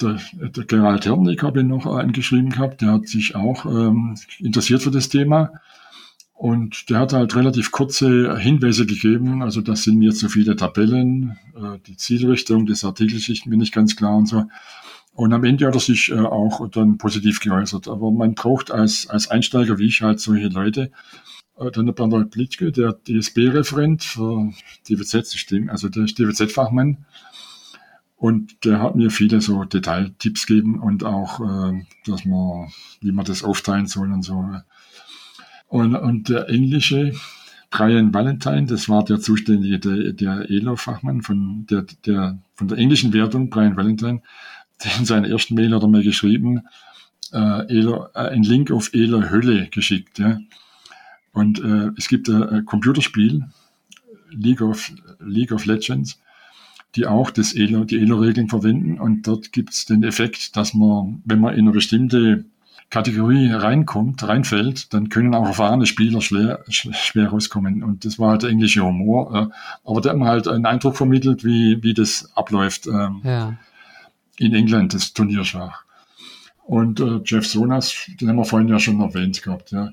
der, 0.00 0.20
der 0.50 0.64
Gerald 0.64 1.06
Herrnick 1.06 1.42
habe 1.42 1.60
ich 1.60 1.66
noch 1.66 1.86
angeschrieben 1.86 2.50
gehabt, 2.50 2.82
der 2.82 2.92
hat 2.92 3.08
sich 3.08 3.34
auch 3.34 3.64
ähm, 3.64 4.16
interessiert 4.38 4.82
für 4.82 4.90
das 4.90 5.08
Thema. 5.08 5.52
Und 6.34 6.90
der 6.90 6.98
hat 6.98 7.12
halt 7.12 7.36
relativ 7.36 7.70
kurze 7.70 8.36
Hinweise 8.36 8.84
gegeben. 8.84 9.42
Also 9.42 9.60
das 9.60 9.84
sind 9.84 9.98
mir 9.98 10.12
zu 10.12 10.28
viele 10.28 10.56
Tabellen, 10.56 11.38
äh, 11.56 11.78
die 11.86 11.96
Zielrichtung 11.96 12.66
des 12.66 12.84
Artikels 12.84 13.28
ist 13.28 13.46
mir 13.46 13.56
nicht 13.56 13.72
ganz 13.72 13.96
klar 13.96 14.16
und 14.16 14.26
so. 14.26 14.44
Und 15.14 15.32
am 15.32 15.44
Ende 15.44 15.66
hat 15.66 15.74
er 15.74 15.80
sich 15.80 16.10
äh, 16.10 16.18
auch 16.18 16.68
dann 16.68 16.98
positiv 16.98 17.40
geäußert. 17.40 17.88
Aber 17.88 18.10
man 18.10 18.34
braucht 18.34 18.70
als, 18.70 19.08
als 19.08 19.28
Einsteiger 19.30 19.78
wie 19.78 19.86
ich 19.86 20.02
halt 20.02 20.20
solche 20.20 20.48
Leute, 20.48 20.82
äh, 20.82 20.90
dann 21.56 21.86
der 21.86 21.92
Bernhard 21.92 22.30
Blitzke, 22.30 22.72
der 22.72 22.92
DSB-Referent 22.92 24.02
für 24.02 24.52
DWZ-System, 24.88 25.70
also 25.70 25.88
der 25.88 26.04
DWZ-Fachmann. 26.04 27.04
Und 28.16 28.64
der 28.64 28.80
hat 28.80 28.94
mir 28.94 29.10
viele 29.10 29.40
so 29.40 29.64
Detailtipps 29.64 30.46
gegeben 30.46 30.80
und 30.80 31.04
auch, 31.04 31.40
äh, 31.40 31.84
dass 32.06 32.24
man, 32.24 32.72
wie 33.00 33.12
man 33.12 33.24
das 33.24 33.42
aufteilen 33.42 33.86
soll 33.86 34.12
und 34.12 34.22
so. 34.22 34.44
Und, 35.66 35.96
und 35.96 36.28
der 36.28 36.48
englische 36.48 37.14
Brian 37.70 38.14
Valentine, 38.14 38.66
das 38.66 38.88
war 38.88 39.04
der 39.04 39.18
Zuständige, 39.18 39.78
der, 39.80 40.12
der 40.12 40.50
ELO-Fachmann 40.50 41.22
von 41.22 41.66
der, 41.68 41.86
der, 42.06 42.38
von 42.54 42.68
der 42.68 42.78
englischen 42.78 43.12
Wertung, 43.12 43.50
Brian 43.50 43.76
Valentine, 43.76 44.22
der 44.84 44.98
in 44.98 45.04
seiner 45.04 45.28
ersten 45.28 45.54
Mail 45.54 45.74
hat 45.74 45.82
er 45.82 45.88
mir 45.88 46.04
geschrieben, 46.04 46.62
äh, 47.32 47.66
Elo, 47.68 48.06
äh, 48.14 48.28
ein 48.28 48.42
Link 48.42 48.70
auf 48.70 48.92
Elo 48.92 49.30
Hölle 49.30 49.68
geschickt. 49.68 50.18
Ja. 50.18 50.38
Und 51.32 51.60
äh, 51.60 51.90
es 51.96 52.08
gibt 52.08 52.28
ein 52.28 52.64
Computerspiel, 52.64 53.44
League 54.30 54.60
of, 54.60 54.92
League 55.20 55.52
of 55.52 55.64
Legends, 55.64 56.18
die 56.94 57.06
auch 57.06 57.30
das 57.30 57.54
ELO, 57.54 57.84
die 57.84 58.00
ELO-Regeln 58.00 58.48
verwenden. 58.48 58.98
Und 58.98 59.26
dort 59.26 59.52
gibt 59.52 59.70
es 59.70 59.86
den 59.86 60.02
Effekt, 60.02 60.56
dass 60.56 60.74
man, 60.74 61.22
wenn 61.24 61.40
man 61.40 61.54
in 61.54 61.60
eine 61.60 61.72
bestimmte 61.72 62.44
Kategorie 62.90 63.50
reinkommt, 63.50 64.22
reinfällt, 64.26 64.92
dann 64.92 65.08
können 65.08 65.34
auch 65.34 65.46
erfahrene 65.46 65.86
Spieler 65.86 66.20
schwer, 66.20 66.62
schwer 66.68 67.28
rauskommen. 67.28 67.82
Und 67.82 68.04
das 68.04 68.18
war 68.18 68.32
halt 68.32 68.42
der 68.42 68.50
englische 68.50 68.82
Humor. 68.82 69.34
Äh, 69.34 69.88
aber 69.88 70.00
der 70.02 70.12
hat 70.12 70.18
mir 70.18 70.26
halt 70.26 70.48
einen 70.48 70.66
Eindruck 70.66 70.96
vermittelt, 70.96 71.44
wie, 71.44 71.82
wie 71.82 71.94
das 71.94 72.30
abläuft 72.34 72.86
ähm, 72.86 73.22
ja. 73.24 73.56
in 74.36 74.54
England, 74.54 74.92
das 74.92 75.14
Turnierschach. 75.14 75.84
Und 76.64 77.00
äh, 77.00 77.20
Jeff 77.24 77.46
Sonas, 77.46 78.10
den 78.20 78.28
haben 78.28 78.36
wir 78.36 78.44
vorhin 78.44 78.68
ja 78.68 78.78
schon 78.78 79.00
erwähnt 79.00 79.42
gehabt, 79.42 79.72
ja 79.72 79.92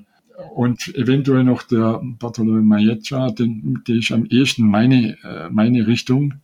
und 0.54 0.94
eventuell 0.94 1.44
noch 1.44 1.62
der 1.62 2.00
Bartolome 2.02 2.62
Maiecha, 2.62 3.30
den, 3.30 3.82
der 3.86 3.96
ist 3.96 4.12
am 4.12 4.26
ehesten 4.26 4.66
meine, 4.66 5.16
äh, 5.22 5.48
meine 5.50 5.86
Richtung. 5.86 6.34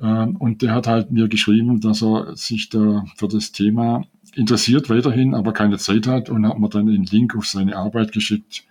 Ähm, 0.00 0.36
und 0.36 0.62
der 0.62 0.74
hat 0.74 0.86
halt 0.86 1.10
mir 1.10 1.28
geschrieben, 1.28 1.80
dass 1.80 2.02
er 2.02 2.36
sich 2.36 2.68
da 2.68 3.04
für 3.16 3.28
das 3.28 3.52
Thema 3.52 4.04
interessiert 4.34 4.88
weiterhin, 4.88 5.34
aber 5.34 5.52
keine 5.52 5.78
Zeit 5.78 6.06
hat 6.06 6.30
und 6.30 6.46
hat 6.46 6.58
mir 6.58 6.68
dann 6.68 6.86
den 6.86 7.04
Link 7.04 7.36
auf 7.36 7.46
seine 7.46 7.76
Arbeit 7.76 8.12
geschickt. 8.12 8.64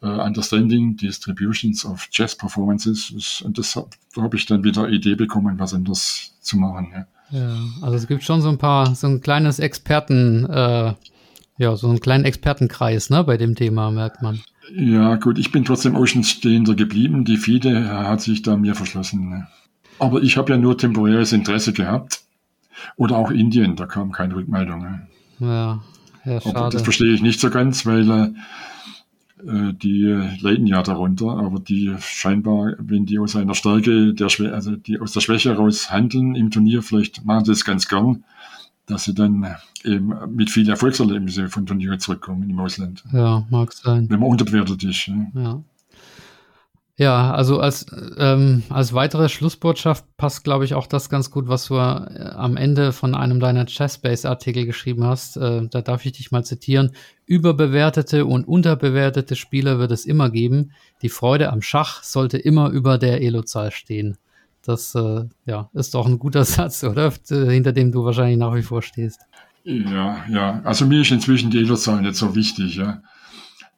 Uh, 0.00 0.22
Understanding 0.22 0.96
Distributions 0.96 1.84
of 1.84 2.08
Jazz 2.12 2.36
Performances. 2.36 3.42
Und 3.44 3.58
das, 3.58 3.72
da 3.72 4.22
habe 4.22 4.36
ich 4.36 4.46
dann 4.46 4.62
wieder 4.62 4.88
Idee 4.88 5.16
bekommen, 5.16 5.58
was 5.58 5.74
anders 5.74 6.36
zu 6.40 6.56
machen. 6.56 6.92
Ja. 6.92 7.06
ja. 7.36 7.56
also 7.82 7.96
es 7.96 8.06
gibt 8.06 8.22
schon 8.22 8.40
so 8.40 8.48
ein 8.48 8.58
paar, 8.58 8.94
so 8.94 9.08
ein 9.08 9.20
kleines 9.20 9.58
Experten, 9.58 10.44
äh, 10.48 10.94
ja, 11.58 11.76
so 11.76 11.88
einen 11.88 12.00
kleinen 12.00 12.24
Expertenkreis, 12.24 13.10
ne, 13.10 13.24
bei 13.24 13.36
dem 13.36 13.54
Thema, 13.54 13.90
merkt 13.90 14.22
man. 14.22 14.40
Ja, 14.74 15.16
gut, 15.16 15.38
ich 15.38 15.50
bin 15.50 15.64
trotzdem 15.64 15.96
Oceanstehender 15.96 16.74
geblieben. 16.74 17.24
Die 17.24 17.36
FIDE 17.36 17.88
hat 17.88 18.20
sich 18.20 18.42
da 18.42 18.56
mir 18.56 18.74
verschlossen. 18.74 19.28
Ne. 19.28 19.46
Aber 19.98 20.22
ich 20.22 20.36
habe 20.36 20.52
ja 20.52 20.58
nur 20.58 20.76
temporäres 20.78 21.32
Interesse 21.32 21.72
gehabt. 21.72 22.20
Oder 22.96 23.16
auch 23.16 23.30
Indien, 23.30 23.76
da 23.76 23.86
kam 23.86 24.12
keine 24.12 24.36
Rückmeldung. 24.36 24.82
Ne. 24.82 25.08
Ja, 25.40 25.82
ja, 26.24 26.40
schade. 26.40 26.56
Aber 26.56 26.70
das 26.70 26.82
verstehe 26.82 27.12
ich 27.12 27.22
nicht 27.22 27.40
so 27.40 27.50
ganz, 27.50 27.86
weil 27.86 28.34
äh, 29.46 29.72
die 29.72 30.04
leiden 30.40 30.66
ja 30.66 30.82
darunter, 30.82 31.38
aber 31.38 31.58
die 31.58 31.94
scheinbar, 32.00 32.74
wenn 32.78 33.06
die 33.06 33.18
aus 33.18 33.36
einer 33.36 33.54
Stärke, 33.54 34.14
der 34.14 34.28
Schwä 34.28 34.50
also 34.50 34.76
die 34.76 35.00
aus 35.00 35.12
der 35.12 35.20
Schwäche 35.20 35.50
heraus 35.50 35.90
handeln 35.90 36.34
im 36.34 36.50
Turnier, 36.50 36.82
vielleicht 36.82 37.24
machen 37.24 37.46
sie 37.46 37.52
das 37.52 37.64
ganz 37.64 37.88
gern, 37.88 38.24
dass 38.88 39.04
sie 39.04 39.14
dann 39.14 39.46
eben 39.84 40.12
mit 40.34 40.50
viel 40.50 40.68
Erfolgserlebnisse 40.68 41.48
von 41.48 41.66
Turnieren 41.66 42.00
zurückkommen 42.00 42.48
im 42.48 42.58
Ausland. 42.58 43.04
Ja, 43.12 43.46
mag 43.50 43.72
sein. 43.72 44.08
Wenn 44.08 44.20
man 44.20 44.30
unterbewertet 44.30 44.82
ist. 44.82 45.06
Ja. 45.06 45.26
ja. 45.34 45.62
Ja, 47.00 47.32
also 47.32 47.60
als, 47.60 47.86
ähm, 48.16 48.64
als 48.70 48.92
weitere 48.92 49.28
Schlussbotschaft 49.28 50.04
passt, 50.16 50.42
glaube 50.42 50.64
ich, 50.64 50.74
auch 50.74 50.88
das 50.88 51.08
ganz 51.08 51.30
gut, 51.30 51.46
was 51.46 51.66
du 51.66 51.74
äh, 51.76 51.78
am 51.78 52.56
Ende 52.56 52.90
von 52.90 53.14
einem 53.14 53.38
deiner 53.38 53.66
Chessbase-Artikel 53.66 54.66
geschrieben 54.66 55.04
hast. 55.04 55.36
Äh, 55.36 55.68
da 55.70 55.80
darf 55.80 56.04
ich 56.04 56.12
dich 56.12 56.32
mal 56.32 56.44
zitieren. 56.44 56.90
Überbewertete 57.24 58.26
und 58.26 58.48
unterbewertete 58.48 59.36
Spieler 59.36 59.78
wird 59.78 59.92
es 59.92 60.06
immer 60.06 60.28
geben. 60.28 60.72
Die 61.02 61.08
Freude 61.08 61.52
am 61.52 61.62
Schach 61.62 62.02
sollte 62.02 62.36
immer 62.36 62.70
über 62.70 62.98
der 62.98 63.22
Elo-Zahl 63.22 63.70
stehen. 63.70 64.18
Das 64.68 64.94
äh, 64.94 65.24
ja, 65.46 65.70
ist 65.72 65.94
doch 65.94 66.06
ein 66.06 66.18
guter 66.18 66.44
Satz, 66.56 66.84
oder? 66.84 67.10
Hinter 67.26 67.72
dem 67.72 67.90
du 67.90 68.04
wahrscheinlich 68.04 68.36
nach 68.36 68.54
wie 68.54 68.62
vor 68.62 68.82
stehst. 68.82 69.20
Ja, 69.64 70.22
ja. 70.28 70.60
Also 70.62 70.84
mir 70.84 71.00
ist 71.00 71.10
inzwischen 71.10 71.50
die 71.50 71.58
Elo-Zahl 71.58 72.02
nicht 72.02 72.16
so 72.16 72.34
wichtig. 72.34 72.76
Ja. 72.76 73.02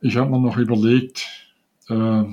Ich 0.00 0.16
habe 0.16 0.28
mir 0.28 0.40
noch 0.40 0.56
überlegt, 0.56 1.28
äh, 1.88 2.24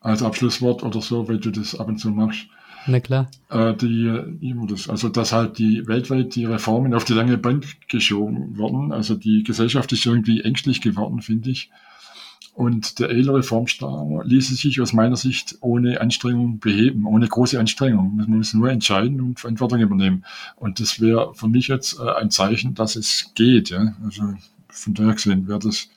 als 0.00 0.24
Abschlusswort 0.24 0.82
oder 0.82 1.00
so, 1.00 1.28
wenn 1.28 1.40
du 1.40 1.52
das 1.52 1.78
ab 1.78 1.86
und 1.86 1.98
zu 1.98 2.10
machst. 2.10 2.46
Na 2.88 2.98
klar. 2.98 3.30
Äh, 3.48 3.74
die, 3.74 4.54
das, 4.68 4.88
also 4.88 5.08
dass 5.08 5.32
halt 5.32 5.58
die 5.58 5.86
weltweit 5.86 6.34
die 6.34 6.46
Reformen 6.46 6.94
auf 6.94 7.04
die 7.04 7.12
lange 7.12 7.38
Bank 7.38 7.64
geschoben 7.88 8.58
wurden. 8.58 8.90
Also 8.90 9.14
die 9.14 9.44
Gesellschaft 9.44 9.92
ist 9.92 10.04
irgendwie 10.04 10.40
ängstlich 10.40 10.80
geworden, 10.80 11.22
finde 11.22 11.50
ich. 11.50 11.70
Und 12.54 12.98
der 12.98 13.08
ELO-Reformstar 13.10 14.24
ließe 14.24 14.54
sich 14.54 14.80
aus 14.80 14.92
meiner 14.92 15.16
Sicht 15.16 15.56
ohne 15.60 16.00
Anstrengung 16.00 16.58
beheben, 16.58 17.06
ohne 17.06 17.26
große 17.26 17.58
Anstrengung. 17.58 18.16
Man 18.16 18.28
muss 18.28 18.52
nur 18.52 18.70
entscheiden 18.70 19.20
und 19.22 19.40
Verantwortung 19.40 19.80
übernehmen. 19.80 20.24
Und 20.56 20.78
das 20.78 21.00
wäre 21.00 21.34
für 21.34 21.48
mich 21.48 21.68
jetzt 21.68 21.98
äh, 21.98 22.10
ein 22.20 22.30
Zeichen, 22.30 22.74
dass 22.74 22.94
es 22.94 23.32
geht. 23.34 23.70
Ja? 23.70 23.94
Also 24.04 24.34
von 24.68 24.94
daher 24.94 25.14
gesehen 25.14 25.48
wäre 25.48 25.60
das 25.60 25.88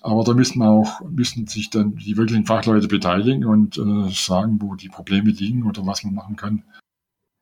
aber 0.00 0.22
da 0.24 0.32
müssen 0.32 0.62
auch, 0.62 1.00
müssen 1.00 1.46
sich 1.46 1.70
dann 1.70 1.96
die 1.96 2.16
wirklichen 2.16 2.46
Fachleute 2.46 2.88
beteiligen 2.88 3.44
und 3.44 3.78
äh, 3.78 4.10
sagen, 4.10 4.58
wo 4.60 4.74
die 4.74 4.88
Probleme 4.88 5.30
liegen 5.30 5.64
oder 5.64 5.84
was 5.86 6.04
man 6.04 6.14
machen 6.14 6.36
kann. 6.36 6.62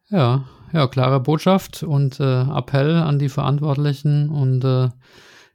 Ja, 0.08 0.44
ja, 0.72 0.86
klare 0.86 1.20
Botschaft 1.20 1.82
und 1.82 2.18
äh, 2.20 2.42
Appell 2.42 2.96
an 2.96 3.18
die 3.18 3.28
Verantwortlichen. 3.28 4.30
Und 4.30 4.64
äh, 4.64 4.88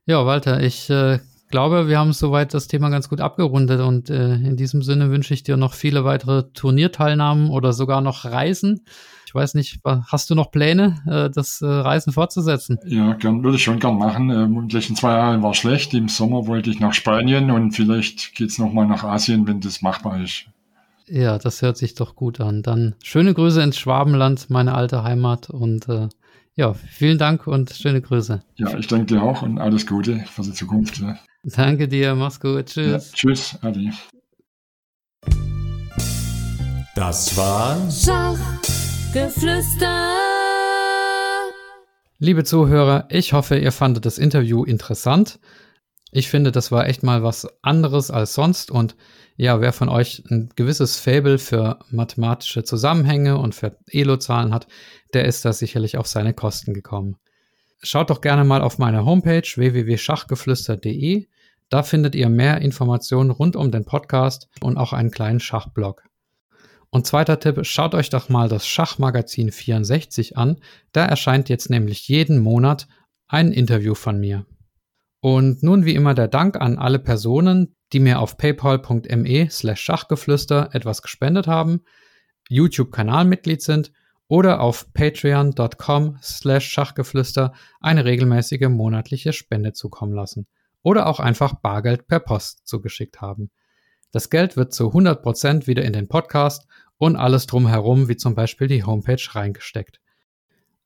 ja, 0.06 0.26
Walter, 0.26 0.62
ich 0.62 0.90
äh, 0.90 1.20
glaube, 1.52 1.88
wir 1.88 2.00
haben 2.00 2.14
soweit 2.14 2.54
das 2.54 2.68
Thema 2.68 2.90
ganz 2.90 3.10
gut 3.10 3.22
abgerundet 3.22 3.82
und 3.82 4.10
äh, 4.10 4.34
in 4.36 4.58
diesem 4.58 4.82
Sinne 4.82 5.12
wünsche 5.12 5.34
ich 5.34 5.44
dir 5.44 5.58
noch 5.58 5.74
viele 5.74 6.04
weitere 6.04 6.44
Turnierteilnahmen 6.54 7.50
oder 7.50 7.74
sogar 7.74 8.02
noch 8.02 8.26
Reisen. 8.26 8.82
Ich 9.28 9.36
weiß 9.36 9.54
nicht, 9.54 9.80
hast 9.86 10.30
du 10.30 10.36
noch 10.36 10.52
Pläne, 10.52 10.98
äh, 11.08 11.30
das 11.30 11.62
äh, 11.62 11.66
Reisen 11.66 12.12
fortzusetzen? 12.12 12.80
Ja, 12.86 13.14
gern, 13.14 13.44
würde 13.44 13.56
ich 13.56 13.64
schon 13.64 13.80
gern 13.80 13.98
machen. 13.98 14.30
Ähm, 14.30 14.68
die 14.68 14.76
letzten 14.76 14.96
zwei 14.96 15.12
Jahre 15.14 15.42
war 15.42 15.54
schlecht. 15.54 15.94
Im 15.94 16.10
Sommer 16.10 16.48
wollte 16.48 16.70
ich 16.70 16.80
nach 16.80 16.94
Spanien 16.94 17.50
und 17.52 17.72
vielleicht 17.72 18.36
geht 18.36 18.50
es 18.50 18.58
nochmal 18.58 18.88
nach 18.88 19.04
Asien, 19.04 19.48
wenn 19.48 19.62
das 19.62 19.82
machbar 19.82 20.22
ist. 20.22 20.48
Ja, 21.08 21.38
das 21.38 21.62
hört 21.62 21.78
sich 21.78 21.96
doch 21.96 22.16
gut 22.16 22.42
an. 22.42 22.62
Dann 22.62 22.96
schöne 23.04 23.34
Grüße 23.34 23.62
ins 23.62 23.78
Schwabenland, 23.78 24.50
meine 24.50 24.74
alte 24.74 25.04
Heimat. 25.04 25.50
Und 25.50 25.88
äh, 25.88 26.10
ja, 26.56 26.74
vielen 26.74 27.18
Dank 27.18 27.48
und 27.48 27.72
schöne 27.72 28.02
Grüße. 28.02 28.44
Ja, 28.56 28.78
ich 28.78 28.88
danke 28.88 29.06
dir 29.06 29.24
auch 29.24 29.42
und 29.42 29.58
alles 29.58 29.88
Gute 29.88 30.20
für 30.20 30.42
die 30.42 30.54
Zukunft. 30.54 31.00
Ja. 31.00 31.18
Danke 31.44 31.88
dir, 31.88 32.14
mach's 32.16 32.40
gut. 32.40 32.66
Tschüss. 32.68 33.12
Ja, 33.12 33.16
tschüss, 33.16 33.58
Adi. 33.62 33.92
Das 36.96 37.36
war 37.38 37.78
Geflüster. 39.14 40.18
Liebe 42.20 42.44
Zuhörer, 42.44 43.08
ich 43.10 43.34
hoffe, 43.34 43.58
ihr 43.58 43.72
fandet 43.72 44.06
das 44.06 44.18
Interview 44.18 44.64
interessant. 44.64 45.40
Ich 46.12 46.30
finde, 46.30 46.52
das 46.52 46.72
war 46.72 46.88
echt 46.88 47.02
mal 47.02 47.24
was 47.24 47.48
anderes 47.64 48.12
als 48.12 48.34
sonst 48.34 48.70
und 48.70 48.96
ja, 49.36 49.62
wer 49.62 49.74
von 49.74 49.90
euch 49.90 50.24
ein 50.30 50.50
gewisses 50.56 51.00
Fable 51.00 51.38
für 51.38 51.80
mathematische 51.90 52.64
Zusammenhänge 52.64 53.38
und 53.38 53.56
für 53.56 53.78
Elo-Zahlen 53.88 54.54
hat, 54.54 54.68
der 55.14 55.26
ist 55.26 55.46
da 55.46 55.54
sicherlich 55.54 55.98
auf 55.98 56.08
seine 56.08 56.34
Kosten 56.34 56.74
gekommen. 56.74 57.18
Schaut 57.82 58.10
doch 58.10 58.22
gerne 58.22 58.44
mal 58.44 58.62
auf 58.62 58.78
meine 58.78 59.06
Homepage 59.06 59.42
www.schachgeflüster.de. 59.42 61.28
Da 61.70 61.84
findet 61.84 62.16
ihr 62.16 62.30
mehr 62.30 62.62
Informationen 62.62 63.32
rund 63.32 63.56
um 63.56 63.72
den 63.72 63.86
Podcast 63.86 64.50
und 64.62 64.78
auch 64.78 64.94
einen 64.94 65.10
kleinen 65.10 65.40
Schachblog. 65.40 66.04
Und 66.92 67.08
zweiter 67.08 67.40
Tipp, 67.40 67.66
schaut 67.66 67.96
euch 67.96 68.10
doch 68.10 68.28
mal 68.28 68.50
das 68.50 68.68
Schachmagazin 68.68 69.52
64 69.52 70.38
an. 70.38 70.58
Da 70.92 71.06
erscheint 71.06 71.48
jetzt 71.48 71.70
nämlich 71.70 72.08
jeden 72.08 72.40
Monat 72.40 72.88
ein 73.28 73.54
Interview 73.54 73.96
von 73.96 74.20
mir. 74.20 74.46
Und 75.22 75.64
nun 75.64 75.86
wie 75.86 75.96
immer 75.96 76.14
der 76.14 76.28
Dank 76.28 76.58
an 76.58 76.78
alle 76.78 77.00
Personen, 77.00 77.76
die 77.94 78.00
mir 78.00 78.20
auf 78.20 78.38
paypal.me 78.38 79.50
slash 79.50 79.82
Schachgeflüster 79.82 80.70
etwas 80.74 81.02
gespendet 81.02 81.48
haben, 81.48 81.82
YouTube-Kanalmitglied 82.50 83.62
sind 83.62 83.92
oder 84.28 84.62
auf 84.62 84.94
patreon.com 84.94 86.18
slash 86.22 86.68
Schachgeflüster 86.68 87.54
eine 87.80 88.06
regelmäßige 88.06 88.70
monatliche 88.70 89.34
Spende 89.34 89.74
zukommen 89.74 90.14
lassen 90.14 90.48
oder 90.84 91.08
auch 91.08 91.20
einfach 91.20 91.56
Bargeld 91.56 92.08
per 92.08 92.20
Post 92.20 92.68
zugeschickt 92.68 93.22
haben. 93.22 93.52
Das 94.12 94.30
Geld 94.30 94.58
wird 94.58 94.74
zu 94.74 94.90
100% 94.90 95.68
wieder 95.68 95.84
in 95.84 95.94
den 95.94 96.08
Podcast 96.08 96.68
und 96.98 97.16
alles 97.16 97.48
drumherum, 97.48 98.10
wie 98.10 98.18
zum 98.18 98.36
Beispiel 98.36 98.68
die 98.68 98.84
Homepage, 98.84 99.22
reingesteckt. 99.32 100.00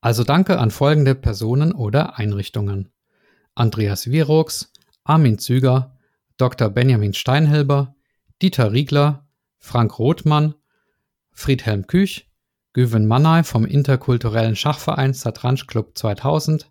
Also 0.01 0.23
danke 0.23 0.59
an 0.59 0.71
folgende 0.71 1.15
Personen 1.15 1.71
oder 1.71 2.17
Einrichtungen. 2.17 2.91
Andreas 3.55 4.11
Wirox, 4.11 4.71
Armin 5.03 5.39
Züger, 5.39 5.94
Dr. 6.37 6.69
Benjamin 6.69 7.13
Steinhilber, 7.13 7.95
Dieter 8.41 8.71
Riegler, 8.71 9.27
Frank 9.57 9.97
Rothmann, 9.99 10.55
Friedhelm 11.31 11.87
Küch, 11.87 12.29
Güven 12.73 13.07
Mannay 13.07 13.43
vom 13.43 13.65
interkulturellen 13.65 14.55
Schachverein 14.55 15.13
Satranj 15.13 15.65
Club 15.65 15.97
2000, 15.97 16.69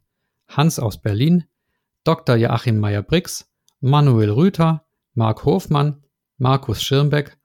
Hans 0.48 0.78
aus 0.78 1.00
Berlin, 1.00 1.44
Dr. 2.04 2.36
Joachim 2.36 2.78
Meyer-Brix, 2.78 3.50
Manuel 3.80 4.30
Rüther, 4.30 4.84
Marc 5.14 5.44
Hofmann, 5.44 6.04
Markus 6.36 6.82
Schirmbeck, 6.82 7.38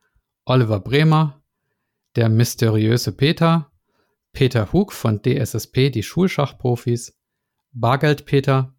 Oliver 0.43 0.79
Bremer, 0.81 1.41
der 2.15 2.27
mysteriöse 2.27 3.13
Peter, 3.13 3.71
Peter 4.33 4.73
Hug 4.73 4.91
von 4.91 5.21
DSSP, 5.21 5.89
die 5.89 6.03
Schulschachprofis, 6.03 7.17
Bargeld 7.71 8.25
Peter, 8.25 8.75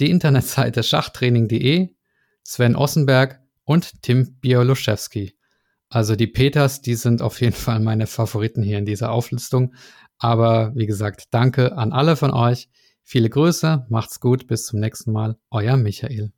die 0.00 0.10
Internetseite 0.10 0.82
schachtraining.de, 0.82 1.94
Sven 2.42 2.76
Ossenberg 2.76 3.40
und 3.64 4.02
Tim 4.02 4.38
Bioluszewski. 4.40 5.36
Also 5.88 6.16
die 6.16 6.26
Peters, 6.26 6.80
die 6.80 6.94
sind 6.94 7.22
auf 7.22 7.40
jeden 7.40 7.54
Fall 7.54 7.80
meine 7.80 8.06
Favoriten 8.06 8.62
hier 8.62 8.78
in 8.78 8.86
dieser 8.86 9.12
Auflistung. 9.12 9.74
Aber 10.18 10.72
wie 10.74 10.86
gesagt, 10.86 11.26
danke 11.30 11.76
an 11.76 11.92
alle 11.92 12.16
von 12.16 12.32
euch. 12.32 12.68
Viele 13.04 13.28
Grüße, 13.28 13.86
macht's 13.88 14.20
gut, 14.20 14.46
bis 14.46 14.66
zum 14.66 14.80
nächsten 14.80 15.12
Mal. 15.12 15.36
Euer 15.50 15.76
Michael. 15.76 16.32